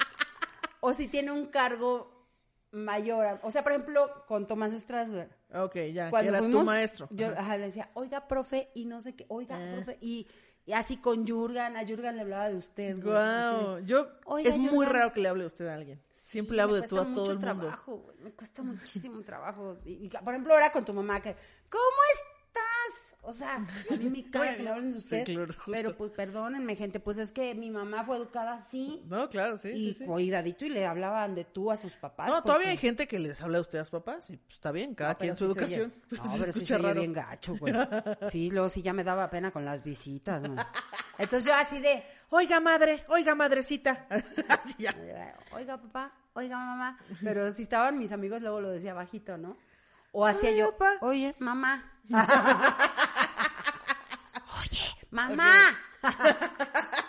O 0.80 0.92
si 0.94 1.08
tiene 1.08 1.30
un 1.30 1.46
cargo 1.46 2.26
mayor. 2.72 3.38
O 3.42 3.50
sea, 3.50 3.62
por 3.62 3.72
ejemplo, 3.72 4.24
con 4.26 4.46
Tomás 4.46 4.72
Strasberg. 4.72 5.30
Ok, 5.54 5.74
ya, 5.92 6.04
que 6.06 6.10
Cuando 6.10 6.28
era 6.30 6.38
fuimos, 6.38 6.60
tu 6.60 6.66
maestro. 6.66 7.08
Yo 7.10 7.28
Ajá. 7.36 7.56
le 7.56 7.66
decía, 7.66 7.90
oiga, 7.94 8.28
profe, 8.28 8.70
y 8.74 8.84
no 8.86 9.00
sé 9.00 9.14
qué, 9.16 9.26
oiga, 9.28 9.56
Ah. 9.56 9.72
profe. 9.74 9.98
Y, 10.00 10.26
y 10.66 10.72
así 10.72 10.96
con 10.98 11.26
Jurgen, 11.26 11.76
a 11.76 11.80
Jurgen 11.86 12.14
le 12.16 12.22
hablaba 12.22 12.48
de 12.48 12.54
usted. 12.56 12.96
de- 12.96 13.82
yo 13.86 14.08
Oiga, 14.24 14.48
es 14.48 14.56
muy 14.58 14.86
raro 14.86 15.12
que 15.12 15.20
le 15.20 15.28
hable 15.28 15.46
usted 15.46 15.66
a 15.66 15.74
alguien. 15.74 16.00
Siempre 16.12 16.54
le 16.56 16.62
hablo 16.62 16.76
de 16.76 16.82
tú 16.82 16.96
a 16.96 17.00
todo 17.00 17.08
el 17.08 17.08
mucho 17.10 17.22
mundo. 17.32 17.40
trabajo, 17.66 17.96
güey, 17.96 18.16
me 18.18 18.30
cuesta 18.32 18.62
muchísimo 18.62 19.20
trabajo. 19.22 19.78
Y, 19.84 20.06
y, 20.06 20.08
por 20.08 20.32
ejemplo, 20.32 20.54
ahora 20.54 20.70
con 20.70 20.84
tu 20.84 20.92
mamá, 20.94 21.20
que, 21.20 21.34
¿cómo 21.68 21.82
estás? 22.14 23.09
O 23.22 23.32
sea, 23.34 23.56
a 23.56 23.94
mí 23.96 24.08
me 24.08 24.24
caga 24.30 24.56
que 24.56 24.62
le 24.62 24.70
hablen 24.70 24.92
de 24.92 25.00
Sí, 25.00 25.16
usted. 25.20 25.24
claro, 25.24 25.54
pero 25.70 25.96
pues 25.96 26.10
perdónenme, 26.12 26.74
gente, 26.74 27.00
pues 27.00 27.18
es 27.18 27.32
que 27.32 27.54
mi 27.54 27.70
mamá 27.70 28.02
fue 28.04 28.16
educada 28.16 28.54
así. 28.54 29.02
No, 29.08 29.28
claro, 29.28 29.58
sí, 29.58 29.68
y 29.68 29.88
sí, 29.92 29.98
sí. 29.98 30.04
cuidadito 30.06 30.64
y 30.64 30.70
le 30.70 30.86
hablaban 30.86 31.34
de 31.34 31.44
tú 31.44 31.70
a 31.70 31.76
sus 31.76 31.94
papás. 31.96 32.28
No, 32.30 32.42
todavía 32.42 32.70
hay 32.70 32.76
gente 32.78 33.06
que 33.06 33.18
les 33.18 33.40
habla 33.42 33.58
a 33.58 33.60
usted 33.60 33.78
a 33.78 33.84
sus 33.84 33.90
papás 33.90 34.30
y 34.30 34.36
pues, 34.38 34.54
está 34.54 34.72
bien, 34.72 34.94
cada 34.94 35.12
No, 35.12 35.18
quien 35.18 35.36
su 35.36 35.44
se 35.46 35.50
oye- 35.52 35.74
educación. 35.74 35.94
No, 36.10 36.22
pero 36.40 36.52
sí 36.52 36.64
se 36.66 36.74
oye 36.76 36.94
bien 36.94 37.12
gacho, 37.12 37.56
güey. 37.56 37.74
Sí, 38.30 38.50
luego 38.50 38.68
sí 38.68 38.80
ya 38.82 38.92
me 38.94 39.04
daba 39.04 39.28
pena 39.28 39.50
con 39.50 39.64
las 39.64 39.84
visitas, 39.84 40.40
güey. 40.40 40.58
Entonces 41.18 41.44
yo 41.46 41.54
así 41.54 41.78
de, 41.80 42.02
Oiga, 42.32 42.60
madre, 42.60 43.04
oiga, 43.08 43.34
madrecita. 43.34 44.06
Así 44.48 44.74
ya. 44.78 44.94
oiga 45.52 45.76
papá, 45.80 46.12
oiga 46.34 46.56
mamá. 46.56 46.96
Pero 47.22 47.50
si 47.52 47.62
estaban 47.62 47.98
mis 47.98 48.12
amigos, 48.12 48.40
luego 48.40 48.60
lo 48.60 48.70
decía 48.70 48.94
bajito, 48.94 49.36
¿no? 49.36 49.56
O 50.12 50.24
hacía 50.24 50.52
yo, 50.52 50.70
papá. 50.76 50.98
oye, 51.00 51.34
mamá. 51.40 51.92
Oye, 55.12 55.36
mamá. 55.36 55.52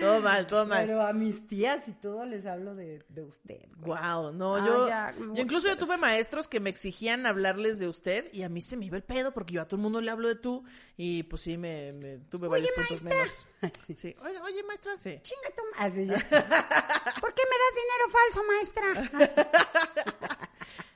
Todo 0.00 0.20
mal, 0.20 0.46
todo 0.46 0.66
mal. 0.66 0.86
Pero 0.86 1.02
a 1.02 1.12
mis 1.12 1.46
tías 1.46 1.86
y 1.86 1.92
todo 1.92 2.24
les 2.24 2.46
hablo 2.46 2.74
de, 2.74 3.04
de 3.08 3.22
usted. 3.22 3.68
Wow, 3.76 4.32
no, 4.32 4.56
Ah, 4.56 4.64
yo, 4.66 4.88
ya, 4.88 5.14
yo 5.16 5.42
incluso 5.42 5.68
yo 5.68 5.76
tuve 5.76 5.96
maestros 5.96 6.48
que 6.48 6.60
me 6.60 6.70
exigían 6.70 7.26
hablarles 7.26 7.78
de 7.78 7.88
usted 7.88 8.32
y 8.32 8.42
a 8.42 8.48
mí 8.48 8.60
se 8.60 8.76
me 8.76 8.86
iba 8.86 8.96
el 8.96 9.04
pedo 9.04 9.32
porque 9.32 9.52
yo 9.54 9.62
a 9.62 9.66
todo 9.66 9.76
el 9.76 9.82
mundo 9.82 10.00
le 10.00 10.10
hablo 10.10 10.28
de 10.28 10.36
tú 10.36 10.64
y 10.96 11.22
pues 11.24 11.42
sí 11.42 11.56
me, 11.58 11.92
me 11.92 12.18
tuve 12.18 12.48
varios 12.48 12.70
puntos 12.72 13.02
menos. 13.02 13.30
Sí. 13.86 13.94
Sí. 13.94 14.16
Oye, 14.22 14.40
oye, 14.40 14.64
maestra, 14.64 14.98
sí. 14.98 15.20
Chinga 15.22 15.54
tu 15.54 15.62
Así 15.76 16.04
ya. 16.04 16.14
¿Por 17.20 17.32
qué 17.32 17.42
me 17.46 17.56
das 17.62 17.74
dinero 17.78 18.08
falso, 18.10 18.42
maestra? 18.44 18.92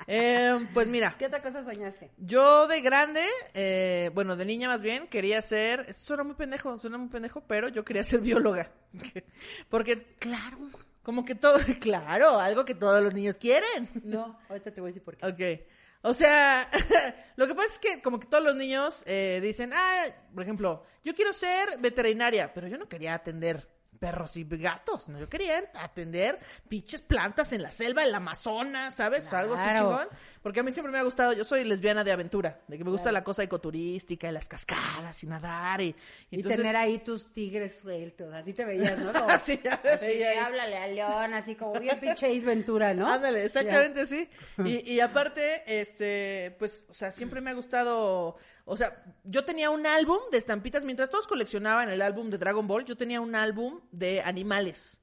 Eh, 0.06 0.66
pues 0.72 0.86
mira, 0.86 1.14
¿Qué 1.18 1.26
otra 1.26 1.42
cosa 1.42 1.64
soñaste? 1.64 2.12
yo 2.16 2.68
de 2.68 2.80
grande, 2.80 3.22
eh, 3.54 4.10
bueno, 4.14 4.36
de 4.36 4.44
niña 4.44 4.68
más 4.68 4.82
bien, 4.82 5.08
quería 5.08 5.42
ser, 5.42 5.80
esto 5.88 6.06
suena 6.06 6.22
muy 6.22 6.34
pendejo, 6.34 6.76
suena 6.78 6.98
muy 6.98 7.08
pendejo, 7.08 7.42
pero 7.46 7.68
yo 7.68 7.84
quería 7.84 8.04
ser 8.04 8.20
bióloga. 8.20 8.70
Porque, 9.68 10.14
claro, 10.18 10.58
como 11.02 11.24
que 11.24 11.34
todo, 11.34 11.58
claro, 11.80 12.38
algo 12.38 12.64
que 12.64 12.74
todos 12.74 13.02
los 13.02 13.14
niños 13.14 13.36
quieren. 13.38 13.88
No, 14.04 14.38
ahorita 14.48 14.72
te 14.72 14.80
voy 14.80 14.88
a 14.88 14.90
decir 14.90 15.02
por 15.02 15.16
qué. 15.16 15.26
Ok. 15.26 15.66
O 16.02 16.14
sea, 16.14 16.70
lo 17.36 17.46
que 17.48 17.54
pasa 17.54 17.68
es 17.68 17.78
que 17.78 18.02
como 18.02 18.20
que 18.20 18.28
todos 18.28 18.44
los 18.44 18.54
niños 18.54 19.02
eh, 19.06 19.40
dicen, 19.42 19.72
ah, 19.74 20.04
por 20.32 20.42
ejemplo, 20.42 20.84
yo 21.04 21.14
quiero 21.14 21.32
ser 21.32 21.78
veterinaria, 21.78 22.52
pero 22.54 22.68
yo 22.68 22.78
no 22.78 22.88
quería 22.88 23.14
atender 23.14 23.68
perros 23.96 24.36
y 24.36 24.44
gatos, 24.44 25.08
no, 25.08 25.18
yo 25.18 25.28
quería 25.28 25.70
atender 25.74 26.38
pinches 26.68 27.02
plantas 27.02 27.52
en 27.52 27.62
la 27.62 27.70
selva, 27.70 28.02
en 28.02 28.12
la 28.12 28.18
Amazonas, 28.18 28.94
¿sabes? 28.96 29.32
Algo 29.32 29.54
así 29.54 29.66
chingón. 29.74 30.08
Porque 30.42 30.60
a 30.60 30.62
mí 30.62 30.70
siempre 30.72 30.92
me 30.92 30.98
ha 30.98 31.02
gustado, 31.02 31.32
yo 31.32 31.44
soy 31.44 31.64
lesbiana 31.64 32.04
de 32.04 32.12
aventura, 32.12 32.60
de 32.68 32.78
que 32.78 32.84
me 32.84 32.90
gusta 32.90 33.10
la 33.10 33.24
cosa 33.24 33.42
ecoturística 33.42 34.28
y 34.28 34.32
las 34.32 34.48
cascadas 34.48 35.22
y 35.22 35.26
nadar 35.26 35.80
y... 35.80 35.94
Y 36.30 36.36
entonces- 36.36 36.58
tener 36.60 36.76
ahí 36.76 36.98
tus 36.98 37.32
tigres 37.32 37.78
sueltos, 37.78 38.32
así 38.32 38.52
te 38.52 38.64
veías, 38.64 38.98
¿no? 39.00 39.12
Como, 39.16 39.28
Así, 39.30 39.60
ya 39.62 39.74
así 39.74 40.06
veía 40.06 40.46
háblale 40.46 40.76
al 40.76 40.94
león, 40.94 41.34
así 41.34 41.54
como 41.56 41.78
bien 41.80 41.98
pinche 42.00 42.26
Ace 42.26 42.46
Ventura, 42.46 42.94
¿no? 42.94 43.06
Ándale, 43.08 43.44
exactamente, 43.44 44.06
sí. 44.06 44.28
Y, 44.58 44.92
y 44.92 45.00
aparte, 45.00 45.62
este, 45.80 46.54
pues, 46.58 46.86
o 46.88 46.92
sea, 46.92 47.10
siempre 47.10 47.40
me 47.40 47.50
ha 47.50 47.54
gustado, 47.54 48.36
o 48.68 48.76
sea, 48.76 49.00
yo 49.22 49.44
tenía 49.44 49.70
un 49.70 49.86
álbum 49.86 50.18
de 50.32 50.38
estampitas, 50.38 50.84
mientras 50.84 51.08
todos 51.08 51.28
coleccionaban 51.28 51.88
el 51.88 52.02
álbum 52.02 52.30
de 52.30 52.36
Dragon 52.36 52.66
Ball, 52.66 52.84
yo 52.84 52.96
tenía 52.96 53.20
un 53.20 53.36
álbum 53.36 53.80
de 53.92 54.20
animales. 54.22 55.00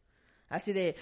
Así 0.53 0.71
de, 0.71 0.95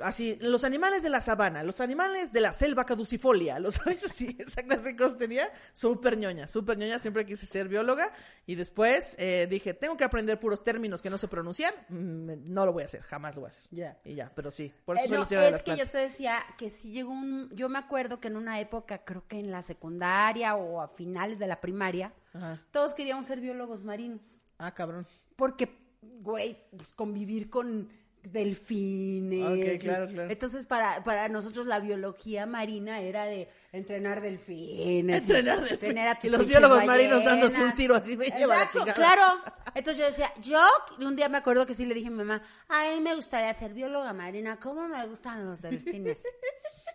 así, 0.00 0.36
los 0.42 0.64
animales 0.64 1.02
de 1.02 1.08
la 1.08 1.22
sabana, 1.22 1.62
los 1.62 1.80
animales 1.80 2.30
de 2.30 2.42
la 2.42 2.52
selva 2.52 2.84
caducifolia, 2.84 3.58
los 3.58 3.76
sabes 3.76 4.04
así, 4.04 4.36
esa 4.38 4.62
clase 4.62 4.88
de 4.90 4.96
cosas 4.96 5.16
tenía, 5.16 5.50
súper 5.72 6.18
ñoña, 6.18 6.46
súper 6.46 6.76
ñoña, 6.76 6.98
siempre 6.98 7.24
quise 7.24 7.46
ser 7.46 7.68
bióloga, 7.68 8.12
y 8.44 8.54
después 8.54 9.16
eh, 9.18 9.46
dije, 9.48 9.72
tengo 9.72 9.96
que 9.96 10.04
aprender 10.04 10.38
puros 10.38 10.62
términos 10.62 11.00
que 11.00 11.08
no 11.08 11.16
sé 11.16 11.26
pronunciar, 11.26 11.72
mm, 11.88 12.52
no 12.52 12.66
lo 12.66 12.74
voy 12.74 12.82
a 12.82 12.86
hacer, 12.86 13.00
jamás 13.00 13.34
lo 13.34 13.40
voy 13.40 13.48
a 13.48 13.50
hacer. 13.50 13.64
Ya. 13.70 13.98
Y 14.04 14.14
ya, 14.14 14.30
pero 14.34 14.50
sí, 14.50 14.70
por 14.84 14.96
eso 14.96 15.06
Eh, 15.06 15.08
no, 15.16 15.24
de 15.24 15.46
es 15.46 15.52
las 15.52 15.62
que 15.62 15.76
yo 15.78 15.86
te 15.86 15.98
decía 15.98 16.44
que 16.58 16.68
sí 16.68 16.92
llegó 16.92 17.10
un... 17.12 17.48
Yo 17.54 17.70
me 17.70 17.78
acuerdo 17.78 18.20
que 18.20 18.28
en 18.28 18.36
una 18.36 18.60
época, 18.60 19.06
creo 19.06 19.26
que 19.26 19.40
en 19.40 19.50
la 19.50 19.62
secundaria 19.62 20.54
o 20.54 20.82
a 20.82 20.88
finales 20.88 21.38
de 21.38 21.46
la 21.46 21.62
primaria, 21.62 22.12
Ajá. 22.34 22.62
todos 22.72 22.92
queríamos 22.92 23.24
ser 23.24 23.40
biólogos 23.40 23.84
marinos. 23.84 24.20
Ah, 24.58 24.74
cabrón. 24.74 25.06
Porque, 25.34 25.78
güey, 26.02 26.58
pues 26.76 26.92
convivir 26.92 27.48
con 27.48 27.88
delfines. 28.24 29.80
Claro, 29.80 30.06
claro. 30.06 30.30
Entonces, 30.30 30.66
para, 30.66 31.02
para 31.02 31.28
nosotros 31.28 31.66
la 31.66 31.80
biología 31.80 32.46
marina 32.46 33.00
era 33.00 33.24
de 33.26 33.48
entrenar 33.72 34.20
delfines. 34.20 35.22
Entrenar 35.22 35.60
delfines. 35.60 35.80
Tener 35.80 36.08
a 36.08 36.14
tus 36.14 36.24
Y 36.24 36.28
los 36.30 36.46
biólogos 36.46 36.84
marinos 36.84 37.24
dándose 37.24 37.62
un 37.62 37.72
tiro 37.74 37.96
así, 37.96 38.16
me 38.16 38.26
lleva 38.26 38.56
la 38.56 38.62
Exacto, 38.64 38.78
chingada. 38.78 38.94
claro. 38.94 39.22
Entonces 39.74 39.98
yo 39.98 40.06
decía, 40.06 40.32
yo 40.40 40.60
un 41.00 41.16
día 41.16 41.28
me 41.28 41.38
acuerdo 41.38 41.66
que 41.66 41.74
sí 41.74 41.84
le 41.86 41.94
dije 41.94 42.08
a 42.08 42.10
mi 42.10 42.18
mamá, 42.18 42.42
a 42.68 42.94
mí 42.94 43.00
me 43.00 43.14
gustaría 43.14 43.52
ser 43.54 43.74
bióloga 43.74 44.12
marina, 44.12 44.58
¿cómo 44.60 44.88
me 44.88 45.06
gustan 45.06 45.46
los 45.46 45.60
delfines? 45.60 46.22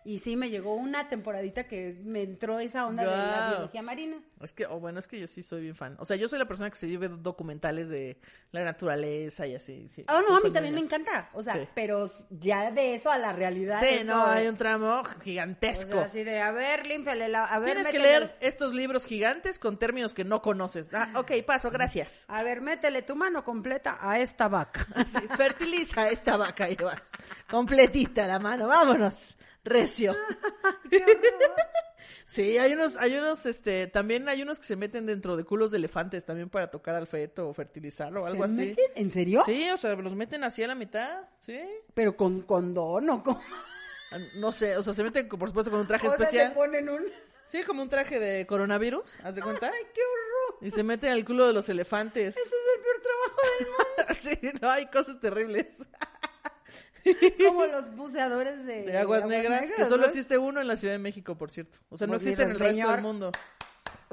Y 0.05 0.19
sí, 0.19 0.35
me 0.35 0.49
llegó 0.49 0.75
una 0.75 1.07
temporadita 1.07 1.63
que 1.65 1.97
me 2.03 2.23
entró 2.23 2.59
esa 2.59 2.85
onda 2.85 3.03
de 3.03 3.09
la 3.09 3.49
biología 3.51 3.81
marina. 3.81 4.17
Es 4.41 4.51
que, 4.51 4.65
o 4.65 4.77
bueno, 4.79 4.99
es 4.99 5.07
que 5.07 5.17
yo 5.19 5.27
sí 5.27 5.41
soy 5.41 5.61
bien 5.61 5.75
fan. 5.75 5.95
O 5.99 6.03
sea, 6.05 6.17
yo 6.17 6.27
soy 6.27 6.37
la 6.39 6.45
persona 6.45 6.69
que 6.69 6.75
se 6.75 6.87
vive 6.87 7.07
documentales 7.07 7.87
de 7.87 8.19
la 8.51 8.65
naturaleza 8.65 9.47
y 9.47 9.55
así. 9.55 9.87
Sí, 9.87 10.03
Ah, 10.07 10.21
no, 10.27 10.35
a 10.35 10.41
mí 10.41 10.51
también 10.51 10.75
me 10.75 10.81
encanta. 10.81 11.29
O 11.33 11.41
sea, 11.41 11.53
Sí. 11.53 11.61
pero 11.73 12.09
ya 12.29 12.71
de 12.71 12.95
eso 12.95 13.09
a 13.09 13.17
la 13.17 13.31
realidad. 13.31 13.79
Sí, 13.79 13.99
es 13.99 14.05
no, 14.05 14.13
como 14.19 14.25
hay 14.27 14.47
un 14.47 14.57
tramo 14.57 14.99
o 14.99 15.03
gigantesco. 15.21 15.93
sea, 15.93 16.03
así 16.03 16.25
de, 16.25 16.41
a 16.41 16.51
ver, 16.51 16.85
límpiale 16.85 17.29
la... 17.29 17.45
A 17.45 17.59
ver, 17.59 17.75
Tienes 17.75 17.87
que 17.93 17.99
leer 17.99 18.35
estos 18.41 18.73
libros 18.73 19.05
gigantes 19.05 19.57
con 19.57 19.79
términos 19.79 20.13
que 20.13 20.25
no 20.25 20.41
conoces. 20.41 20.89
Ah, 20.93 21.09
ok, 21.15 21.31
paso, 21.47 21.71
gracias. 21.71 22.25
A 22.27 22.43
ver, 22.43 22.59
métele 22.59 23.03
tu 23.03 23.15
mano 23.15 23.45
completa 23.45 23.97
a 24.01 24.19
esta 24.19 24.49
vaca. 24.49 24.85
Así, 24.95 25.19
fertiliza 25.37 26.09
esta 26.09 26.35
vaca 26.35 26.69
y 26.69 26.75
vas. 26.75 27.01
Completita 27.49 28.27
la 28.27 28.39
mano, 28.39 28.67
vámonos. 28.67 29.37
Recio. 29.63 30.15
Sí, 32.26 32.58
hay 32.58 32.73
unos, 32.73 32.95
hay 32.97 33.15
unos, 33.15 33.45
este, 33.45 33.88
también 33.88 34.28
hay 34.28 34.41
unos 34.41 34.58
que 34.60 34.65
se 34.65 34.76
meten 34.76 35.06
dentro 35.06 35.36
de 35.38 35.43
culos 35.43 35.71
de 35.71 35.78
elefantes 35.78 36.26
también 36.26 36.49
para 36.49 36.69
tocar 36.71 36.95
al 36.95 37.06
feto 37.06 37.47
o 37.49 37.54
fertilizarlo 37.54 38.23
o 38.23 38.26
algo 38.26 38.45
¿Se 38.47 38.54
así. 38.54 38.62
meten? 38.69 38.86
¿En 38.95 39.12
serio? 39.12 39.43
Sí, 39.45 39.69
o 39.69 39.78
sea, 39.78 39.93
los 39.95 40.15
meten 40.15 40.43
así 40.43 40.63
a 40.63 40.67
la 40.67 40.76
mitad, 40.76 41.23
sí. 41.39 41.60
Pero 41.93 42.15
con 42.15 42.41
condón 42.41 43.10
o 43.10 43.23
con... 43.23 43.38
Ah, 44.12 44.17
No 44.38 44.52
sé, 44.52 44.78
o 44.78 44.84
sea, 44.84 44.93
se 44.93 45.04
meten, 45.04 45.28
por 45.30 45.47
supuesto, 45.49 45.69
con 45.69 45.82
un 45.82 45.88
traje 45.88 46.08
O 46.08 46.12
sea, 46.12 46.17
especial. 46.19 46.49
se 46.49 46.56
ponen 46.56 46.89
un... 46.89 47.04
Sí, 47.45 47.62
como 47.63 47.82
un 47.82 47.89
traje 47.89 48.19
de 48.19 48.47
coronavirus, 48.47 49.19
¿haz 49.21 49.36
de 49.36 49.41
cuenta? 49.41 49.67
¡Ay, 49.73 49.84
qué 49.93 50.02
horror! 50.02 50.60
Y 50.65 50.71
se 50.71 50.82
meten 50.84 51.12
al 51.12 51.23
culo 51.26 51.45
de 51.45 51.54
los 51.54 51.67
elefantes. 51.69 52.36
Ese 52.38 52.41
es 52.41 52.54
el 52.76 52.82
peor 52.82 53.02
trabajo 53.02 53.41
del 53.60 53.67
mundo. 54.39 54.52
sí, 54.52 54.60
no, 54.62 54.69
hay 54.71 54.86
cosas 54.88 55.19
terribles. 55.19 55.84
Como 57.47 57.65
los 57.65 57.95
buceadores 57.95 58.65
de, 58.65 58.83
De 58.83 58.97
aguas 58.97 59.25
negras, 59.25 59.71
que 59.71 59.85
solo 59.85 60.03
¿no? 60.03 60.07
existe 60.07 60.37
uno 60.37 60.61
en 60.61 60.67
la 60.67 60.77
Ciudad 60.77 60.93
de 60.93 60.99
México, 60.99 61.35
por 61.35 61.51
cierto. 61.51 61.77
O 61.89 61.97
sea, 61.97 62.08
no 62.08 62.13
Pues 62.13 62.23
existe 62.23 62.43
en 62.43 62.49
el 62.49 62.60
resto 62.60 62.91
del 62.91 63.01
mundo. 63.01 63.31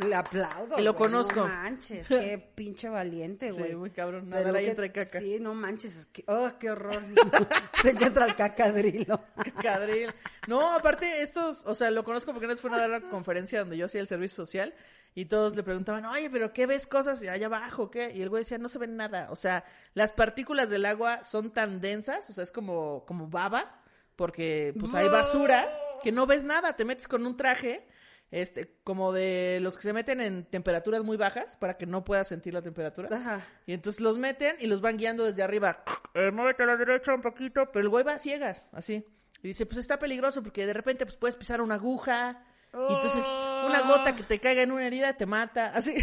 Le 0.07 0.15
aplaudo. 0.15 0.79
Y 0.79 0.83
lo 0.83 0.95
güey, 0.95 1.05
conozco. 1.05 1.41
No 1.41 1.49
manches, 1.49 2.07
qué 2.09 2.39
pinche 2.55 2.89
valiente, 2.89 3.53
Sí, 3.53 3.59
güey. 3.59 3.75
muy 3.75 3.91
cabrón, 3.91 4.29
nadar 4.29 4.57
ahí 4.57 4.69
entre 4.69 4.93
caca. 4.93 5.21
Sí, 5.21 5.39
no 5.41 5.55
manches, 5.55 5.97
es 5.97 6.07
que, 6.07 6.25
oh, 6.27 6.51
qué 6.59 6.71
horror. 6.71 7.01
Se 7.83 7.91
encuentra 7.91 8.27
el 8.27 8.35
cacadrilo. 8.35 9.21
Cadril. 9.63 10.13
No, 10.49 10.73
aparte, 10.75 11.23
estos, 11.23 11.65
o 11.67 11.75
sea, 11.75 11.91
lo 11.91 12.05
conozco 12.05 12.33
porque 12.33 12.47
una 12.47 12.55
vez 12.55 12.61
fue 12.61 12.71
a 12.75 12.79
dar 12.79 12.91
una 12.91 13.09
conferencia 13.11 13.61
donde 13.61 13.77
yo 13.77 13.87
hacía 13.87 14.01
el 14.01 14.07
servicio 14.07 14.37
social 14.37 14.75
y 15.15 15.25
todos 15.25 15.57
le 15.57 15.63
preguntaban, 15.63 16.05
oye, 16.07 16.31
pero 16.31 16.53
¿qué 16.53 16.67
ves 16.67 16.87
cosas 16.87 17.21
allá 17.23 17.47
abajo? 17.47 17.91
¿Qué? 17.91 18.13
Y 18.15 18.23
el 18.23 18.29
güey 18.29 18.43
decía, 18.43 18.59
no 18.59 18.69
se 18.69 18.79
ve 18.79 18.87
nada. 18.87 19.29
O 19.31 19.37
sea, 19.37 19.65
las 19.95 20.13
partículas 20.13 20.71
del 20.71 20.87
agua 20.87 21.25
son 21.25 21.53
tan 21.53 21.81
densas, 21.81 22.31
o 22.31 22.33
sea, 22.33 22.45
es 22.45 22.53
como, 22.53 23.05
como 23.07 23.29
baba, 23.29 23.83
porque 24.17 24.73
pues 24.79 24.95
hay 24.95 25.09
basura, 25.09 25.69
que 26.03 26.13
no 26.13 26.27
ves 26.27 26.45
nada. 26.45 26.77
Te 26.77 26.85
metes 26.85 27.09
con 27.09 27.27
un 27.27 27.37
traje, 27.37 27.87
este, 28.31 28.77
como 28.85 29.13
de 29.13 29.59
los 29.61 29.77
que 29.77 29.83
se 29.83 29.93
meten 29.93 30.21
en 30.21 30.45
temperaturas 30.45 31.03
muy 31.03 31.17
bajas 31.17 31.57
para 31.57 31.77
que 31.77 31.87
no 31.87 32.05
puedas 32.05 32.29
sentir 32.29 32.55
la 32.55 32.63
temperatura. 32.63 33.09
Ajá. 33.17 33.45
Y 33.67 33.73
entonces 33.73 34.01
los 34.01 34.19
meten 34.19 34.57
y 34.61 34.67
los 34.67 34.81
van 34.81 34.97
guiando 34.97 35.25
desde 35.25 35.43
arriba. 35.43 35.83
Eh, 36.13 36.33
muévete 36.33 36.65
a 36.65 36.67
la 36.67 36.77
derecha 36.77 37.15
un 37.15 37.21
poquito, 37.21 37.71
pero 37.71 37.85
el 37.85 37.89
güey 37.89 38.03
va 38.05 38.15
a 38.15 38.19
ciegas, 38.19 38.69
así. 38.73 39.07
Y 39.45 39.47
dice, 39.49 39.65
pues 39.65 39.79
está 39.79 39.97
peligroso 39.97 40.43
porque 40.43 40.67
de 40.67 40.73
repente 40.73 41.07
pues 41.07 41.17
puedes 41.17 41.37
pisar 41.37 41.61
una 41.61 41.77
aguja. 41.77 42.43
Y 42.75 42.93
entonces 42.95 43.25
una 43.65 43.83
gota 43.87 44.17
que 44.17 44.25
te 44.25 44.41
caiga 44.41 44.63
en 44.63 44.73
una 44.73 44.85
herida 44.89 45.13
te 45.13 45.27
mata, 45.27 45.67
así. 45.75 45.95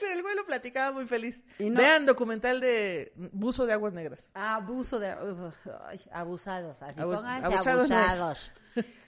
pero 0.00 0.12
el 0.12 0.22
güey 0.22 0.36
lo 0.36 0.46
platicaba 0.46 0.92
muy 0.92 1.06
feliz. 1.08 1.42
Y 1.58 1.70
no- 1.70 1.78
Vean 1.80 2.06
documental 2.06 2.60
de 2.60 3.12
buzo 3.32 3.66
de 3.66 3.72
aguas 3.72 3.92
negras. 3.92 4.30
Abuso 4.34 5.00
de... 5.00 5.12
uf, 5.12 5.56
abusados, 6.12 6.80
así 6.82 7.00
Abus- 7.00 7.16
pónganse 7.16 7.46
abusados 7.46 7.90
abusados. 7.90 8.52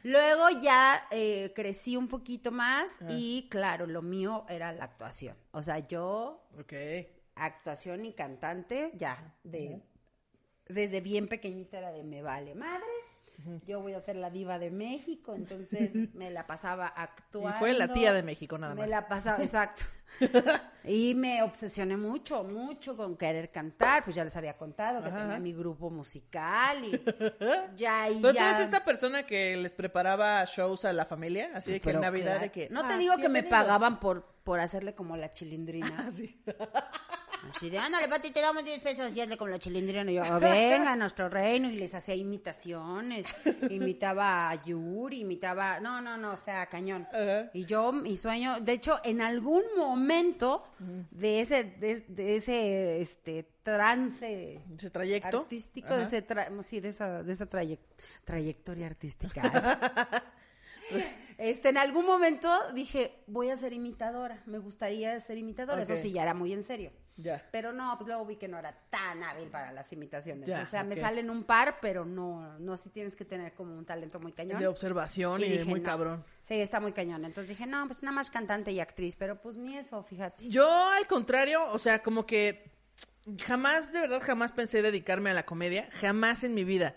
Luego 0.02 0.48
ya 0.62 1.06
eh, 1.10 1.52
crecí 1.54 1.96
un 1.96 2.08
poquito 2.08 2.52
más 2.52 3.00
Ah. 3.02 3.06
y 3.10 3.48
claro, 3.50 3.86
lo 3.86 4.02
mío 4.02 4.44
era 4.48 4.72
la 4.72 4.84
actuación. 4.84 5.36
O 5.52 5.62
sea, 5.62 5.78
yo 5.78 6.46
actuación 7.36 8.04
y 8.04 8.12
cantante, 8.12 8.90
ya, 8.94 9.34
de 9.42 9.80
desde 10.68 11.00
bien 11.00 11.28
pequeñita 11.28 11.78
era 11.78 11.92
de 11.92 12.04
me 12.04 12.22
vale 12.22 12.54
madre. 12.54 12.84
Yo 13.66 13.80
voy 13.80 13.94
a 13.94 14.00
ser 14.00 14.14
la 14.16 14.30
diva 14.30 14.58
de 14.60 14.70
México, 14.70 15.34
entonces 15.34 15.92
me 16.14 16.30
la 16.30 16.46
pasaba 16.46 16.86
actuando. 16.86 17.50
Y 17.50 17.58
fue 17.58 17.72
la 17.72 17.92
tía 17.92 18.12
de 18.12 18.22
México, 18.22 18.56
nada 18.58 18.74
Me 18.74 18.82
más. 18.82 18.90
la 18.90 19.08
pasaba, 19.08 19.42
exacto. 19.42 19.84
y 20.84 21.14
me 21.14 21.42
obsesioné 21.42 21.96
mucho, 21.96 22.44
mucho 22.44 22.96
con 22.96 23.16
querer 23.16 23.50
cantar, 23.50 24.04
pues 24.04 24.14
ya 24.16 24.24
les 24.24 24.36
había 24.36 24.56
contado 24.56 25.02
que 25.02 25.08
Ajá. 25.08 25.18
tenía 25.18 25.38
mi 25.38 25.52
grupo 25.52 25.90
musical 25.90 26.84
y 26.84 27.02
ya 27.76 28.08
y 28.10 28.20
tú 28.20 28.30
ya. 28.32 28.60
esta 28.60 28.84
persona 28.84 29.24
que 29.24 29.56
les 29.56 29.74
preparaba 29.74 30.44
shows 30.44 30.84
a 30.84 30.92
la 30.92 31.04
familia, 31.06 31.50
así 31.54 31.72
de 31.72 31.80
que 31.80 31.90
en 31.90 32.00
Navidad 32.00 32.24
claro, 32.26 32.40
de 32.42 32.50
que 32.50 32.68
No 32.70 32.86
te 32.86 32.94
"Ah, 32.94 32.98
digo 32.98 33.14
que 33.16 33.22
me 33.28 33.40
bienvenidos". 33.42 33.58
pagaban 33.60 33.98
por, 34.00 34.24
por 34.44 34.60
hacerle 34.60 34.94
como 34.94 35.16
la 35.16 35.30
chilindrina. 35.30 35.96
Ah, 36.06 36.10
sí. 36.12 36.38
Así 37.50 37.70
de, 37.70 37.78
ándale, 37.78 38.08
Pati, 38.08 38.30
te 38.30 38.40
damos 38.40 38.64
10 38.64 38.80
pesos 38.80 39.14
y 39.16 39.20
hazle 39.20 39.36
como 39.36 39.50
la 39.50 39.58
chilindrina. 39.58 40.10
Y 40.10 40.14
yo, 40.14 40.22
"Oh, 40.22 40.40
venga 40.40 40.92
a 40.92 40.96
nuestro 40.96 41.28
reino. 41.28 41.68
Y 41.70 41.76
les 41.76 41.94
hacía 41.94 42.14
imitaciones. 42.14 43.26
Imitaba 43.70 44.50
a 44.50 44.64
Yuri, 44.64 45.20
imitaba... 45.20 45.80
No, 45.80 46.00
no, 46.00 46.16
no, 46.16 46.32
o 46.32 46.36
sea, 46.36 46.66
cañón. 46.66 47.06
Y 47.52 47.64
yo, 47.64 47.92
mi 47.92 48.16
sueño... 48.16 48.60
De 48.60 48.72
hecho, 48.72 48.98
en 49.04 49.20
algún 49.20 49.62
momento 49.76 50.62
de 51.10 51.40
ese, 51.40 51.64
de, 51.64 52.00
de 52.08 52.36
ese, 52.36 53.00
este, 53.00 53.46
trance 53.62 54.60
Ese 54.76 54.90
trayecto. 54.90 55.38
artístico, 55.40 55.94
de 55.96 56.02
ese 56.04 56.26
tra- 56.26 56.62
sí, 56.62 56.80
de 56.80 56.88
esa, 56.90 57.22
de 57.22 57.32
esa 57.32 57.46
traye- 57.48 57.78
trayectoria 58.24 58.86
artística. 58.86 59.42
Este, 61.38 61.68
en 61.68 61.78
algún 61.78 62.06
momento 62.06 62.50
dije, 62.74 63.22
voy 63.26 63.50
a 63.50 63.56
ser 63.56 63.72
imitadora, 63.72 64.42
me 64.46 64.58
gustaría 64.58 65.18
ser 65.20 65.38
imitadora, 65.38 65.82
eso 65.82 65.96
sí, 65.96 66.12
ya 66.12 66.22
era 66.22 66.34
muy 66.34 66.52
en 66.52 66.62
serio. 66.62 66.92
Ya. 67.16 67.46
Pero 67.52 67.72
no, 67.72 67.94
pues 67.96 68.08
luego 68.08 68.26
vi 68.26 68.36
que 68.36 68.48
no 68.48 68.58
era 68.58 68.76
tan 68.90 69.22
hábil 69.22 69.48
para 69.48 69.72
las 69.72 69.92
imitaciones. 69.92 70.48
Ya, 70.48 70.62
o 70.62 70.66
sea, 70.66 70.82
me 70.82 70.96
salen 70.96 71.30
un 71.30 71.44
par, 71.44 71.78
pero 71.80 72.04
no, 72.04 72.58
no, 72.58 72.76
sí 72.76 72.88
tienes 72.88 73.14
que 73.14 73.24
tener 73.24 73.54
como 73.54 73.76
un 73.76 73.84
talento 73.84 74.18
muy 74.18 74.32
cañón. 74.32 74.58
De 74.58 74.66
observación 74.66 75.40
y, 75.42 75.44
dije, 75.44 75.64
muy 75.64 75.80
no. 75.80 75.86
cabrón. 75.86 76.24
Sí, 76.40 76.60
está 76.60 76.80
muy 76.80 76.92
cañón. 76.92 77.24
Entonces 77.24 77.50
dije, 77.50 77.66
no, 77.66 77.86
pues 77.86 78.02
nada 78.02 78.16
más 78.16 78.30
cantante 78.30 78.72
y 78.72 78.80
actriz, 78.80 79.14
pero 79.16 79.40
pues 79.40 79.54
ni 79.56 79.76
eso, 79.76 80.02
fíjate. 80.02 80.48
Yo, 80.48 80.68
al 80.98 81.06
contrario, 81.06 81.60
o 81.72 81.78
sea, 81.78 82.02
como 82.02 82.26
que 82.26 82.72
jamás, 83.44 83.92
de 83.92 84.00
verdad, 84.00 84.20
jamás 84.20 84.50
pensé 84.50 84.82
dedicarme 84.82 85.30
a 85.30 85.34
la 85.34 85.46
comedia, 85.46 85.88
jamás 85.92 86.42
en 86.42 86.54
mi 86.54 86.64
vida. 86.64 86.96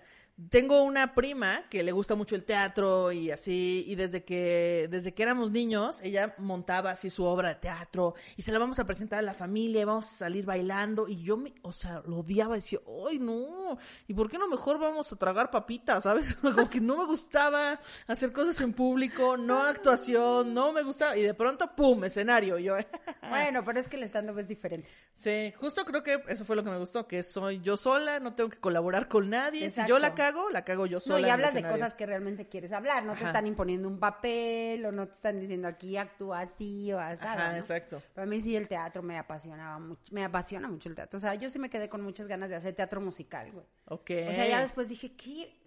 Tengo 0.51 0.83
una 0.83 1.15
prima 1.15 1.63
que 1.67 1.81
le 1.81 1.91
gusta 1.91 2.13
mucho 2.13 2.35
el 2.35 2.43
teatro 2.43 3.11
y 3.11 3.31
así, 3.31 3.83
y 3.87 3.95
desde 3.95 4.23
que, 4.23 4.87
desde 4.91 5.11
que 5.15 5.23
éramos 5.23 5.49
niños, 5.49 5.99
ella 6.03 6.35
montaba 6.37 6.91
así 6.91 7.09
su 7.09 7.23
obra 7.23 7.49
de 7.49 7.55
teatro 7.55 8.13
y 8.35 8.43
se 8.43 8.51
la 8.51 8.59
vamos 8.59 8.77
a 8.77 8.85
presentar 8.85 9.17
a 9.17 9.23
la 9.23 9.33
familia 9.33 9.81
y 9.81 9.85
vamos 9.85 10.05
a 10.05 10.15
salir 10.15 10.45
bailando 10.45 11.07
y 11.07 11.23
yo 11.23 11.37
me, 11.37 11.55
o 11.63 11.73
sea, 11.73 12.03
lo 12.05 12.17
odiaba, 12.17 12.53
decía, 12.53 12.77
¡ay 13.09 13.17
no! 13.17 13.79
¿Y 14.07 14.13
por 14.13 14.29
qué 14.29 14.37
no 14.37 14.47
mejor 14.47 14.77
vamos 14.77 15.11
a 15.11 15.15
tragar 15.15 15.49
papitas, 15.49 16.03
sabes? 16.03 16.35
Como 16.41 16.69
que 16.69 16.79
no 16.79 16.97
me 16.97 17.05
gustaba 17.05 17.79
hacer 18.05 18.31
cosas 18.31 18.61
en 18.61 18.73
público, 18.73 19.37
no 19.37 19.63
actuación, 19.63 20.53
no 20.53 20.71
me 20.71 20.83
gustaba 20.83 21.17
y 21.17 21.23
de 21.23 21.33
pronto, 21.33 21.67
¡pum! 21.75 22.03
escenario, 22.03 22.59
y 22.59 22.65
yo, 22.65 22.75
Bueno, 23.29 23.63
pero 23.65 23.79
es 23.79 23.87
que 23.87 23.95
el 23.95 24.03
stand-up 24.03 24.37
es 24.37 24.47
diferente. 24.47 24.91
Sí, 25.13 25.51
justo 25.57 25.83
creo 25.83 26.03
que 26.03 26.21
eso 26.27 26.45
fue 26.45 26.55
lo 26.55 26.63
que 26.63 26.69
me 26.69 26.77
gustó, 26.77 27.07
que 27.07 27.23
soy 27.23 27.59
yo 27.61 27.75
sola, 27.75 28.19
no 28.19 28.35
tengo 28.35 28.51
que 28.51 28.59
colaborar 28.59 29.07
con 29.07 29.31
nadie. 29.31 29.67
Si 29.71 29.81
yo 29.87 29.97
la 29.97 30.13
cago, 30.31 30.49
la 30.49 30.63
cago 30.63 30.85
yo 30.85 30.99
sola. 30.99 31.19
No, 31.21 31.27
y 31.27 31.29
hablas 31.29 31.53
de 31.53 31.63
cosas 31.63 31.93
que 31.93 32.05
realmente 32.05 32.47
quieres 32.47 32.71
hablar, 32.71 33.03
no 33.03 33.13
te 33.15 33.23
están 33.25 33.47
imponiendo 33.47 33.87
un 33.87 33.99
papel 33.99 34.85
o 34.85 34.91
no 34.91 35.07
te 35.07 35.13
están 35.13 35.39
diciendo 35.39 35.67
aquí 35.67 35.97
actúa 35.97 36.39
así 36.41 36.91
o 36.93 36.99
así. 36.99 37.25
Ajá, 37.25 37.51
¿no? 37.51 37.57
exacto. 37.57 38.01
Pero 38.13 38.23
a 38.23 38.29
mí 38.29 38.39
sí 38.39 38.55
el 38.55 38.67
teatro 38.67 39.01
me 39.01 39.17
apasionaba 39.17 39.79
mucho, 39.79 40.01
me 40.11 40.23
apasiona 40.23 40.67
mucho 40.67 40.89
el 40.89 40.95
teatro. 40.95 41.17
O 41.17 41.19
sea, 41.19 41.35
yo 41.35 41.49
sí 41.49 41.59
me 41.59 41.69
quedé 41.69 41.89
con 41.89 42.01
muchas 42.01 42.27
ganas 42.27 42.49
de 42.49 42.55
hacer 42.55 42.73
teatro 42.73 43.01
musical, 43.01 43.51
güey. 43.51 43.65
Ok. 43.85 44.11
O 44.29 44.33
sea, 44.33 44.47
ya 44.47 44.61
después 44.61 44.89
dije, 44.89 45.15
¿qué? 45.15 45.61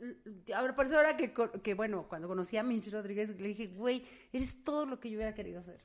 Ahora, 0.55 0.75
por 0.75 0.87
eso 0.87 0.97
ahora 0.97 1.17
que, 1.17 1.33
que, 1.63 1.75
bueno, 1.75 2.07
cuando 2.09 2.29
conocí 2.29 2.57
a 2.57 2.63
Mitch 2.63 2.93
Rodríguez, 2.93 3.31
le 3.41 3.49
dije, 3.49 3.69
güey, 3.69 4.05
eres 4.33 4.63
todo 4.63 4.87
lo 4.87 5.01
que 5.01 5.11
yo 5.11 5.17
hubiera 5.17 5.35
querido 5.35 5.61
hacer. 5.61 5.81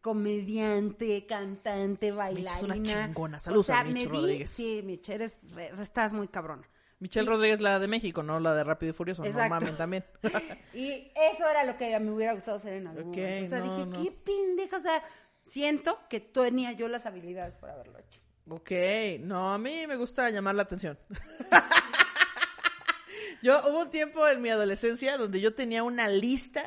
Comediante, 0.00 1.26
cantante, 1.26 2.12
bailarina. 2.12 2.52
es 2.56 2.62
una 2.62 2.74
chingona. 3.06 3.40
Saludos 3.40 3.66
o 3.66 3.72
sea, 3.72 3.80
a 3.80 3.84
Mitch 3.84 3.94
me 3.94 4.12
vi- 4.12 4.18
Rodríguez. 4.18 4.50
Sí, 4.50 4.80
Mitch, 4.84 5.08
eres, 5.08 5.44
estás 5.80 6.12
muy 6.12 6.28
cabrona. 6.28 6.68
Michelle 6.98 7.28
Rodríguez, 7.28 7.60
la 7.60 7.78
de 7.78 7.88
México, 7.88 8.22
no 8.22 8.40
la 8.40 8.54
de 8.54 8.64
Rápido 8.64 8.90
y 8.90 8.94
Furioso. 8.94 9.24
Exacto. 9.24 9.54
No 9.54 9.60
mamen 9.60 9.76
también. 9.76 10.04
Y 10.72 11.10
eso 11.14 11.48
era 11.48 11.64
lo 11.64 11.76
que 11.76 11.98
me 12.00 12.10
hubiera 12.10 12.32
gustado 12.32 12.56
hacer 12.56 12.74
en 12.74 12.86
algún 12.86 13.10
momento. 13.10 13.44
O 13.44 13.46
sea, 13.46 13.58
no, 13.60 13.64
dije, 13.64 13.86
no. 13.86 14.02
qué 14.02 14.12
pendeja. 14.12 14.76
O 14.76 14.80
sea, 14.80 15.02
siento 15.44 15.98
que 16.08 16.20
tenía 16.20 16.72
yo 16.72 16.88
las 16.88 17.06
habilidades 17.06 17.54
para 17.54 17.74
haberlo 17.74 17.98
hecho. 17.98 18.20
ok, 18.48 18.70
no, 19.20 19.52
a 19.52 19.58
mí 19.58 19.86
me 19.86 19.96
gusta 19.96 20.30
llamar 20.30 20.54
la 20.54 20.62
atención. 20.62 20.98
yo 23.42 23.60
hubo 23.68 23.82
un 23.82 23.90
tiempo 23.90 24.26
en 24.26 24.40
mi 24.40 24.48
adolescencia 24.48 25.18
donde 25.18 25.40
yo 25.40 25.54
tenía 25.54 25.82
una 25.82 26.08
lista 26.08 26.64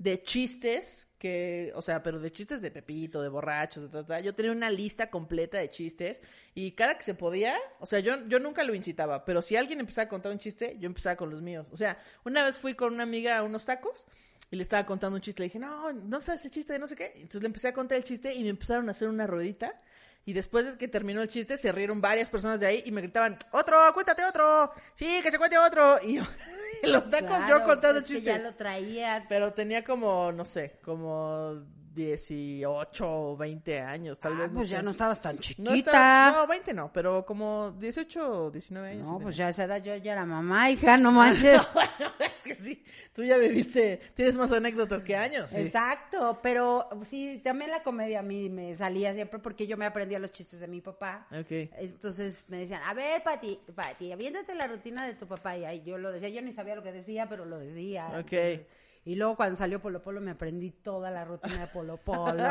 de 0.00 0.22
chistes 0.22 1.08
que, 1.18 1.70
o 1.74 1.82
sea, 1.82 2.02
pero 2.02 2.18
de 2.18 2.32
chistes 2.32 2.62
de 2.62 2.70
Pepito, 2.70 3.20
de 3.20 3.28
borrachos, 3.28 3.82
de 3.82 3.90
tal, 3.90 4.06
tal. 4.06 4.22
Yo 4.22 4.34
tenía 4.34 4.50
una 4.50 4.70
lista 4.70 5.10
completa 5.10 5.58
de 5.58 5.68
chistes 5.68 6.22
y 6.54 6.72
cada 6.72 6.96
que 6.96 7.04
se 7.04 7.12
podía, 7.12 7.54
o 7.80 7.84
sea, 7.84 8.00
yo, 8.00 8.26
yo 8.26 8.38
nunca 8.38 8.64
lo 8.64 8.74
incitaba, 8.74 9.26
pero 9.26 9.42
si 9.42 9.56
alguien 9.56 9.78
empezaba 9.78 10.06
a 10.06 10.08
contar 10.08 10.32
un 10.32 10.38
chiste, 10.38 10.78
yo 10.80 10.86
empezaba 10.86 11.16
con 11.16 11.28
los 11.28 11.42
míos. 11.42 11.68
O 11.70 11.76
sea, 11.76 11.98
una 12.24 12.42
vez 12.42 12.56
fui 12.56 12.72
con 12.72 12.94
una 12.94 13.02
amiga 13.02 13.36
a 13.36 13.42
unos 13.42 13.66
tacos 13.66 14.06
y 14.50 14.56
le 14.56 14.62
estaba 14.62 14.86
contando 14.86 15.16
un 15.16 15.20
chiste. 15.20 15.42
Le 15.42 15.48
dije, 15.48 15.58
no, 15.58 15.92
no 15.92 16.22
sabes 16.22 16.40
ese 16.40 16.48
chiste 16.48 16.72
de 16.72 16.78
no 16.78 16.86
sé 16.86 16.96
qué. 16.96 17.12
Entonces 17.16 17.42
le 17.42 17.46
empecé 17.48 17.68
a 17.68 17.74
contar 17.74 17.98
el 17.98 18.04
chiste 18.04 18.32
y 18.32 18.42
me 18.42 18.48
empezaron 18.48 18.88
a 18.88 18.92
hacer 18.92 19.08
una 19.08 19.26
ruedita. 19.26 19.76
Y 20.24 20.32
después 20.32 20.64
de 20.64 20.78
que 20.78 20.88
terminó 20.88 21.20
el 21.20 21.28
chiste, 21.28 21.58
se 21.58 21.72
rieron 21.72 22.00
varias 22.00 22.30
personas 22.30 22.58
de 22.58 22.66
ahí 22.66 22.82
y 22.86 22.92
me 22.92 23.02
gritaban, 23.02 23.38
otro, 23.52 23.76
cuéntate 23.92 24.24
otro, 24.24 24.72
sí, 24.94 25.20
que 25.22 25.30
se 25.30 25.38
cuente 25.38 25.58
otro. 25.58 25.98
Y 26.02 26.14
yo, 26.14 26.22
los 26.88 27.10
tacos 27.10 27.46
yo 27.48 27.62
Claro, 27.62 27.64
contando 27.64 28.00
es 28.00 28.06
que 28.10 28.14
chistes. 28.14 28.36
ya 28.36 28.42
lo 28.50 28.54
traías. 28.54 29.24
Pero 29.28 29.52
tenía 29.52 29.84
como, 29.84 30.32
no 30.32 30.44
sé, 30.44 30.78
como 30.84 31.62
18 31.92 33.04
o 33.32 33.36
20 33.36 33.80
años, 33.80 34.18
tal 34.20 34.34
Ah, 34.34 34.38
vez. 34.40 34.50
pues 34.54 34.68
sé. 34.68 34.72
ya 34.76 34.82
no 34.82 34.90
estabas 34.90 35.20
tan 35.20 35.36
No, 35.36 35.42
chiquita. 35.42 35.72
estaba- 35.74 36.30
no, 36.32 36.46
20 36.46 36.72
no, 36.74 36.92
pero 36.92 37.24
como 37.26 37.72
18 37.72 38.44
o 38.46 38.50
19 38.50 38.90
años. 38.90 39.08
No, 39.08 39.18
pues 39.18 39.36
ya 39.36 39.46
a 39.46 39.50
esa 39.50 39.64
edad 39.64 39.82
yo 39.82 39.94
ya 39.96 40.12
era 40.12 40.24
mamá, 40.24 40.70
hija, 40.70 40.96
no 40.96 41.12
manches. 41.12 41.60
Bueno, 41.74 42.12
es 42.18 42.42
que 42.42 42.54
sí, 42.54 42.84
tú 43.12 43.22
ya 43.24 43.36
viviste, 43.36 44.00
tienes 44.14 44.36
más 44.36 44.52
anécdotas 44.52 45.02
que 45.02 45.16
años. 45.16 45.50
sí. 45.50 45.60
Exacto, 45.60 46.38
pero 46.42 46.88
sí, 47.08 47.40
también 47.44 47.70
la 47.70 47.82
comedia 47.82 48.20
a 48.20 48.22
mí 48.22 48.48
me 48.48 48.74
salía 48.74 49.12
siempre 49.14 49.38
porque 49.38 49.66
yo 49.66 49.76
me 49.76 49.86
aprendía 49.86 50.18
los 50.18 50.30
chistes 50.32 50.60
de 50.60 50.68
mi 50.68 50.80
papá. 50.80 51.26
Ok. 51.32 51.50
Entonces 51.78 52.44
me 52.48 52.58
decían, 52.58 52.82
a 52.84 52.94
ver, 52.94 53.22
Pati, 53.22 53.58
Pati, 53.74 54.12
aviéntate 54.12 54.54
la 54.54 54.66
rutina 54.66 55.06
de 55.06 55.14
tu 55.14 55.26
papá. 55.26 55.56
Y 55.56 55.64
ahí 55.64 55.82
yo 55.82 55.98
lo 55.98 56.10
decía, 56.12 56.28
yo 56.28 56.42
ni 56.42 56.52
sabía 56.52 56.74
lo 56.74 56.82
que 56.82 56.92
decía, 56.92 57.28
pero 57.28 57.44
lo 57.44 57.58
decía. 57.58 58.06
Ok. 58.18 58.32
Entonces, 58.32 58.66
y 59.04 59.14
luego 59.14 59.36
cuando 59.36 59.56
salió 59.56 59.80
Polo 59.80 60.02
Polo 60.02 60.20
me 60.20 60.32
aprendí 60.32 60.70
toda 60.70 61.10
la 61.10 61.24
rutina 61.24 61.58
de 61.60 61.66
Polo 61.68 61.96
Polo. 62.04 62.44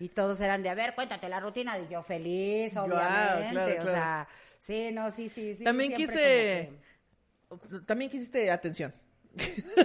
y, 0.00 0.04
y 0.06 0.08
todos 0.08 0.40
eran 0.40 0.62
de, 0.62 0.68
a 0.70 0.74
ver, 0.74 0.94
cuéntate 0.94 1.28
la 1.28 1.40
rutina. 1.40 1.78
Y 1.78 1.88
yo 1.88 2.02
feliz, 2.02 2.72
Claro, 2.72 2.86
obviamente. 2.94 3.52
claro, 3.52 3.72
O 3.72 3.82
claro. 3.82 3.90
sea, 3.90 4.28
sí, 4.58 4.90
no, 4.92 5.10
sí, 5.10 5.28
sí, 5.28 5.54
sí. 5.54 5.64
También 5.64 5.94
quise, 5.94 6.72
también 7.86 8.10
quisiste 8.10 8.50
atención. 8.50 8.92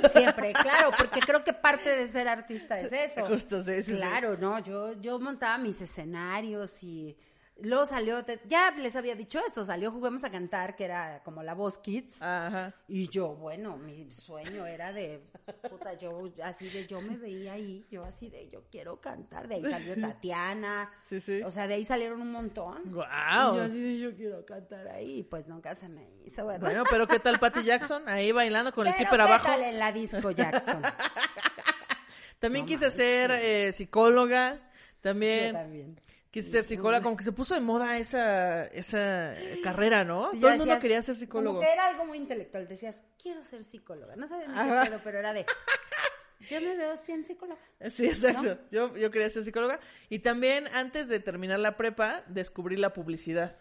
Siempre, 0.09 0.53
claro, 0.61 0.91
porque 0.97 1.19
creo 1.19 1.43
que 1.43 1.53
parte 1.53 1.93
de 1.95 2.07
ser 2.07 2.27
artista 2.27 2.79
es 2.79 2.91
eso. 2.91 3.25
Justo, 3.27 3.61
sí, 3.63 3.75
sí, 3.83 3.91
sí. 3.91 3.95
Claro, 3.97 4.37
no, 4.37 4.59
yo, 4.59 4.93
yo 5.01 5.19
montaba 5.19 5.57
mis 5.57 5.81
escenarios 5.81 6.81
y 6.83 7.17
luego 7.59 7.85
salió, 7.85 8.23
te- 8.25 8.41
ya 8.47 8.71
les 8.71 8.95
había 8.95 9.15
dicho 9.15 9.39
esto, 9.45 9.63
salió 9.65 9.91
Juguemos 9.91 10.23
a 10.23 10.31
Cantar, 10.31 10.75
que 10.75 10.85
era 10.85 11.21
como 11.23 11.43
la 11.43 11.53
voz 11.53 11.77
Kids. 11.77 12.21
Ajá. 12.21 12.73
Y 12.87 13.07
yo, 13.09 13.35
bueno, 13.35 13.77
mi 13.77 14.11
sueño 14.11 14.65
era 14.65 14.91
de, 14.93 15.21
puta, 15.69 15.93
yo 15.93 16.23
así 16.43 16.69
de, 16.69 16.87
yo 16.87 17.01
me 17.01 17.17
veía 17.17 17.53
ahí, 17.53 17.85
yo 17.91 18.03
así 18.03 18.29
de, 18.29 18.49
yo 18.49 18.63
quiero 18.71 18.99
cantar. 18.99 19.47
De 19.47 19.55
ahí 19.55 19.63
salió 19.63 19.95
Tatiana. 20.01 20.91
Sí, 21.01 21.21
sí. 21.21 21.41
O 21.43 21.51
sea, 21.51 21.67
de 21.67 21.75
ahí 21.75 21.85
salieron 21.85 22.21
un 22.21 22.31
montón. 22.31 22.81
Guau. 22.91 23.53
Y 23.53 23.57
yo 23.57 23.63
así 23.63 23.81
de, 23.81 23.99
yo 23.99 24.15
quiero 24.15 24.45
cantar 24.45 24.87
ahí. 24.87 25.23
Pues 25.23 25.47
nunca 25.47 25.75
se 25.75 25.87
me 25.89 26.07
hizo, 26.25 26.45
¿verdad? 26.47 26.61
Bueno, 26.67 26.83
pero 26.89 27.07
¿qué 27.07 27.19
tal 27.19 27.39
Patty 27.39 27.63
Jackson? 27.63 28.07
Ahí 28.09 28.31
bailando 28.31 28.73
con 28.73 28.87
el 28.87 28.93
Pero, 28.93 29.05
zipper 29.05 29.19
¿qué 29.19 29.27
abajo. 29.27 29.45
tal 29.45 29.61
en 29.61 29.77
la 29.79 29.91
disco 29.91 30.31
Jackson? 30.31 30.81
También 32.39 32.65
No 32.65 32.67
quise 32.67 32.85
manches. 32.85 32.93
ser 32.95 33.31
eh, 33.31 33.71
psicóloga. 33.73 34.55
Yo 34.55 34.61
También 35.01 35.53
también. 35.53 36.01
Quise 36.31 36.49
ser 36.49 36.63
psicóloga. 36.63 37.01
Como 37.01 37.17
que 37.17 37.23
se 37.23 37.31
puso 37.31 37.53
de 37.53 37.61
moda 37.61 37.97
esa, 37.97 38.65
esa 38.67 39.35
carrera, 39.63 40.03
¿no? 40.03 40.31
Sí, 40.31 40.39
Todo 40.39 40.51
el 40.51 40.57
mundo 40.57 40.73
decías, 40.73 40.81
quería 40.81 41.03
ser 41.03 41.15
psicólogo. 41.15 41.57
Como 41.57 41.67
que 41.67 41.73
era 41.73 41.87
algo 41.87 42.05
muy 42.05 42.17
intelectual. 42.17 42.67
Decías, 42.67 43.03
quiero 43.21 43.43
ser 43.43 43.63
psicóloga. 43.63 44.15
No 44.15 44.27
sabías 44.27 44.49
ni 44.49 44.55
qué 44.55 44.89
pedo, 44.89 44.99
pero 45.03 45.19
era 45.19 45.33
de, 45.33 45.45
yo 46.49 46.61
me 46.61 46.75
veo 46.75 46.95
en 47.07 47.23
psicóloga. 47.23 47.61
Sí, 47.89 48.07
exacto. 48.07 48.57
Yo, 48.71 48.95
yo 48.95 49.11
quería 49.11 49.29
ser 49.29 49.43
psicóloga. 49.43 49.79
Y 50.09 50.19
también, 50.19 50.67
antes 50.73 51.07
de 51.07 51.19
terminar 51.19 51.59
la 51.59 51.77
prepa, 51.77 52.23
descubrí 52.27 52.77
la 52.77 52.93
publicidad. 52.93 53.57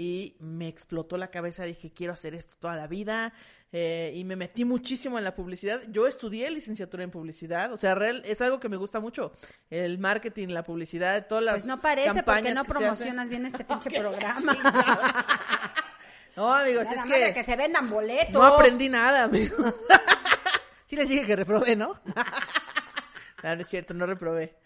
Y 0.00 0.36
me 0.38 0.68
explotó 0.68 1.16
la 1.16 1.28
cabeza. 1.32 1.64
Dije, 1.64 1.92
quiero 1.92 2.12
hacer 2.12 2.32
esto 2.32 2.54
toda 2.60 2.76
la 2.76 2.86
vida. 2.86 3.32
eh, 3.72 4.12
y 4.14 4.22
me 4.24 4.36
metí 4.36 4.64
muchísimo 4.64 5.18
en 5.18 5.24
la 5.24 5.34
publicidad. 5.34 5.80
Yo 5.88 6.06
estudié 6.06 6.48
licenciatura 6.52 7.02
en 7.02 7.10
publicidad. 7.10 7.72
O 7.72 7.78
sea, 7.78 7.96
real, 7.96 8.22
es 8.24 8.40
algo 8.40 8.60
que 8.60 8.68
me 8.68 8.76
gusta 8.76 9.00
mucho. 9.00 9.32
El 9.70 9.98
marketing, 9.98 10.48
la 10.50 10.62
publicidad, 10.62 11.26
todas 11.26 11.42
las 11.42 11.54
Pues 11.54 11.66
no 11.66 11.80
parece 11.80 12.08
porque 12.22 12.24
campañas 12.24 12.54
no 12.54 12.62
que 12.64 12.70
se 12.70 12.76
hacen. 12.78 12.86
promocionas 12.86 13.28
bien 13.28 13.44
este 13.46 13.64
pinche 13.64 13.90
programa. 13.90 14.56
No, 16.36 16.54
amigos, 16.54 16.84
Nada 16.84 16.94
es 16.96 17.04
más 17.04 17.18
de 17.18 17.26
que, 17.26 17.34
que 17.34 17.42
se 17.42 17.56
vendan 17.56 17.88
boletos. 17.90 18.32
no 18.34 18.44
aprendí 18.44 18.88
nada, 18.88 19.24
amigo. 19.24 19.56
sí 20.86 20.94
les 20.94 21.08
dije 21.08 21.26
que 21.26 21.34
reprobé, 21.34 21.74
¿no? 21.74 22.00
no, 23.42 23.56
no 23.56 23.60
es 23.60 23.66
cierto, 23.66 23.92
no 23.92 24.06
reprobé. 24.06 24.56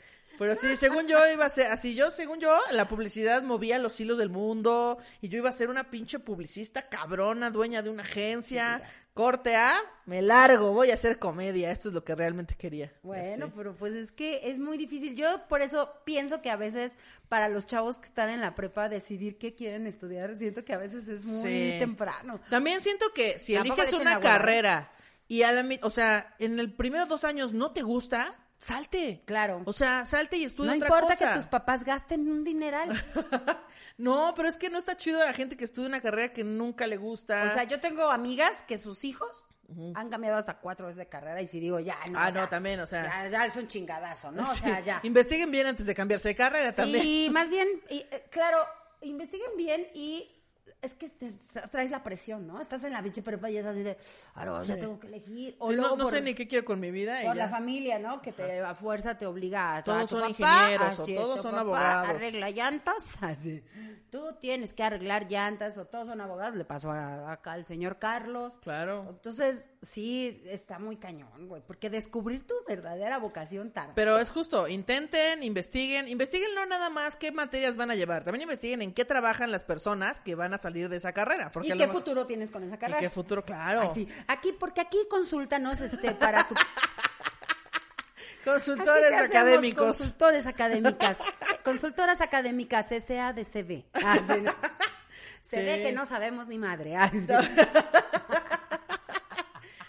Pero 0.43 0.57
sí, 0.57 0.77
según 0.77 1.07
yo 1.07 1.19
iba 1.33 1.47
a 1.47 1.49
ser, 1.49 1.71
así 1.71 1.95
yo, 1.95 2.11
según 2.11 2.41
yo, 2.41 2.59
la 2.73 2.89
publicidad 2.89 3.43
movía 3.45 3.79
los 3.79 4.01
hilos 4.01 4.19
del 4.19 4.29
mundo 4.29 4.99
y 5.21 5.29
yo 5.29 5.39
iba 5.39 5.49
a 5.49 5.53
ser 5.53 5.71
una 5.71 5.89
pinche 5.89 6.19
publicista 6.19 6.89
cabrona, 6.89 7.51
dueña 7.51 7.81
de 7.81 7.91
una 7.91 8.03
agencia, 8.03 8.83
corte 9.15 9.55
A, 9.55 9.75
me 10.05 10.21
largo, 10.21 10.73
voy 10.73 10.91
a 10.91 10.95
hacer 10.95 11.21
comedia, 11.21 11.71
esto 11.71 11.89
es 11.89 11.95
lo 11.95 12.03
que 12.03 12.17
realmente 12.17 12.57
quería. 12.57 12.93
Bueno, 13.05 13.45
Así. 13.47 13.55
pero 13.57 13.77
pues 13.77 13.95
es 13.95 14.11
que 14.11 14.51
es 14.51 14.59
muy 14.59 14.79
difícil. 14.79 15.15
Yo 15.15 15.47
por 15.49 15.63
eso 15.63 15.93
pienso 16.05 16.43
que 16.43 16.51
a 16.51 16.57
veces 16.57 16.97
para 17.29 17.49
los 17.49 17.65
chavos 17.65 18.01
que 18.01 18.07
están 18.07 18.29
en 18.29 18.41
la 18.41 18.57
prepa 18.57 18.89
decidir 18.89 19.39
qué 19.39 19.55
quieren 19.55 19.87
estudiar, 19.87 20.35
siento 20.35 20.65
que 20.65 20.73
a 20.73 20.79
veces 20.79 21.07
es 21.07 21.25
muy 21.25 21.51
Sí. 21.51 21.77
temprano. 21.79 22.41
También 22.51 22.81
siento 22.81 23.13
que 23.15 23.39
si 23.39 23.55
Tampoco 23.55 23.83
eliges 23.83 24.01
una 24.01 24.19
carrera 24.19 24.91
y 25.29 25.43
a 25.45 25.53
la 25.53 25.65
o 25.83 25.91
sea, 25.91 26.35
en 26.41 26.59
el 26.59 26.75
primeros 26.75 27.09
dos 27.09 27.23
años 27.23 27.53
no 27.53 27.73
te 27.73 27.83
gusta, 27.83 28.39
salte. 28.65 29.23
Claro. 29.27 29.63
O 29.67 29.73
sea, 29.73 30.05
salte 30.07 30.37
y 30.39 30.45
estudia 30.45 30.71
No 30.71 30.77
otra 30.77 30.89
importa 30.89 31.17
cosa. 31.17 31.29
que 31.31 31.37
tus 31.37 31.47
papás 31.47 31.85
gasten 31.85 32.29
un 32.31 32.45
dineral. 32.45 32.91
No, 33.99 34.33
pero 34.35 34.49
es 34.49 34.57
que 34.57 34.71
no 34.71 34.79
está 34.79 34.97
chido 34.97 35.19
la 35.19 35.35
gente 35.35 35.55
que 35.57 35.65
estudia 35.65 35.87
una 35.87 36.01
carrera 36.01 36.33
que 36.33 36.43
nunca 36.45 36.87
le 36.87 36.97
gusta. 36.97 37.45
O 37.51 37.55
sea, 37.55 37.65
yo 37.65 37.79
tengo 37.79 38.11
amigas 38.11 38.65
que 38.67 38.79
sus 38.79 39.05
hijos 39.05 39.47
han 39.95 40.09
cambiado 40.09 40.39
hasta 40.39 40.59
cuatro 40.59 40.87
veces 40.87 40.97
de 40.99 41.09
carrera 41.09 41.41
y 41.43 41.47
si 41.47 41.61
digo, 41.61 41.79
ya, 41.79 41.99
no. 42.11 42.19
Ah, 42.19 42.29
o 42.29 42.33
sea, 42.33 42.41
no, 42.43 42.49
también, 42.49 42.81
o 42.81 42.87
sea. 42.87 43.05
Ya, 43.05 43.29
ya 43.29 43.45
es 43.47 43.57
un 43.57 43.69
chingadazo, 43.69 44.33
¿no? 44.33 44.49
O 44.51 44.55
sea, 44.55 44.81
ya. 44.81 45.01
Investiguen 45.03 45.51
bien 45.51 45.67
antes 45.67 45.87
de 45.87 45.95
cambiarse 45.95 46.29
de 46.29 46.35
carrera 46.35 46.73
también. 46.73 47.03
Sí, 47.03 47.29
más 47.31 47.49
bien, 47.51 47.69
y, 47.91 47.99
eh, 47.99 48.27
claro, 48.31 48.59
investiguen 49.03 49.57
bien 49.57 49.87
y 49.95 50.42
es 50.81 50.95
que 50.95 51.09
te- 51.09 51.33
traes 51.71 51.91
la 51.91 52.03
presión, 52.03 52.47
¿no? 52.47 52.61
Estás 52.61 52.83
en 52.85 52.93
la 52.93 53.03
pinche 53.03 53.23
prepa 53.23 53.51
y 53.51 53.57
es 53.57 53.65
así 53.67 53.83
de, 53.83 53.97
ahora 54.35 54.65
ya 54.65 54.77
tengo 54.79 54.99
que 54.99 55.07
elegir. 55.07 55.57
O 55.59 55.71
Sí, 55.71 55.77
no, 55.77 55.83
luego 55.83 55.97
no 55.97 56.05
por, 56.05 56.13
sé 56.13 56.21
ni 56.23 56.35
qué 56.35 56.49
quiero 56.49 56.65
con 56.65 56.81
mi 56.81 56.91
vida. 56.91 57.21
por 57.25 57.37
la 57.37 57.49
familia, 57.49 57.99
¿no? 57.99 58.21
Que 58.23 58.33
te 58.33 58.61
a 58.61 58.75
fuerza 58.75 59.17
te 59.17 59.27
obliga 59.27 59.77
a 59.77 59.85
Todos 59.85 59.99
a 59.99 60.03
tu 60.03 60.09
son 60.09 60.33
papá, 60.33 60.71
ingenieros 60.71 60.99
o 60.99 61.07
es, 61.07 61.15
todos 61.17 61.43
son 61.43 61.51
papá 61.53 61.61
abogados. 61.61 62.09
Arregla 62.09 62.51
llantas, 62.51 63.05
así. 63.21 63.63
Tú 64.11 64.37
tienes 64.41 64.73
que 64.75 64.83
arreglar 64.83 65.27
llantas 65.29 65.79
o 65.79 65.87
todos 65.87 66.07
son 66.09 66.21
abogados. 66.21 66.57
Le 66.57 66.65
pasó 66.65 66.91
a- 66.91 67.33
acá 67.33 67.53
al 67.53 67.65
señor 67.65 67.99
Carlos. 67.99 68.55
Claro. 68.63 69.07
Entonces, 69.09 69.71
sí, 69.83 70.43
está 70.47 70.79
muy 70.79 70.97
cañón, 70.97 71.49
güey, 71.49 71.63
porque 71.67 71.91
descubrir 71.91 72.47
tu 72.47 72.55
verdadera 72.69 73.19
vocación 73.19 73.71
tarda. 73.73 73.95
Pero 73.95 74.19
es 74.19 74.31
justo, 74.31 74.69
intenten, 74.69 75.43
investiguen, 75.43 76.09
investiguen 76.09 76.55
no 76.55 76.67
nada 76.67 76.91
más 76.91 77.17
qué 77.17 77.33
materias 77.33 77.77
van 77.77 77.91
a 77.91 77.95
llevar, 77.95 78.25
también 78.25 78.43
investiguen 78.43 78.83
en 78.83 78.93
qué 78.93 79.05
trabajan 79.05 79.51
las 79.51 79.65
personas 79.65 80.21
que 80.21 80.35
van 80.35 80.52
a 80.55 80.59
salir 80.59 80.89
de 80.89 80.97
esa 80.97 81.13
carrera. 81.13 81.51
Porque 81.51 81.69
¿Y 81.69 81.77
qué 81.77 81.87
lo- 81.87 81.93
futuro 81.93 82.27
tienes 82.27 82.51
con 82.51 82.63
esa 82.65 82.79
carrera? 82.79 82.99
¿Y 83.01 83.03
qué 83.03 83.11
futuro? 83.11 83.45
Claro. 83.45 83.81
Así, 83.83 84.09
aquí, 84.29 84.53
porque 84.59 84.81
aquí 84.81 84.99
consúltanos 85.11 85.81
este, 85.81 86.13
para 86.13 86.47
tu... 86.49 86.55
Consultores 88.45 89.13
académicos. 89.13 89.85
Consultores 89.99 90.47
académicas. 90.47 91.17
Consultoras 91.65 92.21
académicas, 92.21 92.87
SADCB. 92.89 93.85
Ah, 94.05 94.19
sí, 94.19 94.41
no. 94.43 94.53
Se 95.43 95.59
Sí. 95.61 95.65
ve 95.67 95.83
que 95.83 95.93
no 95.93 96.07
sabemos 96.07 96.49
ni 96.49 96.59
madre. 96.59 96.97
Ah, 96.97 97.09
sí. 97.11 97.27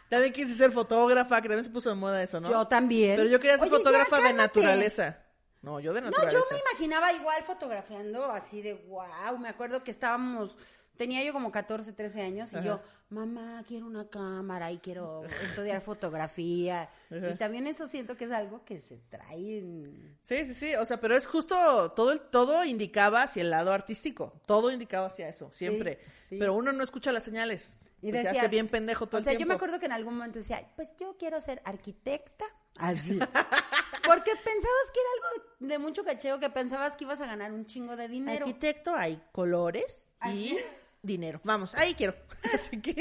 También 0.10 0.32
quise 0.34 0.54
ser 0.54 0.72
fotógrafa, 0.72 1.42
que 1.42 1.48
también 1.48 1.64
se 1.64 1.72
puso 1.72 1.90
de 1.90 1.96
moda 1.96 2.22
eso, 2.22 2.40
¿no? 2.40 2.48
Yo 2.48 2.68
también. 2.68 3.16
Pero 3.16 3.28
yo 3.30 3.40
quería 3.40 3.58
ser 3.58 3.68
Oye, 3.68 3.72
ya, 3.72 3.78
fotógrafa 3.78 4.20
de 4.22 4.34
naturaleza. 4.34 5.18
No, 5.64 5.80
yo 5.80 5.94
de 5.94 6.02
No, 6.02 6.08
naturaleza. 6.12 6.38
yo 6.38 6.46
me 6.56 6.60
imaginaba 6.70 7.12
igual 7.14 7.42
fotografiando 7.44 8.26
así 8.26 8.62
de 8.62 8.74
wow. 8.88 9.38
Me 9.40 9.48
acuerdo 9.50 9.84
que 9.84 9.92
estábamos, 9.92 10.58
tenía 10.98 11.24
yo 11.24 11.34
como 11.34 11.52
14, 11.52 11.94
13 11.94 12.22
años 12.22 12.52
y 12.54 12.62
yo, 12.62 12.82
mamá, 13.10 13.64
quiero 13.66 13.86
una 13.88 14.08
cámara 14.10 14.72
y 14.72 14.78
quiero 14.80 15.24
estudiar 15.44 15.80
fotografía. 15.82 16.90
Y 17.10 17.36
también 17.36 17.66
eso 17.66 17.88
siento 17.88 18.18
que 18.18 18.26
es 18.26 18.32
algo 18.32 18.64
que 18.66 18.80
se 18.82 18.98
trae 19.10 19.60
en... 19.60 20.18
Sí, 20.22 20.46
sí, 20.46 20.54
sí, 20.54 20.76
o 20.76 20.86
sea, 20.86 21.00
pero 21.00 21.16
es 21.16 21.26
justo, 21.28 21.92
todo, 21.94 22.12
el- 22.12 22.20
todo 22.22 22.64
indicaba 22.66 23.24
hacia 23.24 23.42
el 23.42 23.50
lado 23.50 23.72
artístico, 23.72 24.34
todo 24.46 24.70
indicaba 24.70 25.08
hacia 25.08 25.30
eso, 25.30 25.50
siempre. 25.52 26.00
sí. 26.22 26.38
Pero 26.40 26.54
uno 26.56 26.72
no 26.74 26.84
escucha 26.84 27.12
las 27.14 27.24
señales, 27.24 27.80
Y 28.02 28.08
porque 28.12 28.20
hace 28.20 28.30
decías- 28.34 28.52
bien 28.52 28.68
pendejo 28.68 29.08
todo 29.08 29.22
O 29.22 29.24
sea, 29.24 29.32
el 29.34 29.40
yo 29.40 29.46
me 29.46 29.54
acuerdo 29.54 29.80
que 29.80 29.86
en 29.86 29.94
algún 29.94 30.16
momento 30.16 30.40
decía, 30.40 30.68
pues 30.76 30.94
yo 31.00 31.16
quiero 31.18 31.40
ser 31.40 31.62
arquitecta. 31.64 32.44
Así. 32.78 33.18
Porque 34.06 34.32
pensabas 34.32 34.92
que 34.94 35.00
era 35.00 35.10
algo 35.14 35.46
de, 35.60 35.80
mucho 35.80 36.04
cacheo, 36.04 36.40
que 36.40 36.50
pensabas 36.50 36.96
que 36.96 37.06
ibas 37.06 37.22
a 37.22 37.26
ganar 37.26 37.52
un 37.52 37.66
chingo 37.66 37.96
de 37.96 38.08
dinero. 38.08 38.46
Arquitecto 38.46 38.96
hay 38.96 39.22
colores 39.32 40.08
y 40.26 40.28
¿Así? 40.28 40.60
dinero. 41.02 41.40
Vamos, 41.44 41.76
ahí 41.76 41.94
quiero. 41.94 42.16
Así 42.54 42.82
que, 42.82 42.96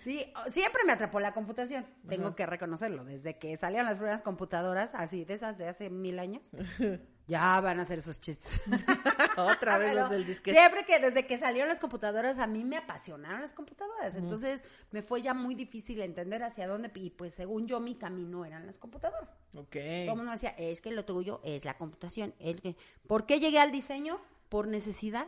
Sí, 0.00 0.32
siempre 0.48 0.84
me 0.84 0.92
atrapó 0.92 1.20
la 1.20 1.32
computación. 1.32 1.86
Tengo 2.08 2.34
que 2.34 2.46
reconocerlo. 2.46 3.04
Desde 3.04 3.38
que 3.38 3.56
salían 3.56 3.86
las 3.86 3.96
primeras 3.96 4.22
computadoras, 4.22 4.94
así, 4.94 5.24
de 5.24 5.34
esas 5.34 5.58
de 5.58 5.68
hace 5.68 5.90
mil 5.90 6.18
años, 6.18 6.50
ya 7.28 7.60
van 7.60 7.78
a 7.78 7.82
hacer 7.82 7.98
esos 7.98 8.18
chistes. 8.18 8.62
otra 9.36 9.78
vez 9.78 9.94
los 9.94 10.10
del 10.10 10.26
disquete. 10.26 10.58
Siempre 10.58 10.84
que 10.84 10.98
desde 10.98 11.26
que 11.26 11.36
salieron 11.38 11.68
las 11.68 11.78
computadoras, 11.78 12.38
a 12.38 12.46
mí 12.46 12.64
me 12.64 12.78
apasionaron 12.78 13.42
las 13.42 13.52
computadoras. 13.52 14.16
Entonces 14.16 14.64
me 14.90 15.02
fue 15.02 15.20
ya 15.20 15.34
muy 15.34 15.54
difícil 15.54 16.00
entender 16.00 16.42
hacia 16.42 16.66
dónde. 16.66 16.90
Y 16.94 17.10
pues 17.10 17.34
según 17.34 17.68
yo, 17.68 17.80
mi 17.80 17.94
camino 17.94 18.44
eran 18.44 18.66
las 18.66 18.78
computadoras. 18.78 19.28
Ok. 19.54 19.72
Todo 19.72 20.12
el 20.12 20.16
mundo 20.16 20.32
decía, 20.32 20.54
es 20.58 20.80
que 20.80 20.90
lo 20.90 21.04
tuyo 21.04 21.40
es 21.44 21.64
la 21.64 21.76
computación. 21.76 22.34
Es 22.38 22.60
que... 22.60 22.76
¿Por 23.06 23.26
qué 23.26 23.38
llegué 23.40 23.60
al 23.60 23.70
diseño? 23.70 24.20
Por 24.48 24.66
necesidad. 24.66 25.26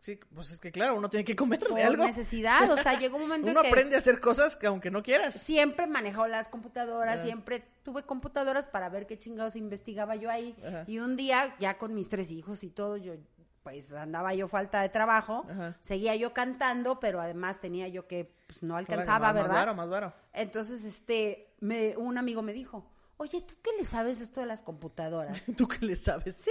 Sí, 0.00 0.18
pues 0.34 0.50
es 0.50 0.60
que 0.60 0.70
claro, 0.70 0.96
uno 0.96 1.08
tiene 1.10 1.24
que 1.24 1.34
comer 1.34 1.58
Por 1.60 1.74
de 1.74 1.82
algo. 1.82 2.06
necesidad. 2.06 2.70
O 2.70 2.76
sea, 2.76 2.98
llegó 2.98 3.16
un 3.16 3.22
momento 3.28 3.50
Uno 3.50 3.60
en 3.60 3.64
que 3.64 3.68
aprende 3.70 3.96
a 3.96 3.98
hacer 3.98 4.20
cosas 4.20 4.56
que 4.56 4.66
aunque 4.66 4.90
no 4.90 5.02
quieras. 5.02 5.34
siempre 5.34 5.86
manejó 5.86 6.26
las 6.28 6.48
computadoras, 6.48 7.22
siempre 7.22 7.64
tuve 7.82 8.04
computadoras 8.04 8.66
para 8.66 8.88
ver 8.88 9.06
qué 9.06 9.18
chingados 9.18 9.56
investigaba 9.56 10.14
yo 10.16 10.30
ahí. 10.30 10.56
Ajá. 10.66 10.84
Y 10.86 10.98
un 10.98 11.16
día, 11.16 11.56
ya 11.58 11.78
con 11.78 11.94
mis 11.94 12.08
tres 12.08 12.30
hijos 12.30 12.62
y 12.64 12.70
todo, 12.70 12.96
yo 12.96 13.14
pues 13.62 13.92
andaba 13.94 14.32
yo 14.32 14.46
falta 14.46 14.80
de 14.80 14.88
trabajo, 14.90 15.44
Ajá. 15.50 15.76
seguía 15.80 16.14
yo 16.14 16.32
cantando, 16.32 17.00
pero 17.00 17.20
además 17.20 17.60
tenía 17.60 17.88
yo 17.88 18.06
que, 18.06 18.32
pues 18.46 18.62
no 18.62 18.76
alcanzaba, 18.76 19.32
más, 19.32 19.34
¿verdad? 19.34 19.48
Más 19.50 19.58
varo, 19.58 19.74
más 19.74 19.88
varo. 19.88 20.12
Entonces, 20.32 20.84
este, 20.84 21.52
me, 21.58 21.96
un 21.96 22.16
amigo 22.16 22.42
me 22.42 22.52
dijo, 22.52 22.88
oye, 23.16 23.40
¿tú 23.40 23.56
qué 23.64 23.70
le 23.76 23.82
sabes 23.82 24.20
esto 24.20 24.38
de 24.38 24.46
las 24.46 24.62
computadoras? 24.62 25.42
¿Tú 25.56 25.66
qué 25.66 25.84
le 25.84 25.96
sabes? 25.96 26.36
Sí. 26.36 26.50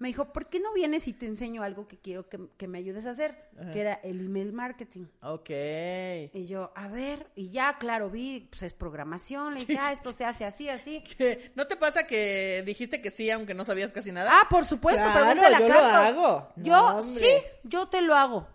Me 0.00 0.08
dijo, 0.08 0.32
¿por 0.32 0.48
qué 0.48 0.58
no 0.60 0.72
vienes 0.72 1.06
y 1.08 1.12
te 1.12 1.26
enseño 1.26 1.62
algo 1.62 1.86
que 1.86 1.98
quiero 1.98 2.26
que, 2.28 2.40
que 2.56 2.66
me 2.66 2.78
ayudes 2.78 3.04
a 3.04 3.10
hacer? 3.10 3.50
Que 3.70 3.80
era 3.82 3.92
el 4.02 4.24
email 4.24 4.52
marketing. 4.52 5.04
Ok. 5.22 5.50
Y 6.32 6.46
yo, 6.46 6.72
a 6.74 6.88
ver, 6.88 7.26
y 7.36 7.50
ya, 7.50 7.76
claro, 7.78 8.08
vi, 8.08 8.48
pues 8.50 8.62
es 8.62 8.72
programación, 8.72 9.52
le 9.54 9.60
dije, 9.60 9.76
ah, 9.80 9.92
esto 9.92 10.10
se 10.12 10.24
hace 10.24 10.46
así, 10.46 10.70
así. 10.70 11.04
¿Qué? 11.04 11.52
¿No 11.54 11.66
te 11.66 11.76
pasa 11.76 12.06
que 12.06 12.62
dijiste 12.64 13.02
que 13.02 13.10
sí 13.10 13.30
aunque 13.30 13.52
no 13.52 13.64
sabías 13.66 13.92
casi 13.92 14.10
nada? 14.10 14.30
Ah, 14.32 14.48
por 14.48 14.64
supuesto, 14.64 15.02
Claro, 15.02 15.38
pregúntale 15.38 15.56
a 15.56 15.60
yo 15.60 15.68
lo 15.68 15.80
hago. 15.80 16.52
No, 16.56 16.64
Yo, 16.64 16.86
hombre. 16.96 17.02
sí, 17.20 17.32
yo 17.64 17.86
te 17.88 18.00
lo 18.00 18.14
hago. 18.14 18.48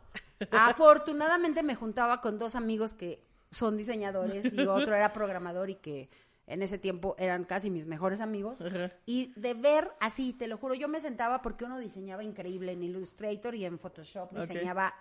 Afortunadamente 0.51 1.63
me 1.63 1.75
juntaba 1.75 2.21
con 2.21 2.37
dos 2.39 2.55
amigos 2.55 2.93
que 2.93 3.23
son 3.51 3.77
diseñadores 3.77 4.53
y 4.53 4.61
otro 4.65 4.95
era 4.95 5.13
programador 5.13 5.69
y 5.69 5.75
que 5.75 6.09
en 6.47 6.61
ese 6.61 6.77
tiempo 6.77 7.15
eran 7.17 7.43
casi 7.43 7.69
mis 7.69 7.85
mejores 7.85 8.21
amigos. 8.21 8.59
Ajá. 8.61 8.91
Y 9.05 9.33
de 9.39 9.53
ver 9.53 9.91
así, 9.99 10.33
te 10.33 10.47
lo 10.47 10.57
juro, 10.57 10.73
yo 10.73 10.87
me 10.87 11.01
sentaba 11.01 11.41
porque 11.41 11.65
uno 11.65 11.79
diseñaba 11.79 12.23
increíble 12.23 12.71
en 12.71 12.83
Illustrator 12.83 13.55
y 13.55 13.65
en 13.65 13.79
Photoshop, 13.79 14.31
diseñaba 14.31 14.93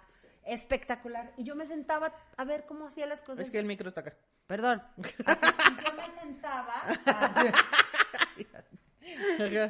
espectacular. 0.44 1.32
Y 1.36 1.44
yo 1.44 1.54
me 1.56 1.66
sentaba 1.66 2.12
a 2.36 2.44
ver 2.44 2.64
cómo 2.66 2.86
hacía 2.86 3.06
las 3.06 3.22
cosas. 3.22 3.46
Es 3.46 3.52
que 3.52 3.58
el 3.58 3.66
micro 3.66 3.88
está 3.88 4.00
acá. 4.00 4.14
Perdón. 4.46 4.82
Así, 5.26 5.46
y 5.46 5.84
yo 5.84 5.94
me 5.94 6.20
sentaba 6.20 6.82
así, 7.06 7.48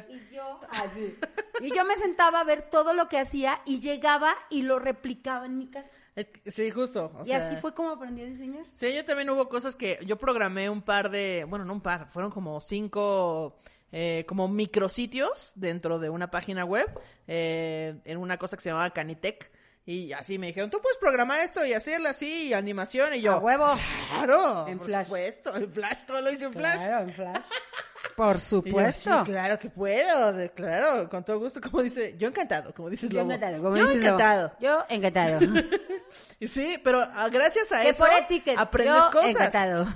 y 0.09 0.33
yo 0.33 0.59
así. 0.69 1.15
Y 1.61 1.75
yo 1.75 1.85
me 1.85 1.95
sentaba 1.95 2.41
a 2.41 2.43
ver 2.43 2.69
todo 2.69 2.93
lo 2.93 3.07
que 3.07 3.19
hacía 3.19 3.61
y 3.65 3.79
llegaba 3.79 4.35
y 4.49 4.63
lo 4.63 4.79
replicaba 4.79 5.45
en 5.45 5.57
mi 5.57 5.67
casa. 5.67 5.89
Es 6.15 6.27
que- 6.27 6.49
sí, 6.51 6.71
justo. 6.71 7.11
o 7.17 7.23
y 7.23 7.25
sea, 7.27 7.45
así 7.45 7.55
fue 7.57 7.73
como 7.73 7.89
aprendí 7.91 8.21
a 8.21 8.25
diseñar. 8.25 8.63
Sí, 8.73 8.93
yo 8.93 9.03
también 9.03 9.29
hubo 9.29 9.49
cosas 9.49 9.75
que 9.75 9.99
yo 10.05 10.17
programé 10.17 10.69
un 10.69 10.81
par 10.81 11.09
de, 11.11 11.45
bueno, 11.47 11.65
no 11.65 11.73
un 11.73 11.81
par, 11.81 12.07
fueron 12.09 12.31
como 12.31 12.61
cinco, 12.61 13.57
eh, 13.91 14.23
como 14.27 14.47
micrositios 14.47 15.51
dentro 15.55 15.99
de 15.99 16.09
una 16.09 16.31
página 16.31 16.63
web, 16.63 16.87
eh, 17.27 17.99
en 18.05 18.17
una 18.17 18.37
cosa 18.37 18.55
que 18.55 18.63
se 18.63 18.69
llamaba 18.69 18.89
Canitech. 18.91 19.51
Y 19.87 20.13
así 20.13 20.39
me 20.39 20.47
dijeron, 20.47 20.71
tú 20.71 20.81
puedes 20.81 20.97
programar 20.97 21.41
esto 21.41 21.63
y 21.63 21.73
hacerlo 21.73 22.09
así, 22.09 22.47
y 22.47 22.53
animación, 22.53 23.13
y 23.13 23.21
yo. 23.21 23.33
A 23.33 23.37
huevo. 23.37 23.75
Claro, 24.09 24.67
En 24.67 24.79
por 24.79 24.87
Flash. 24.87 25.05
supuesto, 25.05 25.55
en 25.55 25.69
Flash, 25.71 26.05
todo 26.07 26.21
lo 26.21 26.31
hice 26.31 26.45
en 26.45 26.53
Flash. 26.53 26.75
Claro, 26.77 27.03
en 27.03 27.13
Flash. 27.13 27.45
Por 28.15 28.35
yo, 28.35 28.39
supuesto. 28.39 29.25
sí, 29.25 29.31
claro 29.31 29.59
que 29.59 29.69
puedo, 29.69 30.31
de- 30.31 30.49
claro, 30.51 31.09
con 31.09 31.25
todo 31.25 31.37
gusto, 31.39 31.59
como 31.59 31.81
dice, 31.83 32.15
yo 32.17 32.29
encantado, 32.29 32.73
como 32.73 32.89
dices 32.89 33.09
Yo 33.09 33.19
Lobo. 33.19 33.31
encantado. 33.31 33.61
como 33.63 33.75
yo 33.75 33.83
dices, 33.87 34.03
Lobo. 34.03 34.15
encantado. 34.15 34.51
Yo 34.61 34.85
encantado. 34.89 35.39
Y 36.39 36.47
sí, 36.47 36.79
pero 36.83 37.01
ah, 37.01 37.29
gracias 37.29 37.71
a 37.71 37.81
que 37.81 37.89
eso 37.89 38.05
por 38.05 38.11
aprendes 38.57 38.95
yo 38.95 39.11
cosas. 39.11 39.53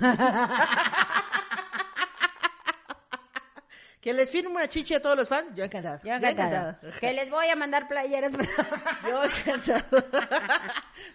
Que 4.00 4.14
les 4.14 4.30
firme 4.30 4.50
una 4.52 4.66
chichi 4.66 4.94
a 4.94 5.02
todos 5.02 5.14
los 5.14 5.28
fans, 5.28 5.54
yo 5.54 5.62
encantado. 5.62 6.00
Yo 6.02 6.14
encantado. 6.14 6.78
Que 7.00 7.12
les 7.12 7.28
voy 7.28 7.46
a 7.48 7.56
mandar 7.56 7.86
playeras. 7.86 8.32
Yo 9.06 9.24
encantado. 9.24 9.84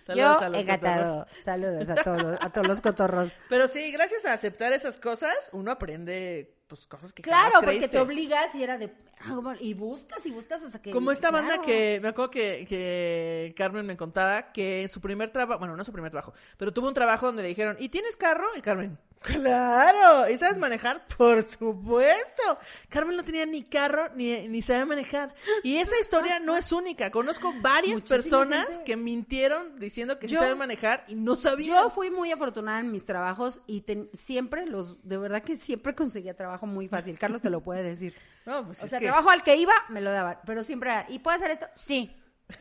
Saludos 0.05 0.15
Yo 0.15 0.39
a 0.39 0.49
los 0.49 0.61
encantado. 0.61 1.19
cotorros. 1.25 1.43
Saludos 1.43 1.89
a 1.89 1.95
todos, 1.95 2.43
a 2.43 2.49
todos 2.51 2.67
los 2.67 2.81
cotorros. 2.81 3.31
Pero 3.49 3.67
sí, 3.67 3.91
gracias 3.91 4.25
a 4.25 4.33
aceptar 4.33 4.71
esas 4.71 4.99
cosas, 4.99 5.49
uno 5.51 5.71
aprende 5.71 6.54
pues 6.67 6.87
cosas 6.87 7.13
que 7.13 7.21
Claro, 7.21 7.51
jamás 7.55 7.65
porque 7.65 7.87
te 7.87 7.99
obligas 7.99 8.53
y 8.55 8.63
era 8.63 8.77
de. 8.77 8.91
ah, 9.21 9.55
Y 9.59 9.73
buscas 9.73 10.25
y 10.25 10.31
buscas 10.31 10.63
hasta 10.63 10.81
que. 10.81 10.91
Como 10.91 11.11
esta 11.11 11.29
banda 11.31 11.61
que 11.61 11.99
me 12.01 12.09
acuerdo 12.09 12.31
que, 12.31 12.65
que 12.67 13.53
Carmen 13.55 13.85
me 13.85 13.95
contaba 13.97 14.51
que 14.51 14.81
en 14.83 14.89
su 14.89 14.99
primer 15.01 15.31
trabajo, 15.31 15.59
bueno, 15.59 15.75
no 15.75 15.83
su 15.85 15.91
primer 15.91 16.11
trabajo, 16.11 16.33
pero 16.57 16.73
tuvo 16.73 16.87
un 16.87 16.93
trabajo 16.93 17.27
donde 17.27 17.43
le 17.43 17.49
dijeron, 17.49 17.77
¿y 17.79 17.89
tienes 17.89 18.15
carro? 18.15 18.47
Y 18.57 18.61
Carmen, 18.61 18.97
claro, 19.21 20.29
¿y 20.29 20.37
sabes 20.37 20.57
manejar? 20.57 21.05
Por 21.17 21.43
supuesto. 21.43 22.43
Carmen 22.89 23.15
no 23.17 23.23
tenía 23.23 23.45
ni 23.45 23.63
carro 23.63 24.09
ni, 24.15 24.47
ni 24.47 24.61
sabía 24.61 24.85
manejar. 24.85 25.33
Y 25.63 25.77
esa 25.77 25.97
historia 25.99 26.39
no 26.39 26.55
es 26.57 26.71
única. 26.71 27.11
Conozco 27.11 27.53
varias 27.61 27.95
Muchísima 28.01 28.15
personas 28.17 28.67
gente. 28.67 28.83
que 28.85 28.97
mintieron 28.97 29.79
diciendo 29.79 30.19
que 30.19 30.27
sí 30.27 30.35
Yo- 30.35 30.41
saben 30.41 30.57
manejar 30.57 31.05
y 31.07 31.15
no 31.15 31.37
sabían. 31.37 31.83
Yo 31.83 31.89
fui 31.89 32.09
muy 32.09 32.31
afortunada 32.31 32.79
en 32.79 32.91
mis 32.91 33.05
trabajos 33.05 33.61
y 33.67 33.81
ten- 33.81 34.09
siempre 34.13 34.65
los, 34.65 34.97
de 35.07 35.17
verdad 35.17 35.43
que 35.43 35.55
siempre 35.57 35.93
conseguía 35.95 36.35
trabajo 36.35 36.54
muy 36.65 36.87
fácil. 36.87 37.17
Carlos 37.19 37.41
te 37.41 37.49
lo 37.49 37.61
puede 37.61 37.83
decir. 37.83 38.15
No, 38.45 38.63
pues 38.63 38.83
O 38.83 38.87
sea, 38.87 38.99
que- 38.99 39.07
trabajo 39.07 39.31
al 39.31 39.41
que 39.41 39.55
iba, 39.55 39.73
me 39.89 40.01
lo 40.01 40.11
daban. 40.11 40.37
Pero 40.45 40.63
siempre 40.63 40.91
era, 40.91 41.05
¿y 41.09 41.17
puedo 41.17 41.35
hacer 41.35 41.49
esto? 41.49 41.65
Sí. 41.73 42.15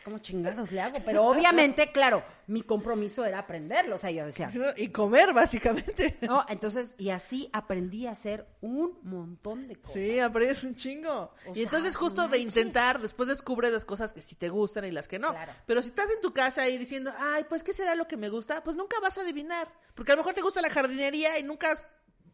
Ver 0.00 0.04
cómo 0.04 0.18
chingados 0.18 0.70
le 0.72 0.80
hago. 0.80 0.98
Pero 1.04 1.24
obviamente, 1.24 1.90
claro, 1.92 2.22
mi 2.46 2.62
compromiso 2.62 3.24
era 3.24 3.40
aprenderlo. 3.40 3.96
O 3.96 3.98
sea, 3.98 4.10
yo 4.10 4.24
decía, 4.24 4.50
Y 4.76 4.88
comer, 4.88 5.32
básicamente. 5.32 6.18
no, 6.22 6.44
entonces, 6.48 6.94
y 6.98 7.10
así 7.10 7.48
aprendí 7.52 8.06
a 8.06 8.12
hacer 8.12 8.46
un 8.60 8.98
montón 9.02 9.68
de 9.68 9.76
cosas. 9.76 9.94
Sí, 9.94 10.18
aprendes 10.18 10.64
un 10.64 10.74
chingo. 10.74 11.32
O 11.46 11.50
y 11.50 11.54
sea, 11.54 11.62
entonces 11.64 11.96
justo 11.96 12.28
de 12.28 12.38
intentar, 12.38 13.00
después 13.00 13.28
descubres 13.28 13.72
las 13.72 13.84
cosas 13.84 14.12
que 14.12 14.22
sí 14.22 14.34
te 14.34 14.48
gustan 14.48 14.84
y 14.84 14.90
las 14.90 15.08
que 15.08 15.18
no. 15.18 15.30
Claro. 15.30 15.52
Pero 15.66 15.82
si 15.82 15.88
estás 15.88 16.10
en 16.10 16.20
tu 16.20 16.32
casa 16.32 16.62
ahí 16.62 16.78
diciendo, 16.78 17.12
ay, 17.18 17.44
pues, 17.48 17.62
¿qué 17.62 17.72
será 17.72 17.94
lo 17.94 18.06
que 18.06 18.16
me 18.16 18.28
gusta? 18.28 18.62
Pues 18.62 18.76
nunca 18.76 18.98
vas 19.00 19.18
a 19.18 19.22
adivinar. 19.22 19.68
Porque 19.94 20.12
a 20.12 20.14
lo 20.14 20.20
mejor 20.22 20.34
te 20.34 20.42
gusta 20.42 20.62
la 20.62 20.70
jardinería 20.70 21.38
y 21.38 21.42
nunca 21.42 21.72
has 21.72 21.84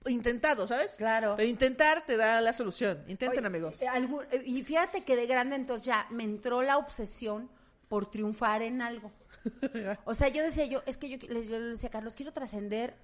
intentado, 0.07 0.66
¿sabes? 0.66 0.94
Claro. 0.97 1.34
Pero 1.36 1.49
intentar 1.49 2.05
te 2.07 2.16
da 2.16 2.40
la 2.40 2.53
solución. 2.53 2.99
Intenten, 3.09 3.40
Oye, 3.40 3.47
amigos. 3.47 3.82
eh, 3.82 3.88
algún- 3.88 4.24
eh, 4.30 4.42
y 4.44 4.62
fíjate 4.62 5.03
que 5.05 5.16
de 5.16 5.26
grande 5.26 5.57
entonces 5.57 5.86
ya 5.86 6.07
me 6.11 6.24
entró 6.24 6.62
la 6.62 6.78
obsesión 6.78 7.49
por 7.88 8.07
triunfar 8.11 8.62
en 8.62 8.82
algo. 8.82 9.11
O 10.05 10.14
sea, 10.14 10.28
yo 10.28 10.42
decía 10.42 10.64
yo, 10.66 10.82
es 10.86 10.97
que 10.97 11.09
yo, 11.09 11.18
les- 11.28 11.49
yo 11.49 11.59
le 11.59 11.66
decía 11.66 11.88
Carlos, 11.90 12.14
quiero 12.14 12.32
trascender 12.32 12.94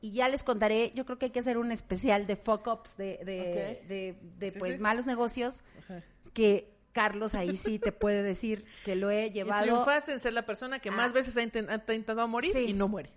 y 0.00 0.12
ya 0.12 0.28
les 0.28 0.42
contaré, 0.42 0.92
yo 0.94 1.04
creo 1.04 1.18
que 1.18 1.26
hay 1.26 1.30
que 1.32 1.40
hacer 1.40 1.58
un 1.58 1.72
especial 1.72 2.26
de 2.26 2.36
fuck 2.36 2.66
ups, 2.66 2.96
de, 2.96 3.18
de, 3.24 3.82
de, 3.88 4.16
de, 4.38 4.52
Sí, 4.52 4.58
pues 4.58 4.76
sí. 4.76 4.80
malos 4.82 5.06
negocios, 5.06 5.64
Ajá. 5.80 6.02
que 6.34 6.72
Carlos 6.92 7.34
ahí 7.34 7.56
sí 7.56 7.78
te 7.78 7.90
puede 7.92 8.22
decir 8.22 8.64
que 8.84 8.96
lo 8.96 9.10
he 9.10 9.26
Y 9.26 9.30
llevado. 9.30 9.62
triunfaste 9.62 10.12
en 10.12 10.20
ser 10.20 10.32
la 10.34 10.46
persona 10.46 10.78
que 10.78 10.90
más 10.90 11.10
Ah. 11.10 11.14
veces 11.14 11.36
ha, 11.36 11.42
inten- 11.42 11.68
ha 11.68 11.74
intentado 11.76 12.26
morir 12.28 12.52
Sí. 12.52 12.66
y 12.68 12.72
no 12.74 12.86
muere. 12.88 13.10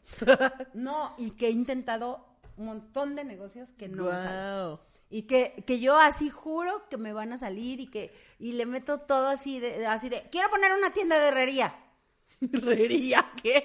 No, 0.74 1.14
y 1.18 1.32
que 1.32 1.48
he 1.48 1.52
intentado 1.52 2.26
un 2.62 2.68
montón 2.68 3.16
de 3.16 3.24
negocios 3.24 3.74
que 3.74 3.90
no 3.90 4.06
me 4.06 4.18
salen. 4.18 4.80
Y 5.10 5.24
que, 5.24 5.64
que 5.68 5.82
yo 5.82 5.98
así 5.98 6.30
juro 6.30 6.88
que 6.90 6.96
me 6.96 7.12
van 7.12 7.34
a 7.34 7.38
salir 7.38 7.82
y 7.82 7.88
que 7.88 8.14
y 8.40 8.54
le 8.54 8.66
meto 8.66 9.00
todo 9.00 9.28
así 9.28 9.60
de, 9.60 9.86
así 9.86 10.08
de 10.08 10.22
quiero 10.32 10.50
poner 10.50 10.72
una 10.72 10.94
tienda 10.94 11.20
de 11.20 11.28
herrería. 11.28 11.76
¿Herrería 12.54 13.30
qué? 13.42 13.62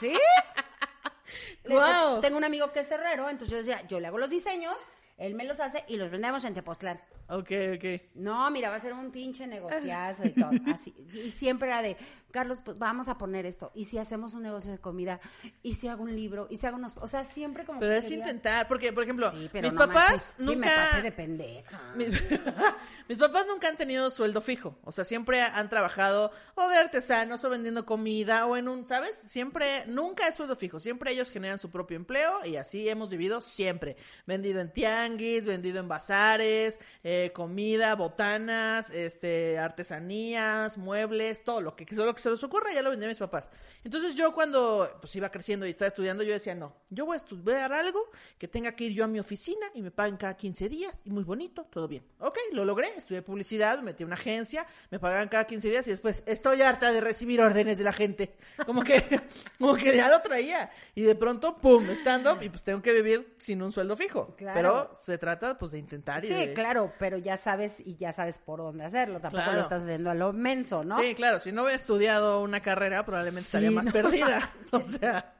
¿Sí? 0.00 0.12
Guau. 1.68 2.20
Tengo 2.22 2.38
un 2.38 2.44
amigo 2.44 2.72
que 2.72 2.80
es 2.80 2.90
herrero, 2.90 3.28
entonces 3.28 3.50
yo 3.50 3.58
decía, 3.58 3.86
yo 3.86 4.00
le 4.00 4.06
hago 4.06 4.16
los 4.16 4.30
diseños, 4.30 4.76
él 5.18 5.34
me 5.34 5.44
los 5.44 5.60
hace 5.60 5.84
y 5.88 5.96
los 5.96 6.10
vendemos 6.10 6.44
en 6.44 6.54
Tepoztlán. 6.54 7.00
Ok, 7.28 7.50
ok. 7.76 8.02
No, 8.14 8.50
mira, 8.50 8.70
va 8.70 8.76
a 8.76 8.80
ser 8.80 8.92
un 8.92 9.10
pinche 9.10 9.46
negociazo 9.46 10.24
y 10.26 10.30
todo. 10.30 10.50
Así. 10.74 10.94
Y 11.12 11.30
siempre 11.30 11.68
era 11.68 11.82
de, 11.82 11.96
Carlos, 12.30 12.60
pues 12.64 12.78
vamos 12.78 13.08
a 13.08 13.16
poner 13.16 13.46
esto. 13.46 13.70
Y 13.74 13.84
si 13.84 13.98
hacemos 13.98 14.34
un 14.34 14.42
negocio 14.42 14.70
de 14.70 14.78
comida, 14.78 15.20
y 15.62 15.74
si 15.74 15.88
hago 15.88 16.02
un 16.02 16.14
libro, 16.14 16.46
y 16.50 16.56
si 16.56 16.66
hago 16.66 16.76
unos. 16.76 16.96
O 16.98 17.06
sea, 17.06 17.24
siempre 17.24 17.64
como. 17.64 17.80
Pero 17.80 17.92
que 17.92 17.98
es 17.98 18.04
quería- 18.06 18.18
intentar, 18.18 18.68
porque, 18.68 18.92
por 18.92 19.04
ejemplo, 19.04 19.30
Sí, 19.30 19.48
pero 19.52 19.66
mis 19.66 19.74
no 19.74 19.78
papás 19.78 20.10
manches, 20.10 20.34
nunca... 20.38 20.52
Sí, 20.52 20.56
me 20.58 20.66
pasé 20.66 21.02
de 21.02 21.12
pendeja. 21.12 21.82
Mis, 21.96 22.08
mis 23.08 23.18
papás 23.18 23.46
nunca 23.46 23.68
han 23.68 23.76
tenido 23.76 24.10
sueldo 24.10 24.40
fijo, 24.42 24.78
o 24.84 24.92
sea, 24.92 25.04
siempre 25.04 25.40
han 25.40 25.68
trabajado 25.68 26.30
o 26.54 26.68
de 26.68 26.76
artesanos 26.76 27.44
o 27.44 27.50
vendiendo 27.50 27.86
comida 27.86 28.46
o 28.46 28.56
en 28.56 28.68
un, 28.68 28.86
¿sabes? 28.86 29.16
Siempre, 29.16 29.84
nunca 29.86 30.26
es 30.28 30.34
sueldo 30.34 30.56
fijo, 30.56 30.78
siempre 30.78 31.12
ellos 31.12 31.30
generan 31.30 31.58
su 31.58 31.70
propio 31.70 31.96
empleo 31.96 32.44
y 32.44 32.56
así 32.56 32.88
hemos 32.88 33.08
vivido 33.08 33.40
siempre. 33.40 33.96
Vendido 34.26 34.60
en 34.60 34.72
tianguis, 34.72 35.46
vendido 35.46 35.80
en 35.80 35.88
bazares, 35.88 36.78
eh, 37.02 37.17
comida, 37.34 37.94
botanas, 37.96 38.90
este, 38.90 39.58
artesanías, 39.58 40.78
muebles, 40.78 41.42
todo 41.44 41.60
lo 41.60 41.74
que, 41.76 41.84
todo 41.86 42.06
lo 42.06 42.14
que 42.14 42.20
se 42.20 42.30
les 42.30 42.42
ocurra 42.44 42.72
ya 42.72 42.82
lo 42.82 42.90
vendían 42.90 43.08
mis 43.10 43.18
papás. 43.18 43.50
Entonces 43.84 44.14
yo 44.14 44.32
cuando 44.34 44.88
pues 45.00 45.14
iba 45.16 45.30
creciendo 45.30 45.66
y 45.66 45.70
estaba 45.70 45.88
estudiando, 45.88 46.22
yo 46.22 46.32
decía, 46.32 46.54
no, 46.54 46.74
yo 46.90 47.06
voy 47.06 47.14
a 47.14 47.16
estudiar 47.16 47.72
algo 47.72 48.10
que 48.38 48.48
tenga 48.48 48.72
que 48.76 48.84
ir 48.84 48.92
yo 48.92 49.04
a 49.04 49.08
mi 49.08 49.18
oficina 49.18 49.66
y 49.74 49.82
me 49.82 49.90
paguen 49.90 50.16
cada 50.16 50.36
15 50.36 50.68
días 50.68 51.00
y 51.04 51.10
muy 51.10 51.24
bonito, 51.24 51.64
todo 51.70 51.88
bien. 51.88 52.04
Ok, 52.20 52.36
lo 52.52 52.64
logré, 52.64 52.88
estudié 52.96 53.22
publicidad, 53.22 53.78
me 53.78 53.84
metí 53.84 54.02
a 54.02 54.06
una 54.06 54.14
agencia, 54.16 54.66
me 54.90 54.98
pagaban 54.98 55.28
cada 55.28 55.44
15 55.46 55.70
días 55.70 55.86
y 55.88 55.90
después 55.90 56.22
estoy 56.26 56.62
harta 56.62 56.92
de 56.92 57.00
recibir 57.00 57.40
órdenes 57.40 57.78
de 57.78 57.84
la 57.84 57.92
gente. 57.92 58.36
Como 58.66 58.82
que, 58.82 59.02
como 59.58 59.74
que 59.74 59.96
ya 59.96 60.08
lo 60.08 60.20
traía. 60.20 60.70
Y 60.94 61.02
de 61.02 61.14
pronto, 61.14 61.56
pum, 61.56 61.88
stand 61.90 62.26
up 62.26 62.42
y 62.42 62.48
pues 62.50 62.64
tengo 62.64 62.82
que 62.82 62.92
vivir 62.92 63.34
sin 63.38 63.62
un 63.62 63.72
sueldo 63.72 63.96
fijo. 63.96 64.34
Claro. 64.36 64.54
Pero 64.54 64.90
se 64.94 65.16
trata 65.18 65.56
pues 65.56 65.72
de 65.72 65.78
intentar 65.78 66.22
y 66.24 66.28
Sí, 66.28 66.34
de- 66.34 66.52
claro, 66.52 66.92
pero 66.98 67.07
ya 67.16 67.38
sabes 67.38 67.76
y 67.82 67.96
ya 67.96 68.12
sabes 68.12 68.36
por 68.36 68.58
dónde 68.58 68.84
hacerlo. 68.84 69.20
Tampoco 69.20 69.44
Claro. 69.44 69.56
lo 69.58 69.62
estás 69.62 69.84
haciendo 69.84 70.10
a 70.10 70.14
lo 70.14 70.34
menso, 70.34 70.84
¿no? 70.84 71.00
Sí, 71.00 71.14
claro, 71.14 71.40
si 71.40 71.50
no 71.50 71.62
hubiera 71.62 71.76
estudiado 71.76 72.42
una 72.42 72.60
carrera 72.60 73.04
probablemente 73.06 73.46
estaría 73.46 73.70
más 73.70 73.86
no 73.86 73.92
perdida. 73.92 74.52
O 74.72 74.82
sea, 74.82 75.34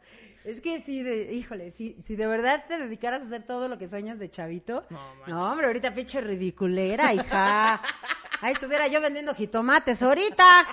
Es 0.45 0.63
que 0.63 0.81
sí, 0.81 1.03
de, 1.03 1.31
híjole, 1.35 1.71
si, 1.73 1.99
si 2.07 2.17
de 2.17 2.27
verdad 2.27 2.65
te 2.67 2.79
dedicaras 2.79 3.23
a 3.23 3.27
hacer 3.27 3.43
todo 3.43 3.69
lo 3.69 3.77
que 3.77 3.87
sueñas 3.89 4.19
de 4.19 4.31
chavito. 4.31 4.87
No. 4.89 4.99
No, 5.27 5.51
hombre, 5.53 5.67
ahorita 5.67 5.95
pinche 5.95 6.23
ridiculera, 6.23 7.13
hija. 7.13 7.83
Ahí 8.41 8.55
estuviera 8.55 8.87
yo 8.87 9.01
vendiendo 9.03 9.35
jitomates 9.35 10.03
ahorita. 10.03 10.65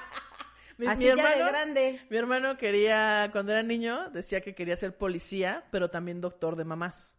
mi, 0.77 0.87
Así 0.87 1.05
mi 1.09 1.15
ya 1.15 1.29
de 1.31 1.39
grande. 1.43 2.01
mi 2.09 2.15
hermano 2.17 2.55
quería, 2.57 3.29
cuando 3.31 3.51
era 3.53 3.63
niño, 3.63 4.09
decía 4.11 4.39
que 4.41 4.53
quería 4.55 4.77
ser 4.77 4.95
policía, 4.95 5.63
pero 5.71 5.89
también 5.89 6.21
doctor 6.21 6.55
de 6.55 6.63
mamás. 6.63 7.14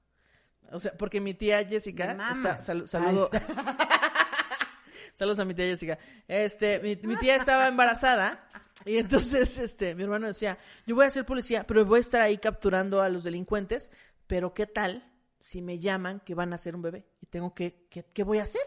O 0.73 0.81
sea, 0.81 0.93
porque 0.97 1.21
mi 1.21 1.35
tía 1.35 1.64
Jessica, 1.67 2.14
está, 2.33 2.59
sal- 2.59 2.89
saludo, 2.89 3.31
saludos 5.14 5.39
a 5.39 5.45
mi 5.45 5.55
tía 5.55 5.67
Jessica, 5.67 5.99
este, 6.29 6.81
mi, 6.81 6.97
mi 6.97 7.17
tía 7.17 7.37
estaba 7.37 7.69
embarazada 7.69 8.49
y 8.85 8.99
entonces, 8.99 9.59
este, 9.59 9.95
mi 9.95 10.03
hermano 10.03 10.27
decía, 10.27 10.59
yo 10.87 10.95
voy 10.95 11.07
a 11.07 11.11
ser 11.11 11.25
policía, 11.25 11.64
pero 11.67 11.85
voy 11.85 11.99
a 11.99 12.01
estar 12.01 12.21
ahí 12.21 12.39
capturando 12.39 13.01
a 13.03 13.09
los 13.09 13.25
delincuentes, 13.25 13.91
pero 14.27 14.53
¿qué 14.55 14.67
tal 14.67 15.11
si 15.41 15.62
me 15.62 15.79
llaman 15.79 16.21
que 16.21 16.35
van 16.35 16.53
a 16.53 16.57
hacer 16.57 16.75
un 16.75 16.83
bebé? 16.83 17.07
Y 17.21 17.27
tengo 17.27 17.55
que, 17.55 17.87
¿qué, 17.91 18.05
qué 18.05 18.23
voy 18.25 18.39
a 18.39 18.43
hacer? 18.43 18.62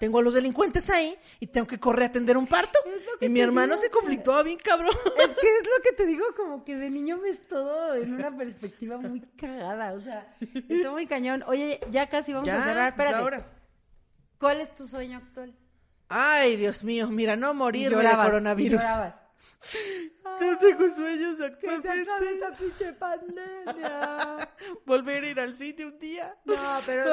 Tengo 0.00 0.18
a 0.18 0.22
los 0.22 0.32
delincuentes 0.32 0.88
ahí 0.88 1.14
y 1.40 1.46
tengo 1.48 1.66
que 1.66 1.78
correr 1.78 2.04
a 2.04 2.06
atender 2.06 2.38
un 2.38 2.46
parto. 2.46 2.78
Y 3.20 3.28
mi 3.28 3.40
hermano 3.40 3.74
digo, 3.74 3.82
se 3.82 3.90
conflictó 3.90 4.42
bien 4.42 4.56
cabrón. 4.58 4.94
Es 5.18 5.28
que 5.36 5.46
es 5.58 5.66
lo 5.66 5.82
que 5.84 5.92
te 5.94 6.06
digo, 6.06 6.24
como 6.34 6.64
que 6.64 6.74
de 6.74 6.88
niño 6.88 7.20
ves 7.20 7.46
todo 7.46 7.94
en 7.94 8.14
una 8.14 8.34
perspectiva 8.34 8.96
muy 8.96 9.20
cagada, 9.36 9.92
o 9.92 10.00
sea, 10.00 10.34
está 10.70 10.90
muy 10.90 11.06
cañón. 11.06 11.44
Oye, 11.46 11.80
ya 11.90 12.08
casi 12.08 12.32
vamos 12.32 12.48
a 12.48 12.64
cerrar, 12.64 12.96
pues, 12.96 13.06
espérate. 13.08 13.16
ahora. 13.22 13.46
¿Cuál 14.38 14.62
es 14.62 14.74
tu 14.74 14.88
sueño 14.88 15.18
actual? 15.18 15.54
Ay, 16.08 16.56
Dios 16.56 16.82
mío, 16.82 17.06
mira, 17.08 17.36
no 17.36 17.50
Y 17.52 17.54
morirme 17.54 18.02
de 18.02 18.10
y 18.10 18.16
coronavirus. 18.16 18.80
llorabas. 18.80 19.19
No 20.40 20.58
tengo 20.58 20.88
sueños 20.94 21.34
Que 21.34 21.36
se 21.36 21.44
actualmente. 21.44 21.88
acabe 22.02 22.32
esta 22.34 22.52
pinche 22.56 22.92
pandemia. 22.94 24.36
Volver 24.86 25.24
a 25.24 25.28
ir 25.28 25.40
al 25.40 25.54
cine 25.54 25.86
un 25.86 25.98
día. 25.98 26.36
No, 26.44 26.54
pero 26.86 27.04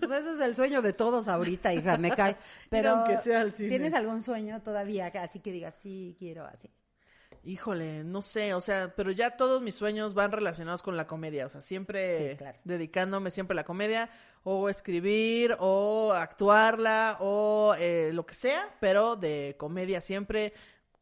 pues 0.00 0.10
ese 0.10 0.32
es 0.32 0.40
el 0.40 0.56
sueño 0.56 0.82
de 0.82 0.92
todos 0.92 1.28
ahorita, 1.28 1.74
hija, 1.74 1.96
me 1.98 2.10
cae. 2.10 2.36
Pero 2.70 2.90
aunque 2.90 3.18
sea 3.18 3.40
al 3.40 3.52
cine. 3.52 3.68
¿tienes 3.68 3.92
algún 3.94 4.22
sueño 4.22 4.62
todavía 4.62 5.06
así 5.22 5.40
que 5.40 5.52
digas, 5.52 5.74
sí, 5.74 6.16
quiero 6.18 6.44
así? 6.46 6.70
Híjole, 7.46 8.04
no 8.04 8.22
sé, 8.22 8.54
o 8.54 8.60
sea, 8.62 8.94
pero 8.96 9.10
ya 9.10 9.36
todos 9.36 9.60
mis 9.60 9.74
sueños 9.74 10.14
van 10.14 10.32
relacionados 10.32 10.82
con 10.82 10.96
la 10.96 11.06
comedia, 11.06 11.44
o 11.44 11.50
sea, 11.50 11.60
siempre 11.60 12.30
Sí, 12.30 12.36
claro. 12.38 12.58
dedicándome 12.64 13.30
siempre 13.30 13.54
a 13.54 13.56
la 13.56 13.64
comedia, 13.64 14.08
o 14.44 14.70
escribir, 14.70 15.54
o 15.58 16.14
actuarla, 16.14 17.18
o 17.20 17.74
eh, 17.78 18.12
lo 18.14 18.24
que 18.24 18.34
sea, 18.34 18.74
pero 18.80 19.16
de 19.16 19.56
comedia 19.58 20.00
siempre. 20.00 20.54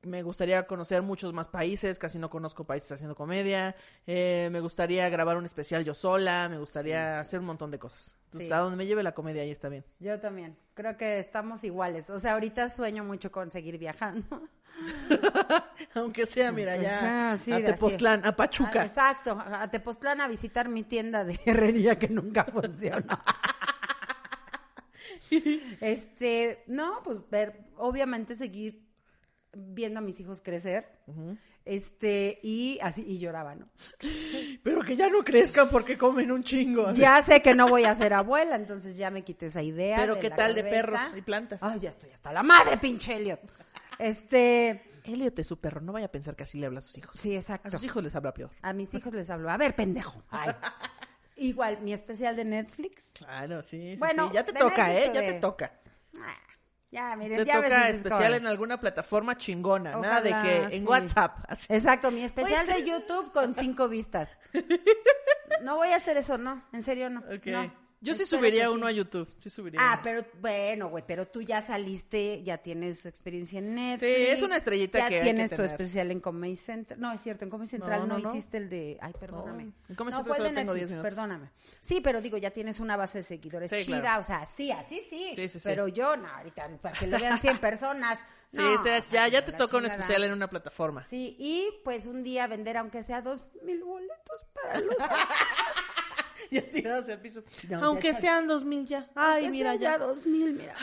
Me 0.05 0.23
gustaría 0.25 0.67
conocer 0.67 1.01
muchos 1.03 1.33
más 1.33 1.47
países, 1.49 1.97
casi 1.99 2.19
no 2.19 2.29
conozco 2.29 2.65
países 2.65 2.91
haciendo 2.91 3.15
comedia. 3.15 3.77
Eh, 4.07 4.49
me 4.51 4.59
gustaría 4.61 5.09
grabar 5.09 5.37
un 5.37 5.45
especial 5.45 5.85
yo 5.85 5.95
sola, 5.95 6.49
me 6.49 6.59
gustaría 6.59 7.21
hacer 7.21 7.39
un 7.39 7.47
montón 7.47 7.71
de 7.71 7.79
cosas. 7.79 8.17
Entonces, 8.25 8.49
Sí. 8.49 8.53
a 8.53 8.59
donde 8.59 8.77
me 8.77 8.87
lleve 8.87 9.03
la 9.05 9.13
comedia 9.13 9.43
ahí 9.43 9.51
está 9.53 9.69
bien. 9.69 9.85
Yo 10.01 10.19
también. 10.19 10.57
Creo 10.75 10.97
que 10.97 11.21
estamos 11.21 11.63
iguales. 11.63 12.11
O 12.11 12.19
sea, 12.19 12.33
ahorita 12.33 12.69
sueño 12.69 13.05
mucho 13.05 13.31
con 13.31 13.51
seguir 13.51 13.79
viajando. 13.79 14.43
Aunque 15.95 16.27
sea, 16.27 16.51
mira, 16.51 16.77
ya 16.77 16.99
sea, 16.99 17.37
sí, 17.37 17.53
a. 17.53 17.65
Tepoztlán, 17.65 18.25
a 18.27 18.35
Pachuca. 18.35 18.81
Ah, 18.81 18.85
exacto, 18.87 19.39
a 19.39 19.71
Tepoztlán 19.71 20.21
a 20.21 20.27
visitar 20.29 20.69
mi 20.69 20.83
tienda 20.83 21.25
de 21.25 21.39
herrería 21.47 21.97
que 21.99 22.09
nunca 22.09 22.45
funciona. 22.45 23.23
este, 25.81 26.65
no, 26.67 27.01
pues 27.05 27.29
ver, 27.31 27.67
obviamente 27.77 28.35
seguir 28.35 28.82
viendo 29.55 29.99
a 29.99 30.03
mis 30.03 30.19
hijos 30.21 30.41
crecer. 30.43 30.87
Este, 31.65 32.41
y 32.43 32.79
así, 32.83 33.05
y 33.07 33.19
lloraba, 33.19 33.55
¿no? 33.55 33.69
Pero 34.65 34.83
que 34.83 34.97
ya 34.97 35.09
no 35.09 35.23
crezcan 35.25 35.69
porque 35.71 35.97
comen 35.97 36.33
un 36.33 36.43
chingo. 36.43 36.89
así. 36.89 37.01
Ya 37.01 37.21
sé 37.23 37.41
que 37.43 37.55
no 37.55 37.67
voy 37.69 37.85
a 37.85 37.95
ser 37.95 38.15
abuela, 38.15 38.57
entonces 38.57 38.97
ya 38.97 39.11
me 39.11 39.23
quité 39.23 39.47
esa 39.47 39.63
idea. 39.63 39.97
Pero 39.99 40.15
de 40.17 40.21
qué 40.21 40.29
la 40.31 40.37
tal 40.37 40.55
de 40.55 40.65
perros 40.65 41.01
y 41.17 41.23
plantas. 41.23 41.63
Ay, 41.63 41.81
ya 41.81 41.91
estoy 41.91 42.11
hasta 42.11 42.33
la 42.33 42.43
madre, 42.43 42.79
pinche 42.79 43.15
Elliot. 43.17 43.41
Este, 43.99 44.83
Elliot 45.05 45.39
es 45.39 45.47
su 45.47 45.61
perro, 45.61 45.81
no 45.81 45.93
vaya 45.93 46.07
a 46.07 46.11
pensar 46.11 46.35
que 46.35 46.43
así 46.43 46.59
le 46.59 46.67
habla 46.67 46.81
a 46.81 46.83
sus 46.83 46.99
hijos. 46.99 47.17
sí, 47.19 47.35
A 47.35 47.39
exacto. 47.39 47.71
sus 47.71 47.85
hijos 47.85 48.03
les 48.03 48.15
habla 48.17 48.35
peor. 48.35 48.51
A 48.63 48.73
mis 48.73 48.93
hijos 48.95 49.13
les 49.13 49.31
hablo. 49.31 49.49
A 49.51 49.57
ver, 49.57 49.77
pendejo. 49.77 50.23
Ay. 50.31 50.51
Igual, 51.37 51.81
mi 51.83 51.93
especial 51.93 52.35
de 52.37 52.45
Netflix. 52.45 53.11
Claro, 53.15 53.63
sí, 53.63 53.93
sí, 53.93 53.97
Bueno, 53.99 54.29
sí. 54.29 54.35
Ya 54.35 54.45
te 54.45 54.53
toca, 54.53 54.89
Netflix 54.89 55.07
¿eh? 55.09 55.13
Ya 55.15 55.21
de- 55.21 55.33
te 55.33 55.41
toca. 55.41 55.73
Ah, 56.21 56.37
ya, 56.93 57.17
miren, 57.17 57.39
Te 57.39 57.45
ya 57.47 57.55
toca 57.61 57.89
especial 57.89 58.35
en 58.35 58.47
alguna 58.47 58.79
plataforma 58.79 59.37
chingona. 59.37 59.97
Nada 59.97 60.21
de 60.21 60.31
que 60.31 60.77
en. 60.77 60.87
WhatsApp. 60.87 61.39
así. 61.49 61.67
Exacto, 61.69 62.11
mi 62.13 62.23
especial 62.23 62.67
Pues- 62.67 62.79
de 62.85 62.89
YouTube 62.89 63.33
con 63.33 63.55
cinco 63.55 63.89
vistas. 63.89 64.39
No 65.63 65.77
voy 65.77 65.89
a 65.89 65.97
hacer 65.97 66.17
eso, 66.17 66.39
no. 66.39 66.61
En 66.73 66.83
serio, 66.83 67.09
no. 67.09 67.21
No. 67.21 67.82
Yo 68.03 68.15
sí 68.15 68.25
Espero 68.25 68.41
subiría 68.41 68.71
uno 68.71 68.87
sí. 68.89 68.93
a 68.93 68.97
YouTube. 68.97 69.29
Sí 69.37 69.49
subiría 69.49 69.81
Ah, 69.81 69.93
uno. 69.95 70.01
pero 70.03 70.27
bueno, 70.41 70.89
güey, 70.91 71.05
pero 71.07 71.27
tú 71.29 71.41
ya 71.41 71.63
saliste, 71.63 72.43
ya 72.43 72.59
tienes 72.59 73.07
experiencia 73.07 73.61
en 73.61 73.75
Netflix. 73.77 74.01
Sí, 74.17 74.23
es 74.27 74.43
una 74.43 74.57
estrellita 74.57 74.99
ya 74.99 75.09
que 75.09 75.15
hay 75.15 75.21
que 75.21 75.25
tienes 75.25 75.51
tu 75.51 75.57
tener. 75.57 75.71
especial 75.71 76.11
en 76.11 76.21
Comedy 76.21 76.57
Central. 76.57 77.01
No, 77.01 77.13
es 77.13 77.21
cierto, 77.21 77.45
en 77.45 77.51
Comedy 77.51 77.69
Central 77.69 78.01
no, 78.01 78.07
No, 78.09 78.19
no, 78.19 78.25
no. 78.25 78.31
hiciste 78.31 78.57
el 78.59 78.69
de... 78.69 78.99
Ay, 79.01 79.13
perdóname. 79.19 79.65
No, 79.67 79.73
en 79.89 79.95
Comedy 79.95 80.13
no, 80.13 80.17
Central 80.19 80.37
solo 80.37 80.49
tengo 80.55 80.75
10 80.75 80.91
Netflix, 80.91 80.91
minutos. 80.91 81.11
perdóname. 81.11 81.51
Sí, 81.81 82.01
pero 82.01 82.21
digo, 82.21 82.37
ya 82.39 82.51
tienes 82.51 82.81
una 82.81 82.97
base 82.97 83.19
de 83.19 83.25
seguidores 83.25 83.71
Sí, 83.71 83.79
chida, 83.79 84.01
claro. 84.01 84.21
o 84.21 84.25
sea, 84.25 84.47
sí, 84.47 84.73
así 84.73 85.01
sí. 85.09 85.33
Sí, 85.37 85.49
sí, 85.49 85.59
sí. 85.61 85.65
Pero 85.65 85.87
yo, 85.89 86.17
no, 86.17 86.27
ahorita, 86.29 86.69
para 86.83 86.99
que 86.99 87.07
lo 87.07 87.19
vean 87.19 87.39
100 87.39 87.59
personas. 87.59 88.27
Sí, 88.53 88.59
o 88.61 88.83
sea, 88.83 88.99
ya, 89.11 89.29
ya 89.29 89.43
te 89.43 89.53
toca 89.53 89.79
un 89.79 89.87
especial 89.87 90.25
en 90.25 90.33
una 90.33 90.51
plataforma. 90.51 91.03
Sí, 91.03 91.37
y 91.39 91.71
pues 91.85 92.05
un 92.05 92.23
día 92.23 92.47
vender 92.47 92.77
aunque 92.77 93.03
sea 93.03 93.23
dos 93.23 93.41
mil 93.63 93.83
boletos 93.83 94.45
para 94.53 94.79
los... 94.81 94.95
ya 96.53 96.71
tirados 96.71 97.09
al 97.09 97.21
piso. 97.21 97.43
No, 97.65 97.81
ya 97.81 97.87
Aunque 97.87 98.15
sean 98.15 98.47
dos 98.47 98.65
mil 98.65 98.87
ya. 98.87 99.09
Ay, 99.15 99.45
Aunque 99.45 99.51
mira 99.51 99.75
ya. 99.75 99.99
dos 99.99 100.25
mil, 100.27 100.53
mira. 100.55 100.75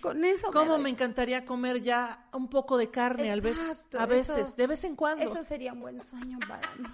Con 0.00 0.24
eso 0.24 0.50
¿Cómo 0.52 0.78
me 0.78 0.90
encantaría 0.90 1.44
comer 1.44 1.80
ya 1.82 2.26
un 2.32 2.48
poco 2.48 2.76
de 2.76 2.90
carne 2.90 3.30
al 3.30 3.40
vez, 3.40 3.86
a 3.98 4.06
veces, 4.06 4.36
eso- 4.36 4.56
de 4.56 4.66
vez 4.66 4.84
en 4.84 4.96
cuando? 4.96 5.24
Eso 5.24 5.42
sería 5.42 5.72
un 5.72 5.80
buen 5.80 6.00
sueño 6.00 6.38
para 6.48 6.68
mí. 6.76 6.86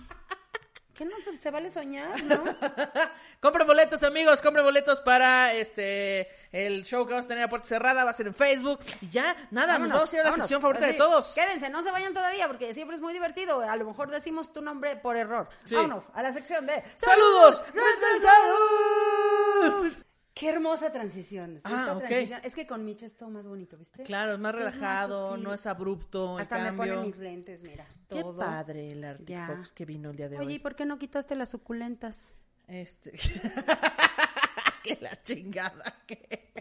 ¿Qué 1.00 1.06
no 1.06 1.16
se, 1.24 1.34
se 1.38 1.50
vale 1.50 1.70
soñar, 1.70 2.22
no? 2.24 2.44
Compren 3.40 3.66
boletos, 3.66 4.02
amigos, 4.02 4.42
compren 4.42 4.66
boletos 4.66 5.00
para 5.00 5.54
este 5.54 6.28
el 6.52 6.84
show 6.84 7.06
que 7.06 7.14
vamos 7.14 7.24
a 7.24 7.28
tener 7.30 7.44
a 7.44 7.48
puerta 7.48 7.68
cerrada, 7.68 8.04
va 8.04 8.10
a 8.10 8.12
ser 8.12 8.26
en 8.26 8.34
Facebook. 8.34 8.80
Y 9.00 9.08
ya, 9.08 9.34
nada, 9.50 9.78
nos 9.78 9.88
vamos 9.88 10.12
a 10.12 10.16
ir 10.16 10.20
a 10.20 10.24
la 10.24 10.30
vámonos. 10.32 10.44
sección 10.46 10.60
favorita 10.60 10.84
Así, 10.84 10.92
de 10.92 10.98
todos. 10.98 11.32
Quédense, 11.34 11.70
no 11.70 11.82
se 11.82 11.90
vayan 11.90 12.12
todavía 12.12 12.46
porque 12.48 12.74
siempre 12.74 12.96
es 12.96 13.00
muy 13.00 13.14
divertido. 13.14 13.62
A 13.62 13.76
lo 13.76 13.86
mejor 13.86 14.10
decimos 14.10 14.52
tu 14.52 14.60
nombre 14.60 14.94
por 14.96 15.16
error. 15.16 15.48
Sí. 15.64 15.74
Vámonos 15.74 16.04
a 16.12 16.22
la 16.22 16.34
sección 16.34 16.66
de 16.66 16.84
¡Saludos! 16.96 17.64
retrasados! 17.72 19.96
Qué 20.40 20.48
hermosa 20.48 20.90
transición. 20.90 21.56
Esta 21.58 21.68
Ah, 21.90 21.92
ok. 21.96 22.04
transición- 22.06 22.40
Es 22.42 22.54
que 22.54 22.66
con 22.66 22.82
Micha 22.86 23.04
es 23.04 23.14
todo 23.14 23.28
más 23.28 23.46
bonito, 23.46 23.76
¿viste? 23.76 24.02
Claro, 24.04 24.32
es 24.32 24.38
más 24.38 24.52
Que 24.52 24.58
es 24.60 24.64
más 24.64 24.74
relajado, 24.74 25.36
no 25.36 25.52
es 25.52 25.66
abrupto 25.66 26.36
el 26.36 26.42
Hasta 26.42 26.56
me 26.58 26.64
cambio. 26.64 26.94
pone 26.94 27.06
mis 27.08 27.16
lentes, 27.18 27.62
mira. 27.62 27.86
Qué 28.08 28.22
todo. 28.22 28.38
padre 28.38 28.90
el 28.92 29.04
Arctic 29.04 29.28
Ya. 29.28 29.46
Fox 29.48 29.72
que 29.72 29.84
vino 29.84 30.08
el 30.10 30.16
día 30.16 30.30
de 30.30 30.38
Oye, 30.38 30.52
¿y 30.52 30.54
hoy. 30.54 30.58
por 30.60 30.74
qué 30.76 30.86
no 30.86 30.98
quitaste 30.98 31.36
las 31.36 31.50
suculentas? 31.50 32.32
Este. 32.68 33.12
que 34.82 34.96
la 35.02 35.20
chingada 35.20 35.94
que. 36.06 36.54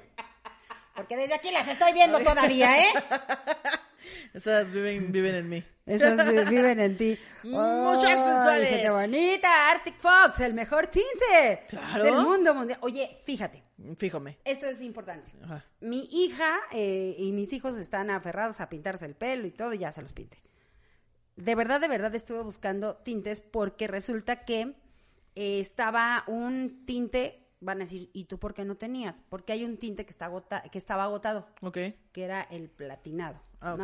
Porque 0.96 1.16
desde 1.16 1.36
aquí 1.36 1.50
las 1.52 1.68
estoy 1.70 1.94
viendo 1.94 2.20
todavía, 2.20 2.78
¿eh? 2.82 2.92
Esas 4.34 4.72
viven, 4.72 5.12
viven 5.12 5.36
en 5.36 5.50
mí. 5.50 5.64
Esas 5.86 6.50
viven 6.50 6.80
en 6.80 6.98
ti. 6.98 7.18
Muchas 7.44 8.04
Ay, 8.10 8.18
sensuales. 8.18 8.70
gente 8.70 8.90
bonita, 8.92 9.72
Arctic 9.72 9.98
Fox, 9.98 10.40
el 10.42 10.54
mejor 10.54 10.88
tinte 10.88 11.66
Claro. 11.68 12.04
del 12.04 12.14
mundo 12.26 12.54
mundial. 12.54 12.78
Oye, 12.82 13.22
fíjate, 13.26 13.64
Fíjame. 13.98 14.38
esto 14.44 14.68
es 14.68 14.82
importante. 14.82 15.32
Ajá. 15.44 15.66
Mi 15.82 16.08
hija 16.12 16.60
eh, 16.72 17.16
y 17.18 17.32
mis 17.32 17.52
hijos 17.54 17.76
están 17.78 18.12
aferrados 18.12 18.60
a 18.60 18.70
pintarse 18.70 19.06
el 19.06 19.16
pelo 19.16 19.48
y 19.48 19.52
todo, 19.52 19.74
y 19.74 19.80
ya 19.80 19.92
se 19.92 20.02
los 20.04 20.14
pinte. 20.14 20.38
De 21.36 21.56
verdad, 21.56 21.80
de 21.82 21.88
verdad 21.88 22.14
estuve 22.14 22.44
buscando 22.44 22.98
tintes 22.98 23.42
porque 23.42 23.88
resulta 23.88 24.46
que 24.46 24.76
eh, 25.36 25.60
estaba 25.60 26.24
un 26.28 26.84
tinte, 26.86 27.48
van 27.62 27.78
a 27.82 27.86
decir, 27.86 28.10
¿y 28.14 28.26
tú 28.26 28.38
por 28.38 28.54
qué 28.54 28.64
no 28.66 28.76
tenías? 28.76 29.24
Porque 29.28 29.54
hay 29.54 29.64
un 29.66 29.78
tinte 29.78 30.06
que, 30.06 30.12
está 30.12 30.26
agota- 30.26 30.62
que 30.70 30.78
estaba 30.78 31.06
agotado 31.06 31.48
Ok. 31.62 31.78
que 32.12 32.24
era 32.24 32.42
el 32.44 32.70
platinado. 32.70 33.42
Ah. 33.62 33.78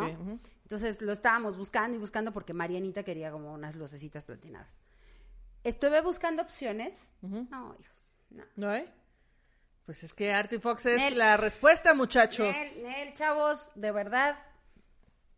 Entonces 0.63 1.01
lo 1.01 1.11
estábamos 1.11 1.57
buscando 1.57 1.97
y 1.97 1.99
buscando 1.99 2.31
porque 2.31 2.53
Marianita 2.53 3.03
quería 3.03 3.31
como 3.31 3.53
unas 3.53 3.75
lucecitas 3.75 4.25
platinadas. 4.25 4.79
Estuve 5.63 6.01
buscando 6.01 6.41
opciones. 6.43 7.09
No, 7.21 7.75
hijos. 7.79 8.09
No. 8.29 8.43
¿No 8.55 8.69
hay? 8.69 8.91
Pues 9.85 10.03
es 10.03 10.13
que 10.13 10.33
Arctic 10.33 10.61
Fox 10.61 10.85
es 10.87 10.97
Nel. 10.97 11.17
la 11.17 11.37
respuesta, 11.37 11.93
muchachos. 11.93 12.53
Nel, 12.55 12.83
Nel, 12.83 13.13
chavos, 13.13 13.69
de 13.75 13.91
verdad, 13.91 14.37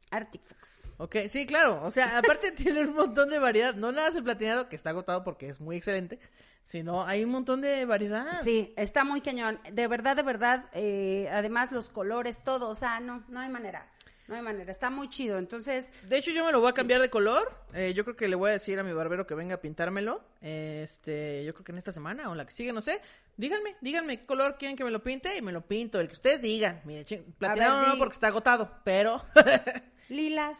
Arctic 0.10 0.42
Fox. 0.46 0.88
Ok, 0.98 1.16
sí, 1.28 1.46
claro. 1.46 1.82
O 1.84 1.92
sea, 1.92 2.18
aparte 2.18 2.52
tiene 2.54 2.82
un 2.82 2.96
montón 2.96 3.30
de 3.30 3.40
variedad. 3.40 3.74
No 3.76 3.92
nada 3.92 4.08
más 4.08 4.16
el 4.16 4.24
platinado, 4.24 4.70
que 4.70 4.76
está 4.76 4.92
agotado 4.92 5.24
porque 5.24 5.50
es 5.50 5.60
muy 5.60 5.76
excelente, 5.76 6.20
sino 6.64 7.04
hay 7.04 7.24
un 7.24 7.32
montón 7.32 7.60
de 7.62 7.86
variedad. 7.86 8.40
Sí, 8.42 8.74
está 8.78 9.04
muy 9.04 9.22
cañón. 9.22 9.60
De 9.72 9.88
verdad, 9.88 10.16
de 10.16 10.24
verdad. 10.24 10.70
eh, 10.74 11.30
además, 11.32 11.72
los 11.72 11.90
colores, 11.90 12.42
todo. 12.44 12.70
O 12.70 12.76
sea, 12.76 13.00
no, 13.00 13.24
no 13.28 13.42
hay 13.42 13.50
manera. 13.50 13.92
No 14.28 14.36
hay 14.36 14.42
manera. 14.42 14.70
Está 14.72 14.90
muy 14.90 15.10
chido. 15.10 15.38
Entonces, 15.38 15.92
De 16.10 16.18
hecho, 16.18 16.32
yo 16.32 16.46
me 16.46 16.52
lo 16.52 16.60
voy 16.60 16.70
a 16.70 16.74
cambiar 16.74 17.02
de 17.02 17.10
color. 17.10 17.50
Eh, 17.74 17.94
yo 17.96 18.04
creo 18.04 18.16
que 18.18 18.28
le 18.28 18.36
voy 18.36 18.50
a 18.50 18.54
decir 18.54 18.78
a 18.78 18.84
mi 18.84 18.92
barbero 18.92 19.26
que 19.26 19.36
venga 19.36 19.56
a 19.56 19.62
pintármelo. 19.62 20.22
Este, 20.42 21.46
yo 21.46 21.54
creo 21.54 21.64
que 21.64 21.72
en 21.72 21.78
esta 21.78 21.92
semana 21.94 22.30
o 22.30 22.36
la 22.36 22.46
que 22.46 22.52
sigue, 22.52 22.74
no 22.74 22.82
sé. 22.82 23.02
Díganme, 23.38 23.76
díganme 23.82 24.20
qué 24.20 24.26
color 24.26 24.58
quieren 24.58 24.76
que 24.76 24.84
me 24.84 24.92
lo 24.92 25.02
pinte 25.02 25.38
y 25.38 25.42
me 25.42 25.52
lo 25.52 25.62
pinto. 25.66 26.00
El 26.00 26.08
que 26.08 26.14
ustedes 26.14 26.42
digan. 26.42 26.82
Mire, 26.86 27.06
platinado 27.38 27.80
ver, 27.82 27.90
no 27.90 27.98
porque 27.98 28.14
está 28.16 28.28
agotado, 28.28 28.82
pero 28.84 29.24
lilas. 30.10 30.58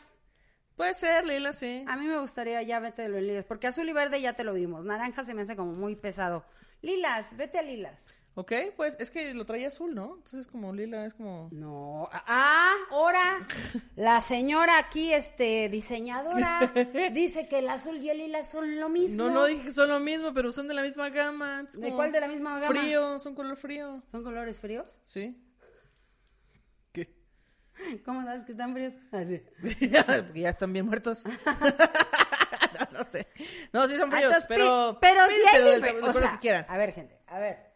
puede 0.76 0.94
ser, 0.94 1.26
Lila, 1.26 1.54
sí. 1.54 1.84
A 1.88 1.98
mí 1.98 2.06
me 2.08 2.20
gustaría 2.20 2.62
ya 2.64 2.80
vete 2.80 3.04
en 3.04 3.14
lilas, 3.28 3.46
porque 3.46 3.68
azul 3.68 3.90
y 3.90 3.94
verde 3.94 4.22
ya 4.22 4.34
te 4.34 4.44
lo 4.44 4.54
vimos. 4.54 4.86
Naranja 4.86 5.24
se 5.24 5.34
me 5.34 5.42
hace 5.42 5.56
como 5.56 5.74
muy 5.74 5.96
pesado. 5.96 6.46
Lilas, 6.82 7.36
vete 7.36 7.60
a 7.60 7.64
lilas. 7.64 8.14
Ok, 8.40 8.52
pues 8.76 8.96
es 9.00 9.10
que 9.10 9.34
lo 9.34 9.48
traía 9.48 9.70
azul, 9.70 9.96
¿no? 9.96 10.18
Entonces 10.18 10.46
como 10.46 10.72
Lila 10.72 11.08
es 11.08 11.16
como... 11.16 11.50
No, 11.52 12.08
ah, 12.12 12.72
ahora 12.92 13.40
la 13.96 14.22
señora 14.22 14.78
aquí, 14.78 15.12
este, 15.12 15.70
diseñadora, 15.70 16.72
dice 17.14 17.48
que 17.48 17.58
el 17.60 17.68
azul 17.70 17.98
y 17.98 18.12
el 18.12 18.20
lila 18.20 18.44
son 18.44 18.80
lo 18.80 18.90
mismo. 18.90 19.24
No, 19.24 19.32
no 19.32 19.46
dije 19.46 19.64
que 19.64 19.72
son 19.72 19.90
lo 19.90 20.00
mismo, 20.00 20.36
pero 20.36 20.52
son 20.52 20.68
de 20.68 20.76
la 20.76 20.84
misma 20.84 21.10
gama. 21.10 21.64
Es 21.68 21.74
¿De 21.74 21.88
como 21.88 21.96
cuál 21.96 22.12
de 22.12 22.20
la 22.20 22.28
misma 22.28 22.60
gama? 22.60 22.80
Frío, 22.80 23.18
son 23.20 23.34
color 23.34 23.58
frío. 23.58 24.04
¿Son 24.12 24.24
colores 24.24 24.60
fríos? 24.60 25.00
Sí. 25.04 25.44
¿Cómo 28.06 28.24
sabes 28.24 28.44
que 28.44 28.52
están 28.52 28.74
fríos? 28.74 28.94
Así. 29.12 29.42
Porque 29.62 29.90
ya 30.42 30.50
están 30.50 30.74
bien 30.74 30.86
muertos. 30.86 31.24
no, 31.26 32.98
no 33.00 33.04
sé. 33.06 33.28
No, 33.74 33.88
sí 33.88 33.98
son 33.98 34.12
fríos, 34.12 34.34
Ah, 34.34 34.38
Entonces, 34.38 34.46
pi- 34.46 34.54
pero... 34.56 34.98
pero 35.02 35.22
si 35.28 35.34
pídeselo 35.40 35.66
hay 35.66 35.72
del- 35.74 35.82
difer- 35.82 35.86
del 35.96 36.04
o 36.04 36.08
color 36.08 36.22
sea, 36.22 36.32
que 36.34 36.40
quieran. 36.40 36.66
A 36.70 36.78
ver, 36.78 36.94
gente, 36.94 37.20
a 37.28 37.40
ver. 37.40 37.67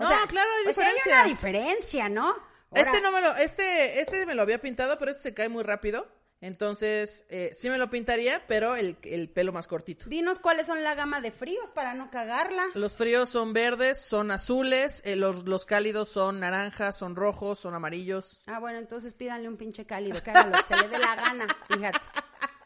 No, 0.00 0.08
sea, 0.08 0.26
claro, 0.26 0.48
hay 0.64 0.70
o 0.70 0.74
sea, 0.74 0.84
diferencia. 0.84 1.14
hay 1.16 1.20
una 1.20 1.28
diferencia, 1.28 2.08
¿no? 2.08 2.26
Ahora, 2.28 2.82
Este 2.82 3.00
no 3.00 3.12
me 3.12 3.20
lo, 3.20 3.34
este, 3.36 4.00
este 4.00 4.26
me 4.26 4.34
lo 4.34 4.42
había 4.42 4.60
pintado, 4.60 4.98
pero 4.98 5.10
este 5.10 5.22
se 5.24 5.34
cae 5.34 5.48
muy 5.48 5.62
rápido. 5.62 6.06
Entonces, 6.42 7.26
eh, 7.28 7.50
sí 7.52 7.68
me 7.68 7.76
lo 7.76 7.90
pintaría, 7.90 8.46
pero 8.46 8.74
el, 8.74 8.96
el 9.02 9.28
pelo 9.28 9.52
más 9.52 9.66
cortito. 9.66 10.06
Dinos 10.08 10.38
cuáles 10.38 10.66
son 10.66 10.82
la 10.82 10.94
gama 10.94 11.20
de 11.20 11.32
fríos 11.32 11.70
para 11.70 11.92
no 11.92 12.10
cagarla. 12.10 12.64
Los 12.72 12.96
fríos 12.96 13.28
son 13.28 13.52
verdes, 13.52 14.00
son 14.00 14.30
azules, 14.30 15.02
eh, 15.04 15.16
los, 15.16 15.44
los 15.44 15.66
cálidos 15.66 16.08
son 16.08 16.40
naranjas, 16.40 16.96
son 16.96 17.14
rojos, 17.14 17.58
son 17.58 17.74
amarillos. 17.74 18.42
Ah, 18.46 18.58
bueno, 18.58 18.78
entonces 18.78 19.12
pídanle 19.12 19.48
un 19.48 19.58
pinche 19.58 19.84
cálido, 19.84 20.22
que 20.22 20.30
haga 20.30 20.46
lo 20.46 20.52
que 20.52 20.74
se 20.74 20.82
le 20.82 20.88
dé 20.88 20.98
la 20.98 21.14
gana, 21.14 21.46
fíjate. 21.68 21.98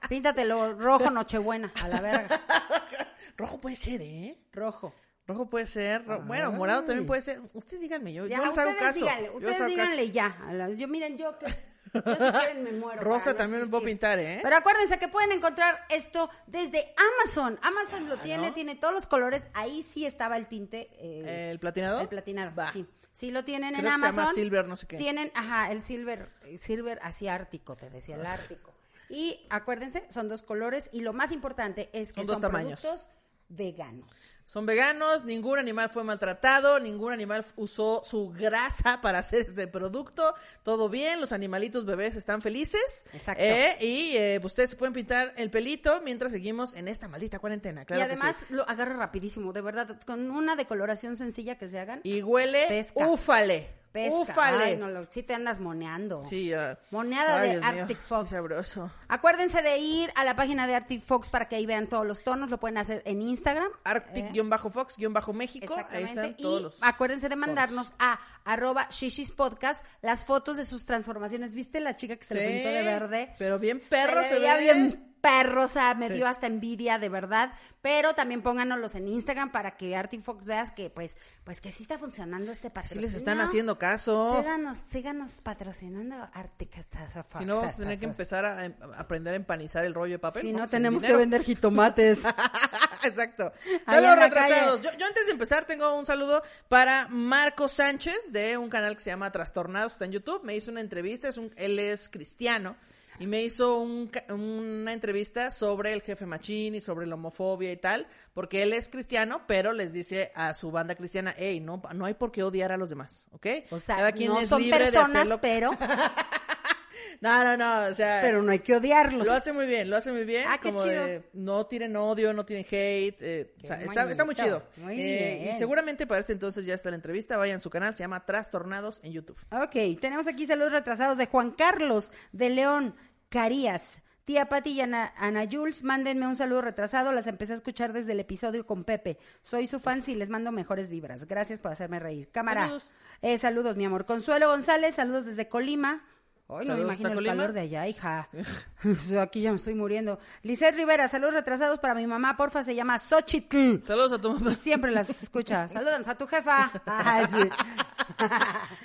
Píntatelo 0.09 0.74
rojo, 0.74 1.11
nochebuena, 1.11 1.72
a 1.82 1.89
la 1.89 2.01
verga. 2.01 2.28
Rojo 3.37 3.61
puede 3.61 3.74
ser, 3.74 4.03
¿eh? 4.03 4.39
Rojo. 4.53 4.95
Rojo 5.27 5.49
puede 5.49 5.66
ser. 5.66 6.05
ro- 6.07 6.22
bueno, 6.22 6.53
morado 6.53 6.85
también 6.85 7.07
puede 7.07 7.22
ser. 7.22 7.41
Ustedes 7.55 7.81
díganme, 7.81 8.12
yo, 8.12 8.27
Ya, 8.27 8.39
yo 8.39 8.45
les 8.47 8.59
hago 8.59 8.72
caso. 8.79 9.01
díganle, 9.01 9.31
ustedes 9.31 9.55
hago 9.55 9.64
caso. 9.64 9.68
díganle 9.70 10.11
ya. 10.11 10.37
a 10.47 10.53
la- 10.53 10.70
Yo, 10.70 10.87
miren, 10.89 11.16
yo 11.16 11.39
que... 11.39 11.47
Yo 11.95 12.03
si 12.03 12.33
quieren 12.33 12.64
me 12.64 12.72
muero. 12.72 13.01
Rosa 13.03 13.31
no 13.31 13.37
también 13.37 13.62
me 13.62 13.68
puedo 13.68 13.85
pintar, 13.85 14.18
¿eh? 14.18 14.41
Pero 14.43 14.57
acuérdense 14.57 14.99
que 14.99 15.07
pueden 15.07 15.31
encontrar 15.31 15.79
esto 15.91 16.29
desde 16.49 16.93
Amazon. 17.22 17.57
Amazon 17.62 18.09
lo 18.09 18.18
tiene, 18.18 18.49
¿no? 18.49 18.53
tiene 18.55 18.75
todos 18.75 18.93
los 18.93 19.07
colores. 19.07 19.45
Ahí 19.55 19.85
sí 19.85 20.05
estaba 20.05 20.37
el 20.37 20.49
tinte. 20.49 20.91
eh, 20.99 21.51
¿El 21.53 21.61
platinado? 21.61 22.01
El 22.01 22.09
platinado, 22.09 22.53
sí. 22.72 22.85
Sí 23.12 23.31
lo 23.31 23.45
tienen 23.45 23.75
Creo 23.75 23.79
en 23.79 23.85
que 23.95 24.01
se 24.01 24.07
Amazon. 24.07 24.25
llama 24.25 24.35
silver, 24.35 24.66
no 24.66 24.77
sé 24.77 24.87
qué. 24.89 24.97
Tienen, 24.97 25.31
ajá, 25.37 25.70
el 25.70 25.85
silver, 25.85 26.31
silver 26.59 26.99
así 27.03 27.29
ártico, 27.29 27.77
te 27.77 27.89
decía, 27.89 28.16
el 28.16 28.27
ártico. 28.27 28.75
Y 29.09 29.47
acuérdense, 29.51 30.03
son 30.11 30.29
dos 30.29 30.43
colores 30.43 30.89
y 30.93 31.01
lo 31.03 31.12
más 31.12 31.31
importante 31.31 31.91
es 31.93 32.09
que 32.12 32.22
Son 32.22 32.27
dos 32.27 32.35
son, 32.35 32.43
tamaños. 32.43 32.81
productos 32.81 33.09
veganos. 33.55 34.11
Son 34.47 34.67
veganos, 34.67 35.25
ningún 35.25 35.59
animal 35.59 35.89
fue 35.91 36.05
maltratado, 36.05 36.79
ningún 36.79 37.13
animal 37.13 37.47
usó 37.57 38.03
su 38.05 38.29
grasa 38.31 39.01
para 39.03 39.21
hacer 39.21 39.47
este 39.47 39.67
producto, 39.67 40.35
todo 40.63 40.89
bien, 40.89 41.21
los 41.21 41.33
animalitos 41.33 41.87
bebés 41.87 42.17
están 42.17 42.43
felices. 42.43 43.07
Exacto. 43.15 43.43
Eh, 43.43 43.77
y 43.81 44.17
eh, 44.17 44.41
ustedes 44.45 44.71
se 44.71 44.77
pueden 44.77 44.93
pintar 44.93 45.33
el 45.37 45.51
pelito 45.51 46.03
mientras 46.03 46.33
seguimos 46.33 46.75
en 46.75 46.89
esta 46.89 47.09
maldita 47.09 47.39
cuarentena, 47.39 47.85
claro 47.85 48.03
y 48.03 48.07
que 48.07 48.13
además 48.13 48.37
sí. 48.47 48.55
lo 48.55 48.69
agarra 48.69 48.97
rapidísimo, 48.97 49.53
de 49.53 49.63
verdad, 49.63 49.99
con 50.07 50.31
una 50.31 50.57
decoloración 50.57 51.17
sencilla 51.17 51.57
que 51.57 51.69
se 51.69 51.79
hagan. 51.79 52.01
Y 52.03 52.23
huele, 52.23 52.67
Pesca. 52.69 53.09
úfale, 53.09 53.71
pesca. 53.95 54.14
úfale. 54.14 54.64
Ay, 54.64 54.76
no, 54.76 54.90
lo, 54.90 55.07
sí 55.11 55.22
te 55.22 55.32
andas 55.34 55.61
moneando. 55.61 56.22
Sí, 56.26 56.49
ya. 56.49 56.78
Moneada 56.90 57.40
Ay, 57.40 57.49
de 57.49 57.55
Dios 57.61 57.64
Arctic 57.64 57.99
Fox. 58.03 58.28
sabroso. 58.30 58.90
Acuérdense 59.09 59.62
de 59.62 59.78
ir 59.78 60.11
a 60.16 60.24
la 60.24 60.36
página 60.36 60.66
de 60.66 60.74
Arctic 60.74 61.03
Fox 61.03 61.30
para 61.30 61.49
que 61.49 61.57
ahí 61.57 61.64
vean 61.64 61.88
todos 61.88 62.07
los 62.07 62.22
tonos. 62.22 62.51
Lo 62.51 62.59
pueden 62.59 62.76
hacer 62.76 63.01
en 63.07 63.22
Instagram. 63.22 63.70
Eh, 63.70 63.78
Arctic-Fox-México, 63.84 65.74
ahí 65.74 65.80
Exactamente. 66.03 66.11
están 66.20 66.36
todos 66.36 66.61
y 66.61 66.62
los... 66.64 66.82
acuérdense 66.82 67.28
de 67.28 67.36
mandarnos 67.36 67.92
a 67.99 68.18
arroba 68.45 68.88
shishis 68.90 69.32
podcast 69.32 69.84
las 70.03 70.24
fotos 70.24 70.57
de 70.57 70.64
sus 70.64 70.84
transformaciones. 70.86 71.55
¿Viste 71.55 71.80
la 71.80 71.97
chica 71.97 72.16
que 72.16 72.24
se 72.24 72.34
lo 72.34 72.40
Sí, 72.40 72.47
pintó 72.47 72.68
de 72.68 72.82
verde? 72.82 73.34
Pero 73.38 73.59
bien 73.59 73.80
perro 73.88 74.20
se, 74.22 74.28
se, 74.28 74.34
le 74.34 74.40
veía 74.40 74.57
ve. 74.57 74.62
bien 74.62 75.14
perro, 75.25 75.64
o 75.64 75.68
sea, 75.68 75.95
me 75.95 76.09
Sí. 76.09 76.14
dio 76.14 76.27
hasta 76.27 76.47
envidia, 76.47 76.99
de 76.99 77.09
verdad. 77.09 77.53
Pero 77.81 78.14
también 78.14 78.43
pónganoslos 78.43 78.95
en 78.95 79.09
Instagram 79.09 79.51
para 79.53 79.70
que 79.79 79.97
Arctic 79.97 80.20
Fox 80.20 80.45
veas 80.45 80.70
que, 80.70 80.91
pues, 80.91 81.16
pues 81.45 81.62
que 81.62 81.72
sí 81.72 81.83
está 81.85 81.99
funcionando 81.99 82.53
este 82.53 82.68
Sí 82.68 82.75
patrocinio. 82.75 83.01
les 83.07 83.14
están 83.14 83.41
haciendo 83.41 83.79
caso. 83.79 84.37
Síganos, 84.39 84.77
síganos 84.93 85.31
patrocinando 85.43 86.29
Arctic 86.35 86.75
Fox. 86.75 87.39
Si 87.39 87.45
no, 87.47 87.57
vamos 87.57 87.72
a 87.72 87.77
tener 87.77 87.99
que 87.99 88.05
empezar 88.05 88.45
a, 88.45 88.66
em- 88.66 88.75
a 88.95 89.01
aprender 89.01 89.33
a 89.33 89.37
empanizar 89.37 89.85
el 89.87 89.95
rollo 89.95 90.12
de 90.12 90.18
papel. 90.18 90.43
Si 90.43 90.53
no, 90.53 90.66
tenemos 90.68 91.03
que 91.03 91.16
vender 91.16 91.43
jitomates. 91.43 92.18
Exacto. 93.05 93.53
Saludos 93.87 94.18
retrasados. 94.18 94.81
Yo, 94.83 94.91
yo 94.99 95.07
antes 95.07 95.27
de 95.27 95.33
empezar 95.33 95.64
tengo 95.64 95.95
un 95.95 96.05
saludo 96.07 96.43
para 96.68 97.09
Marco 97.09 97.68
Sánchez 97.68 98.31
de 98.31 98.59
un 98.59 98.68
canal 98.68 98.95
que 98.97 99.03
se 99.03 99.11
llama 99.11 99.31
Trastornados, 99.33 99.93
está 99.95 100.05
en 100.05 100.12
YouTube. 100.12 100.43
Me 100.45 100.55
hizo 100.55 100.70
una 100.70 100.81
entrevista, 100.81 101.29
es 101.29 101.37
un, 101.39 101.53
él 101.57 101.79
es 101.79 102.09
cristiano. 102.09 102.77
Y 103.21 103.27
me 103.27 103.43
hizo 103.43 103.79
un 103.79 104.11
una 104.29 104.93
entrevista 104.93 105.51
sobre 105.51 105.93
el 105.93 106.03
jefe 106.03 106.27
machín 106.27 106.75
y 106.75 106.81
sobre 106.81 107.07
la 107.07 107.15
homofobia 107.15 107.71
y 107.73 107.77
tal, 107.77 108.07
porque 108.33 108.62
él 108.62 108.73
es 108.73 108.89
cristiano, 108.89 109.43
pero 109.47 109.73
les 109.73 109.93
dice 109.93 110.33
a 110.35 110.53
su 110.55 110.71
banda 110.71 110.95
cristiana, 110.95 111.35
hey, 111.37 111.61
no, 111.61 111.81
no 111.95 112.05
hay 112.07 112.15
por 112.15 112.33
qué 112.33 112.43
odiar 112.43 112.73
a 112.73 112.77
los 112.77 112.91
demás, 112.91 113.29
¿ok? 113.33 113.47
O 113.71 113.79
sea, 113.79 113.97
Cada 113.97 114.12
quien 114.12 114.33
no 114.33 114.41
es 114.41 114.49
son 114.49 114.61
libre 114.62 114.79
de 114.87 114.93
personas, 114.93 115.15
hacerlo. 115.15 115.41
pero, 115.41 115.71
No, 117.20 117.45
no, 117.45 117.57
no, 117.57 117.90
o 117.90 117.95
sea... 117.95 118.20
pero 118.22 118.42
no 118.42 118.53
hay 118.53 118.59
que 118.61 118.76
odiarlos. 118.76 119.26
Lo 119.26 119.32
hace 119.32 119.53
muy 119.53 119.66
bien, 119.66 119.88
lo 119.90 119.97
hace 119.97 120.12
muy 120.12 120.24
bien. 120.24 120.45
Ah, 120.49 120.59
qué 120.61 120.68
como 120.70 120.82
chido. 120.84 121.05
de, 121.07 121.22
no 121.32 121.66
tienen 121.66 121.97
odio, 121.97 122.32
no 122.32 122.45
tienen 122.45 122.64
hate. 122.64 123.16
eh, 123.20 123.55
o 123.62 123.66
sea, 123.66 123.80
está, 123.82 124.11
está 124.11 124.24
muy 124.24 124.34
chido. 124.34 124.62
muy 124.78 124.95
Eh, 125.01 125.38
bien. 125.42 125.55
y 125.55 125.59
seguramente 125.59 126.07
para 126.07 126.20
este 126.20 126.32
entonces 126.32 126.66
ya 126.66 126.74
está 126.74 126.90
la 126.90 126.97
entrevista. 126.97 127.36
Vayan 127.36 127.59
a 127.59 127.61
su 127.61 127.70
canal, 127.70 127.95
se 127.97 128.03
llama 128.05 128.24
Trastornados 128.26 129.01
en 129.05 129.12
YouTube. 129.12 129.38
Ok, 129.51 130.01
tenemos 130.01 130.26
aquí 130.26 130.47
saludos 130.47 130.72
retrasados 130.72 131.18
de 131.18 131.26
Juan 131.26 131.51
Carlos 131.53 132.11
de 132.32 132.51
León 132.51 132.95
Carías. 133.28 134.01
Tía 134.24 134.49
Pati 134.49 134.70
y 134.70 134.80
Ana, 134.80 135.12
Ana 135.18 135.45
Jules, 135.51 135.84
mándenme 135.84 136.26
un 136.26 136.34
saludo 136.34 136.62
retrasado. 136.62 137.12
Las 137.12 137.26
empecé 137.26 137.53
a 137.53 137.57
escuchar 137.57 137.92
desde 137.92 138.12
el 138.12 138.20
episodio 138.20 138.64
con 138.66 138.84
Pepe. 138.84 139.18
Soy 139.42 139.66
su 139.66 139.80
fan 139.80 140.03
y 140.07 140.14
les 140.14 140.30
mando 140.30 140.51
mejores 140.51 140.88
vibras. 140.88 141.26
Gracias 141.26 141.59
por 141.61 141.72
hacerme 141.72 141.99
reír. 142.01 142.30
Cámara. 142.30 142.62
Saludos. 142.62 142.90
Eh, 143.20 143.36
saludos, 143.36 143.76
mi 143.76 143.84
amor. 143.84 144.07
Consuelo 144.07 144.49
González, 144.49 144.95
saludos 144.95 145.26
desde 145.26 145.47
Colima. 145.51 146.07
Ay, 146.47 146.66
no 146.66 146.76
me 146.76 146.82
imagino 146.82 147.09
el 147.09 147.14
Colima. 147.14 147.32
calor 147.34 147.53
de 147.55 147.61
allá, 147.61 147.88
hija. 147.88 148.28
Aquí 149.20 149.40
ya 149.40 149.51
me 149.51 149.57
estoy 149.57 149.74
muriendo. 149.74 150.18
Lisette 150.42 150.76
Rivera, 150.76 151.09
saludos 151.09 151.34
retrasados 151.34 151.80
para 151.80 151.95
mi 151.95 152.07
mamá, 152.07 152.36
porfa, 152.36 152.62
se 152.62 152.74
llama 152.74 152.99
Xochitl. 152.99 153.82
Saludos 153.86 154.12
a 154.12 154.20
tu 154.20 154.30
mamá. 154.32 154.55
Siempre 154.55 154.90
las 154.90 155.09
escucha. 155.09 155.68
Saludos 155.70 156.07
a 156.07 156.14
tu 156.14 156.26
jefa. 156.26 156.70
Ah, 156.86 157.26
sí. 157.26 157.49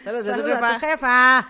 Saludos 0.03 0.27
a 0.27 0.35
tu 0.35 0.41
Saludos 0.41 0.61
a 0.61 0.73
tu 0.73 0.79
jefa. 0.79 1.49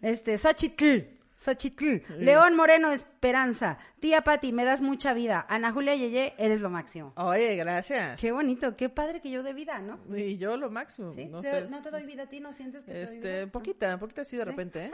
Este, 0.00 0.38
Xochitl. 0.38 1.17
Xochitl. 1.38 2.02
León 2.18 2.56
Moreno 2.56 2.90
Esperanza. 2.90 3.78
Tía 4.00 4.22
Pati, 4.22 4.52
me 4.52 4.64
das 4.64 4.82
mucha 4.82 5.14
vida. 5.14 5.46
Ana 5.48 5.70
Julia 5.72 5.94
Yeye, 5.94 6.34
eres 6.36 6.60
lo 6.60 6.68
máximo. 6.68 7.12
Oye, 7.16 7.54
gracias. 7.54 8.18
Qué 8.20 8.32
bonito, 8.32 8.76
qué 8.76 8.88
padre 8.88 9.20
que 9.20 9.30
yo 9.30 9.44
dé 9.44 9.52
vida, 9.54 9.78
¿no? 9.78 10.00
Y 10.16 10.36
yo 10.38 10.56
lo 10.56 10.68
máximo. 10.70 11.12
¿Sí? 11.12 11.26
No 11.26 11.40
¿Te- 11.40 11.66
sé. 11.66 11.70
¿No 11.70 11.80
te 11.80 11.92
doy 11.92 12.04
vida 12.06 12.24
a 12.24 12.28
ti? 12.28 12.40
¿No 12.40 12.52
sientes 12.52 12.84
que 12.84 12.90
te 12.90 12.96
doy 12.98 13.04
Este, 13.04 13.38
vida? 13.44 13.52
poquita, 13.52 13.98
poquita 13.98 14.22
así 14.22 14.36
de 14.36 14.44
repente, 14.46 14.86
¿eh? 14.86 14.90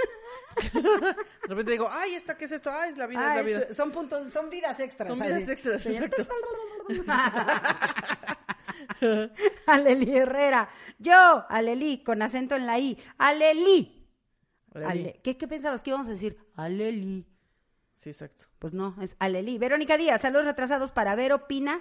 de 0.75 1.49
repente 1.49 1.73
digo, 1.73 1.89
ay, 1.91 2.15
¿esta 2.15 2.37
qué 2.37 2.45
es 2.45 2.53
esto? 2.53 2.71
Ay, 2.71 2.91
es 2.91 2.99
la 2.99 3.07
vida, 3.07 3.21
Ah, 3.23 3.41
es 3.41 3.47
la 3.53 3.59
vida. 3.61 3.75
son 3.75 3.91
puntos, 3.91 4.31
son 4.31 4.51
vidas 4.51 4.79
extras. 4.81 5.09
Son 5.09 5.23
así. 5.23 5.33
vidas 5.33 5.49
extras, 5.49 5.83
Sí. 5.83 5.97
exacto. 5.97 6.27
Aleli 9.67 10.17
Herrera. 10.17 10.69
Yo, 10.99 11.45
Aleli, 11.49 12.03
con 12.03 12.23
acento 12.23 12.55
en 12.55 12.67
la 12.67 12.79
I. 12.79 12.99
Aleli. 13.19 13.94
Aleli. 14.75 15.01
Ale- 15.03 15.21
¿Qué, 15.23 15.37
¿Qué 15.37 15.47
pensabas 15.49 15.83
que 15.83 15.91
íbamos 15.91 16.07
a 16.09 16.11
decir? 16.11 16.37
Aleli. 16.55 17.27
Sí, 17.97 18.11
exacto. 18.11 18.45
Pues 18.59 18.75
no, 18.75 18.97
es 19.01 19.17
Aleli. 19.19 19.57
Verónica 19.59 19.97
Díaz, 19.97 20.21
saludos 20.23 20.47
retrasados 20.47 20.91
para 20.91 21.15
Vero 21.15 21.47
Pina 21.47 21.81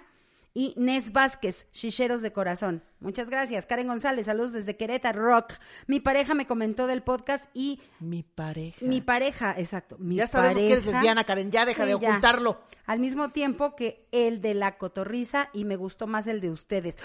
y 0.54 0.76
Nes 0.78 1.12
Vázquez, 1.12 1.68
chicheros 1.72 2.22
de 2.22 2.32
corazón. 2.32 2.84
Muchas 3.04 3.30
gracias. 3.30 3.66
Karen 3.68 3.88
González, 3.88 4.26
saludos 4.26 4.54
desde 4.54 4.76
Querétaro 4.78 5.22
Rock. 5.24 5.54
Mi 5.88 5.99
pareja 5.99 6.34
me 6.34 6.47
comentó 6.47 6.88
del 6.88 7.04
podcast 7.04 7.45
y 7.54 7.82
Mi 7.99 8.24
pareja. 8.24 8.78
mi 8.86 9.01
pareja, 9.01 9.54
exacto, 9.58 9.97
mi 9.99 10.16
ya 10.16 10.26
sabemos 10.28 10.64
que 10.64 10.72
eres 10.72 10.86
lesbiana, 10.86 11.24
Karen. 11.26 11.51
Ya 11.51 11.66
deja 11.66 11.84
Sí, 11.86 11.91
de 11.93 11.99
ya. 11.99 12.10
ocultarlo. 12.10 12.62
Al 12.86 12.99
mismo 12.99 13.30
tiempo 13.30 13.76
que 13.76 14.08
el 14.12 14.41
de 14.41 14.54
la 14.56 14.78
cotorriza 14.78 15.49
y 15.54 15.66
me 15.66 15.76
gustó 15.76 16.08
más 16.08 16.28
el 16.28 16.41
de 16.41 16.49
ustedes. 16.49 16.97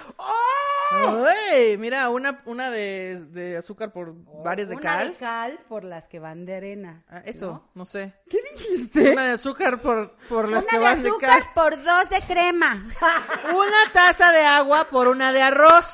¡Ay! 0.91 1.77
Mira, 1.77 2.09
una, 2.09 2.43
una 2.47 2.71
de, 2.71 3.27
de 3.31 3.59
azúcar 3.59 3.93
por 3.93 4.15
varias 4.43 4.71
de 4.71 4.77
Una 4.77 4.83
cal. 4.83 5.09
de 5.11 5.15
cal 5.17 5.59
por 5.69 5.85
las 5.85 6.09
que 6.09 6.19
van 6.19 6.47
de 6.47 6.57
arena. 6.57 7.05
Ah, 7.09 7.23
eso, 7.27 7.69
¿no? 7.75 7.85
sé. 7.85 8.15
¿Qué 8.31 8.39
dijiste? 8.53 9.13
Una 9.13 9.25
de 9.27 9.33
azúcar 9.33 9.81
por, 9.83 10.17
por 10.29 10.49
las 10.49 10.65
Una 10.65 10.71
que 10.71 10.79
de 10.79 10.83
van 10.85 11.03
de 11.03 11.09
azúcar 11.09 11.43
por 11.55 11.77
dos 11.83 12.11
de 12.11 12.21
crema. 12.27 12.85
Una 13.55 13.93
taza 13.93 14.33
de 14.33 14.45
agua 14.47 14.89
por 14.91 15.09
una 15.09 15.31
de 15.33 15.43
arroz. 15.43 15.88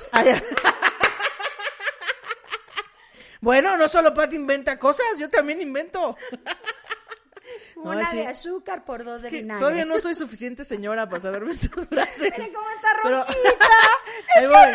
Bueno, 3.40 3.76
no 3.76 3.88
solo 3.88 4.14
Pat 4.14 4.32
inventa 4.32 4.78
cosas, 4.78 5.04
yo 5.18 5.28
también 5.28 5.60
invento. 5.60 6.16
No, 7.76 7.90
Una 7.90 8.08
sí. 8.08 8.16
de 8.16 8.26
azúcar 8.28 8.84
por 8.84 9.04
dos 9.04 9.18
Es 9.18 9.22
de 9.24 9.30
que 9.30 9.36
vinagre. 9.42 9.60
todavía 9.60 9.84
no 9.84 9.98
soy 9.98 10.14
suficiente 10.14 10.64
señora 10.64 11.08
para 11.08 11.20
saberme 11.20 11.52
esas 11.52 11.86
frases. 11.88 12.32
Miren 12.32 12.52
cómo 12.54 12.70
está 12.70 12.88
Pero- 13.02 13.18
roquita. 13.20 13.66
Ahí 14.36 14.46
voy. 14.46 14.72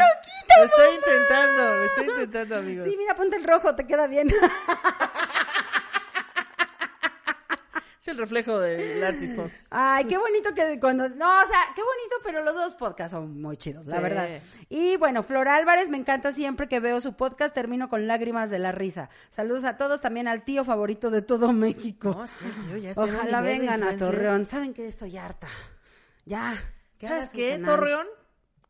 Lo 0.58 0.64
estoy 0.66 0.96
intentando, 0.96 1.64
lo 1.64 1.86
estoy 1.86 2.06
intentando, 2.10 2.56
amigos. 2.58 2.86
Sí, 2.88 2.96
mira, 2.98 3.16
ponte 3.16 3.38
el 3.38 3.44
rojo, 3.44 3.74
te 3.76 3.88
queda 3.88 4.06
bien. 4.08 4.30
Sí, 8.02 8.09
el 8.09 8.09
reflejo 8.20 8.60
del 8.60 9.04
Arctic 9.04 9.36
Fox. 9.36 9.68
Ay, 9.72 10.06
qué 10.06 10.18
bonito 10.18 10.54
que 10.54 10.80
cuando... 10.80 11.10
No, 11.10 11.26
o 11.28 11.48
sea, 11.48 11.60
qué 11.76 11.82
bonito, 11.82 12.16
pero 12.24 12.44
los 12.44 12.54
dos 12.54 12.76
podcasts 12.76 13.12
son 13.12 13.42
muy 13.42 13.58
chidos, 13.58 13.88
la 13.88 13.98
Sí. 13.98 14.04
verdad. 14.04 14.30
Y 14.70 14.98
bueno, 14.98 15.24
Flor 15.24 15.48
Álvarez, 15.48 15.90
me 15.90 15.98
encanta 15.98 16.32
siempre 16.34 16.68
que 16.68 16.80
veo 16.80 17.02
su 17.02 17.14
podcast, 17.14 17.56
termino 17.56 17.90
con 17.90 18.06
lágrimas 18.08 18.50
de 18.50 18.60
la 18.60 18.72
risa. 18.72 19.10
Saludos 19.32 19.64
a 19.64 19.78
todos, 19.78 20.02
también 20.02 20.28
al 20.28 20.44
tío 20.44 20.64
favorito 20.64 21.10
de 21.10 21.22
todo 21.22 21.52
México. 21.54 22.12
No, 22.16 22.24
es 22.26 22.32
que 22.32 22.46
el 22.46 22.54
tío 22.68 22.78
ya 22.78 22.90
está 22.92 23.02
Ojalá 23.04 23.42
vengan 23.42 23.82
a 23.84 23.92
influencer. 23.94 24.08
Torreón. 24.16 24.48
¿Saben 24.48 24.74
que 24.74 24.88
Estoy 24.88 25.18
harta. 25.18 25.48
Ya. 26.26 26.56
¿Sabes 27.00 27.30
qué? 27.30 27.58
Torreón, 27.64 28.06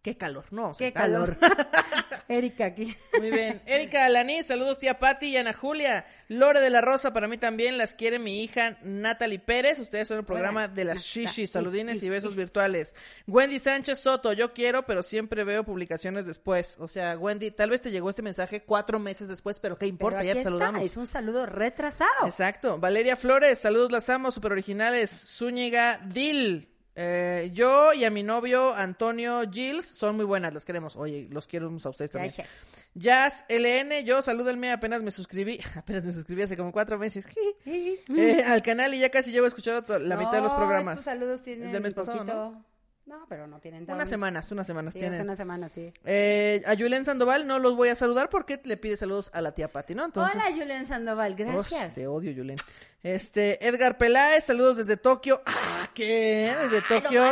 qué 0.01 0.15
calor. 0.17 0.45
No, 0.51 0.73
Qué 0.77 0.93
calor. 0.93 1.35
Erika 2.29 2.65
aquí. 2.65 2.95
Muy 3.17 3.31
bien. 3.31 3.59
Erika 3.65 4.05
Alaní, 4.05 4.43
saludos 4.43 4.77
tía 4.77 4.99
Patti 4.99 5.29
y 5.29 5.37
Ana 5.37 5.51
Julia. 5.51 6.05
Lore 6.27 6.61
de 6.61 6.69
la 6.69 6.79
Rosa, 6.79 7.11
para 7.11 7.27
mí 7.27 7.39
también 7.39 7.79
las 7.79 7.95
quiere 7.95 8.19
mi 8.19 8.43
hija 8.43 8.77
Natalie 8.83 9.39
Pérez. 9.39 9.79
Ustedes 9.79 10.07
son 10.07 10.19
el 10.19 10.25
programa 10.25 10.67
de 10.67 10.85
las 10.85 11.01
shishis, 11.01 11.49
saludines 11.49 12.03
y 12.03 12.09
besos 12.09 12.35
virtuales. 12.35 12.95
Wendy 13.27 13.57
Sánchez 13.57 13.97
Soto, 13.97 14.31
yo 14.33 14.53
quiero, 14.53 14.85
pero 14.85 15.01
siempre 15.01 15.43
veo 15.43 15.63
publicaciones 15.63 16.27
después. 16.27 16.77
O 16.79 16.87
sea, 16.87 17.17
Wendy, 17.17 17.49
tal 17.49 17.71
vez 17.71 17.81
te 17.81 17.89
llegó 17.89 18.11
este 18.11 18.21
mensaje 18.21 18.61
cuatro 18.61 18.99
meses 18.99 19.27
después, 19.27 19.59
pero 19.59 19.79
qué 19.79 19.87
importa, 19.87 20.19
Pero 20.19 20.27
ya 20.27 20.33
te 20.33 20.39
está, 20.41 20.49
saludamos. 20.51 20.83
Es 20.83 20.97
un 20.97 21.07
saludo 21.07 21.47
retrasado. 21.47 22.25
Exacto. 22.25 22.77
Valeria 22.77 23.15
Flores, 23.15 23.57
saludos, 23.57 23.91
las 23.91 24.07
amo, 24.07 24.29
super 24.29 24.51
originales. 24.51 25.09
Zúñiga 25.09 25.97
Dil. 26.05 26.69
Eh, 26.95 27.49
yo 27.53 27.93
y 27.93 28.03
a 28.03 28.09
mi 28.09 28.23
novio 28.23 28.73
Antonio 28.73 29.41
Gilles 29.49 29.85
son 29.85 30.15
muy 30.15 30.25
buenas, 30.25 30.53
las 30.53 30.65
queremos. 30.65 30.95
Oye, 30.95 31.27
los 31.31 31.47
quiero 31.47 31.67
a 31.69 31.89
ustedes 31.89 32.11
también. 32.11 32.33
Gracias. 32.35 32.59
Jazz 32.93 33.45
LN, 33.49 34.03
yo 34.03 34.21
salúdenme, 34.21 34.71
apenas 34.71 35.01
me 35.01 35.11
suscribí, 35.11 35.59
apenas 35.75 36.05
me 36.05 36.11
suscribí 36.11 36.41
hace 36.43 36.57
como 36.57 36.71
cuatro 36.71 36.97
meses 36.97 37.25
eh, 37.65 38.43
al 38.45 38.61
canal 38.61 38.93
y 38.93 38.99
ya 38.99 39.09
casi 39.09 39.31
llevo 39.31 39.47
escuchado 39.47 39.83
la 39.99 40.17
mitad 40.17 40.33
de 40.33 40.41
los 40.41 40.51
No, 40.51 40.57
programas. 40.57 40.97
Estos 40.97 41.05
saludos 41.05 41.41
tienen 41.43 41.67
Es 41.67 41.73
del 41.73 41.81
mes 41.83 41.93
pasado, 41.93 42.17
poquito- 42.19 42.65
¿no? 43.09 43.25
pero 43.27 43.47
no 43.47 43.59
tienen 43.59 43.85
tan- 43.85 43.95
Unas 43.95 44.07
semanas, 44.07 44.49
unas 44.51 44.65
semanas 44.67 44.93
Sí, 44.93 44.99
hace 44.99 45.07
tienen. 45.09 45.21
una 45.25 45.35
semana, 45.35 45.67
sí. 45.67 45.91
Eh, 46.05 46.61
a 46.65 46.75
Julen 46.77 47.03
Sandoval 47.03 47.45
no 47.47 47.59
los 47.59 47.75
voy 47.75 47.89
a 47.89 47.95
saludar 47.95 48.29
porque 48.29 48.61
le 48.63 48.77
pide 48.77 48.95
saludos 48.95 49.29
a 49.33 49.41
la 49.41 49.51
tía 49.53 49.71
Pati, 49.71 49.95
¿no? 49.95 50.05
Entonces, 50.05 50.39
Hola, 50.41 50.55
Julián 50.55 50.85
Sandoval, 50.85 51.35
gracias. 51.35 51.95
te 51.95 52.07
odio, 52.07 52.31
Julen. 52.35 52.55
Este, 53.03 53.67
Edgar 53.67 53.97
Peláez, 53.97 54.45
saludos 54.45 54.77
desde 54.77 54.95
Tokio. 54.95 55.41
Ah, 55.45 55.89
¿qué? 55.93 56.53
¿Desde 56.61 56.81
Tokio? 56.83 57.23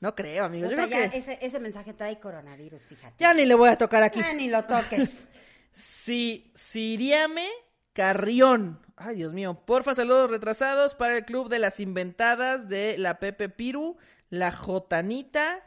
no 0.00 0.14
creo, 0.14 0.44
amigos. 0.44 0.70
Yo 0.70 0.76
creo 0.76 0.88
ya 0.88 1.10
que 1.10 1.18
ese, 1.18 1.38
ese 1.40 1.58
mensaje 1.60 1.94
trae 1.94 2.18
coronavirus, 2.20 2.82
fíjate. 2.82 3.14
ya 3.18 3.32
ni 3.32 3.46
le 3.46 3.54
voy 3.54 3.68
a 3.70 3.76
tocar 3.78 4.02
aquí. 4.02 4.20
Ya 4.20 4.34
ni 4.34 4.48
lo 4.48 4.64
toques. 4.64 5.10
Si, 5.72 6.50
Siriame 6.54 7.46
Carrión. 7.92 8.80
Ay, 8.96 9.16
Dios 9.16 9.32
mío. 9.34 9.62
Porfa, 9.66 9.94
saludos 9.94 10.30
retrasados 10.30 10.94
para 10.94 11.16
el 11.18 11.24
club 11.26 11.48
de 11.50 11.58
las 11.58 11.80
inventadas 11.80 12.66
de 12.68 12.96
la 12.98 13.18
Pepe 13.18 13.48
Piru, 13.50 13.96
la 14.30 14.52
Jotanita, 14.52 15.62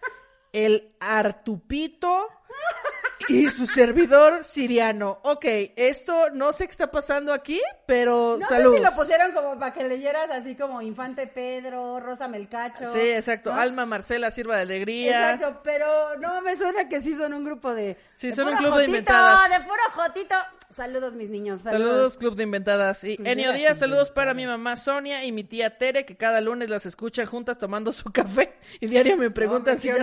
el 0.51 0.95
Artupito 0.99 2.27
y 3.29 3.49
su 3.49 3.67
servidor 3.67 4.43
siriano. 4.43 5.19
Ok, 5.23 5.45
esto 5.75 6.31
no 6.31 6.51
sé 6.51 6.65
qué 6.65 6.71
está 6.71 6.89
pasando 6.89 7.31
aquí, 7.31 7.61
pero 7.85 8.37
No 8.39 8.47
sé 8.47 8.57
si 8.57 8.81
lo 8.81 8.91
pusieron 8.91 9.31
como 9.31 9.57
para 9.59 9.71
que 9.71 9.83
leyeras 9.83 10.29
así 10.31 10.55
como 10.55 10.81
Infante 10.81 11.27
Pedro, 11.27 11.99
Rosa 11.99 12.27
Melcacho. 12.27 12.91
Sí, 12.91 12.99
exacto. 12.99 13.53
¿no? 13.53 13.59
Alma 13.59 13.85
Marcela 13.85 14.31
Sirva 14.31 14.55
de 14.55 14.63
Alegría. 14.63 15.33
Exacto, 15.33 15.61
pero 15.63 16.17
no 16.17 16.41
me 16.41 16.55
suena 16.55 16.89
que 16.89 17.01
sí 17.01 17.15
son 17.15 17.33
un 17.33 17.45
grupo 17.45 17.73
de. 17.73 17.97
Sí, 18.13 18.27
de 18.27 18.33
son 18.33 18.47
un 18.47 18.55
club 18.57 18.75
de 18.77 18.85
inventadas. 18.85 19.49
De 19.49 19.65
puro 19.65 19.81
jotito. 19.91 20.18
Saludos, 20.89 21.13
mis 21.13 21.29
niños. 21.29 21.61
Saludos. 21.61 21.91
Saludos. 21.91 22.17
Club 22.17 22.35
de 22.35 22.43
Inventadas. 22.43 23.03
Y 23.03 23.15
Enio 23.23 23.53
Díaz, 23.53 23.77
saludos 23.77 24.09
para 24.09 24.33
mi 24.33 24.47
mamá 24.47 24.75
Sonia 24.75 25.23
y 25.23 25.31
mi 25.31 25.43
tía 25.43 25.77
Tere, 25.77 26.03
que 26.03 26.17
cada 26.17 26.41
lunes 26.41 26.67
las 26.67 26.87
escuchan 26.87 27.27
juntas 27.27 27.59
tomando 27.59 27.91
su 27.91 28.11
café. 28.11 28.55
Y 28.79 28.87
diario 28.87 29.15
me 29.15 29.29
preguntan 29.29 29.79
si 29.79 29.89
ya. 29.89 29.97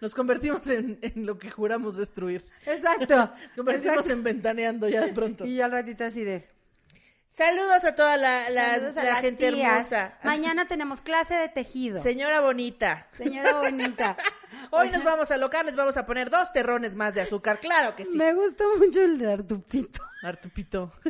Nos 0.00 0.14
convertimos 0.14 0.66
en, 0.68 0.98
en 1.02 1.26
lo 1.26 1.36
que 1.36 1.50
juramos 1.50 1.96
destruir. 1.96 2.42
Exacto. 2.64 3.14
Nos 3.16 3.30
convertimos 3.56 3.96
exacto. 3.98 4.12
en 4.12 4.24
ventaneando 4.24 4.88
ya 4.88 5.02
de 5.02 5.12
pronto. 5.12 5.44
Y 5.44 5.60
al 5.60 5.72
ratito 5.72 6.04
así 6.04 6.24
de. 6.24 6.53
Saludos 7.28 7.84
a 7.84 7.96
toda 7.96 8.16
la, 8.16 8.44
a 8.46 9.16
gente 9.16 9.50
tías. 9.50 9.92
hermosa. 9.92 10.18
Mañana 10.22 10.66
tenemos 10.66 11.00
clase 11.00 11.34
de 11.34 11.48
tejido. 11.48 12.00
Señora 12.00 12.40
bonita. 12.40 13.08
Señora 13.12 13.54
bonita. 13.54 14.16
Hoy 14.70 14.90
nos 14.90 15.02
vamos 15.02 15.30
a 15.32 15.36
local, 15.36 15.66
les 15.66 15.74
vamos 15.74 15.96
a 15.96 16.06
poner 16.06 16.30
dos 16.30 16.52
terrones 16.52 16.94
más 16.94 17.14
de 17.14 17.22
azúcar. 17.22 17.58
Claro 17.58 17.96
que 17.96 18.04
sí. 18.04 18.16
Me 18.16 18.32
gustó 18.34 18.64
mucho 18.76 19.02
el 19.02 19.18
de 19.18 19.32
Artupito. 19.32 20.00
Artupito. 20.22 20.92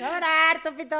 Ahora, 0.00 0.50
Artupito. 0.50 0.96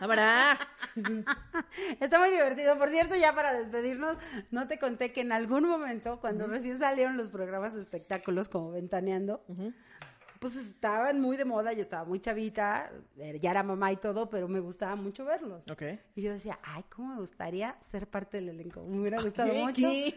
Habrá. 0.00 0.58
Está 2.00 2.18
muy 2.18 2.30
divertido. 2.30 2.76
Por 2.78 2.90
cierto, 2.90 3.14
ya 3.16 3.34
para 3.34 3.52
despedirnos, 3.52 4.16
no 4.50 4.66
te 4.66 4.78
conté 4.78 5.12
que 5.12 5.20
en 5.20 5.32
algún 5.32 5.66
momento, 5.66 6.20
cuando 6.20 6.46
recién 6.46 6.78
salieron 6.78 7.16
los 7.16 7.30
programas 7.30 7.74
de 7.74 7.80
espectáculos 7.80 8.48
como 8.48 8.72
Ventaneando, 8.72 9.44
pues 10.38 10.56
estaban 10.56 11.20
muy 11.20 11.36
de 11.36 11.44
moda, 11.44 11.72
yo 11.72 11.80
estaba 11.80 12.04
muy 12.04 12.20
chavita, 12.20 12.90
eh, 13.16 13.38
ya 13.40 13.50
era 13.50 13.62
mamá 13.62 13.90
y 13.92 13.96
todo, 13.96 14.28
pero 14.30 14.48
me 14.48 14.60
gustaba 14.60 14.94
mucho 14.96 15.24
verlos. 15.24 15.64
Ok. 15.70 15.82
Y 16.14 16.22
yo 16.22 16.32
decía, 16.32 16.58
ay, 16.62 16.84
cómo 16.88 17.14
me 17.14 17.20
gustaría 17.20 17.76
ser 17.80 18.06
parte 18.08 18.38
del 18.38 18.50
elenco. 18.50 18.82
Me 18.84 19.00
hubiera 19.00 19.20
gustado 19.20 19.50
¿Qué? 19.50 19.58
mucho 19.64 19.74
¿Qué? 19.88 20.14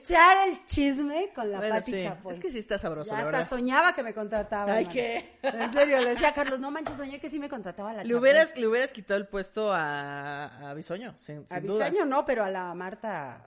echar 0.00 0.48
el 0.48 0.64
chisme 0.66 1.30
con 1.34 1.50
la 1.50 1.58
Bueno, 1.58 1.74
Pati 1.76 1.92
sí. 1.92 2.00
Chapoy. 2.02 2.32
Es 2.34 2.40
que 2.40 2.50
sí 2.50 2.58
está 2.58 2.78
sabroso, 2.78 3.10
Ya 3.10 3.14
la 3.14 3.18
hasta 3.20 3.30
verdad. 3.32 3.48
soñaba 3.48 3.94
que 3.94 4.02
me 4.02 4.14
contrataba. 4.14 4.72
Ay. 4.74 4.86
¿qué? 4.86 5.38
En 5.42 5.72
serio, 5.72 6.00
le 6.00 6.10
decía 6.10 6.28
a 6.28 6.32
Carlos, 6.32 6.60
no 6.60 6.70
manches, 6.70 6.96
soñé 6.96 7.18
que 7.20 7.30
sí 7.30 7.38
me 7.38 7.48
contrataba 7.48 7.92
la 7.92 8.02
Le 8.04 8.10
Chapoy. 8.10 8.20
hubieras, 8.20 8.56
le 8.58 8.66
hubieras 8.66 8.92
quitado 8.92 9.18
el 9.18 9.26
puesto 9.28 9.72
a, 9.72 10.70
a 10.70 10.74
Bisoño, 10.74 11.14
sin, 11.18 11.46
sin 11.48 11.56
A 11.56 11.60
duda. 11.60 11.88
Bisoño 11.90 12.06
no, 12.06 12.24
pero 12.24 12.44
a 12.44 12.50
la 12.50 12.74
Marta, 12.74 13.46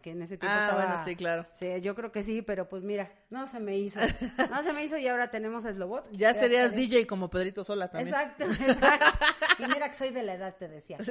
que 0.00 0.10
en 0.10 0.22
ese 0.22 0.36
tiempo 0.38 0.56
Ah, 0.56 0.64
estaba... 0.66 0.84
bueno, 0.86 1.04
sí, 1.04 1.16
claro. 1.16 1.46
Sí, 1.52 1.80
yo 1.80 1.94
creo 1.94 2.10
que 2.12 2.22
sí, 2.22 2.42
pero 2.42 2.68
pues 2.68 2.82
mira, 2.82 3.12
no 3.30 3.46
se 3.46 3.60
me 3.60 3.76
hizo. 3.78 4.00
No 4.50 4.62
se 4.62 4.72
me 4.72 4.84
hizo 4.84 4.96
y 4.98 5.06
ahora 5.08 5.30
tenemos 5.30 5.64
a 5.64 5.72
Slobot. 5.72 6.08
Ya 6.12 6.32
serías 6.34 6.74
DJ 6.74 7.06
como 7.06 7.28
Pedrito 7.30 7.64
Sola 7.64 7.88
también. 7.90 8.14
Exacto, 8.14 8.44
exacto. 8.44 9.26
Y 9.58 9.66
mira 9.68 9.88
que 9.88 9.94
soy 9.94 10.10
de 10.10 10.22
la 10.22 10.34
edad, 10.34 10.54
te 10.56 10.68
decía. 10.68 10.98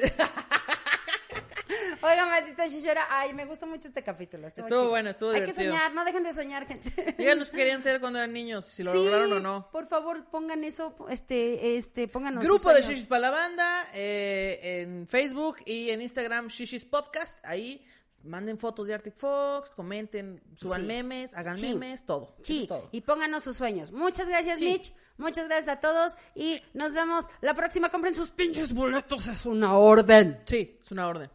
Oigan, 2.01 2.29
Matita 2.29 2.67
Shishera, 2.67 3.05
ay, 3.09 3.33
me 3.33 3.45
gustó 3.45 3.65
mucho 3.67 3.87
este 3.87 4.03
capítulo. 4.03 4.47
Estuvo, 4.47 4.67
Estuvo 4.67 4.89
bueno, 4.89 5.09
estuvo 5.09 5.31
Hay 5.31 5.41
divertido. 5.41 5.71
que 5.73 5.77
soñar, 5.77 5.93
no 5.93 6.05
dejen 6.05 6.23
de 6.23 6.33
soñar, 6.33 6.65
gente. 6.67 7.15
Díganos 7.17 7.49
qué 7.49 7.57
querían 7.57 7.81
ser 7.83 7.99
cuando 7.99 8.19
eran 8.19 8.31
niños, 8.31 8.65
si 8.65 8.83
lo 8.83 8.91
Sí, 8.93 8.99
lograron 8.99 9.33
o 9.33 9.39
no. 9.39 9.69
Por 9.71 9.87
favor, 9.87 10.23
pongan 10.29 10.63
eso, 10.63 10.95
este, 11.09 11.75
este, 11.77 12.07
pónganos 12.07 12.43
Grupo 12.43 12.71
de. 12.71 12.81
Shishis 12.83 13.07
para 13.07 13.21
la 13.21 13.31
banda, 13.31 13.83
eh, 13.93 14.83
en 14.83 15.07
Facebook 15.07 15.57
y 15.65 15.89
en 15.89 16.01
Instagram 16.01 16.47
Shishis 16.47 16.85
Podcast. 16.85 17.39
Ahí 17.43 17.85
manden 18.23 18.57
fotos 18.57 18.87
de 18.87 18.93
Arctic 18.93 19.15
Fox, 19.15 19.69
comenten, 19.71 20.41
suban 20.55 20.81
Sí. 20.81 20.87
memes, 20.87 21.33
hagan 21.33 21.57
Sí. 21.57 21.67
memes, 21.69 22.05
todo. 22.05 22.35
Sí, 22.41 22.65
todo. 22.67 22.89
y 22.91 23.01
pónganos 23.01 23.43
sus 23.43 23.57
sueños. 23.57 23.91
Muchas 23.91 24.27
gracias, 24.27 24.59
Sí. 24.59 24.65
Mitch. 24.65 24.93
Muchas 25.17 25.47
gracias 25.47 25.77
a 25.77 25.79
todos. 25.79 26.13
Y 26.35 26.61
nos 26.73 26.93
vemos 26.93 27.25
la 27.41 27.53
próxima. 27.55 27.89
Compren 27.89 28.13
sus 28.13 28.29
pinches 28.29 28.73
boletos. 28.73 29.27
Es 29.27 29.45
una 29.47 29.75
orden. 29.77 30.41
Sí, 30.45 30.77
es 30.81 30.91
una 30.91 31.07
orden. 31.07 31.29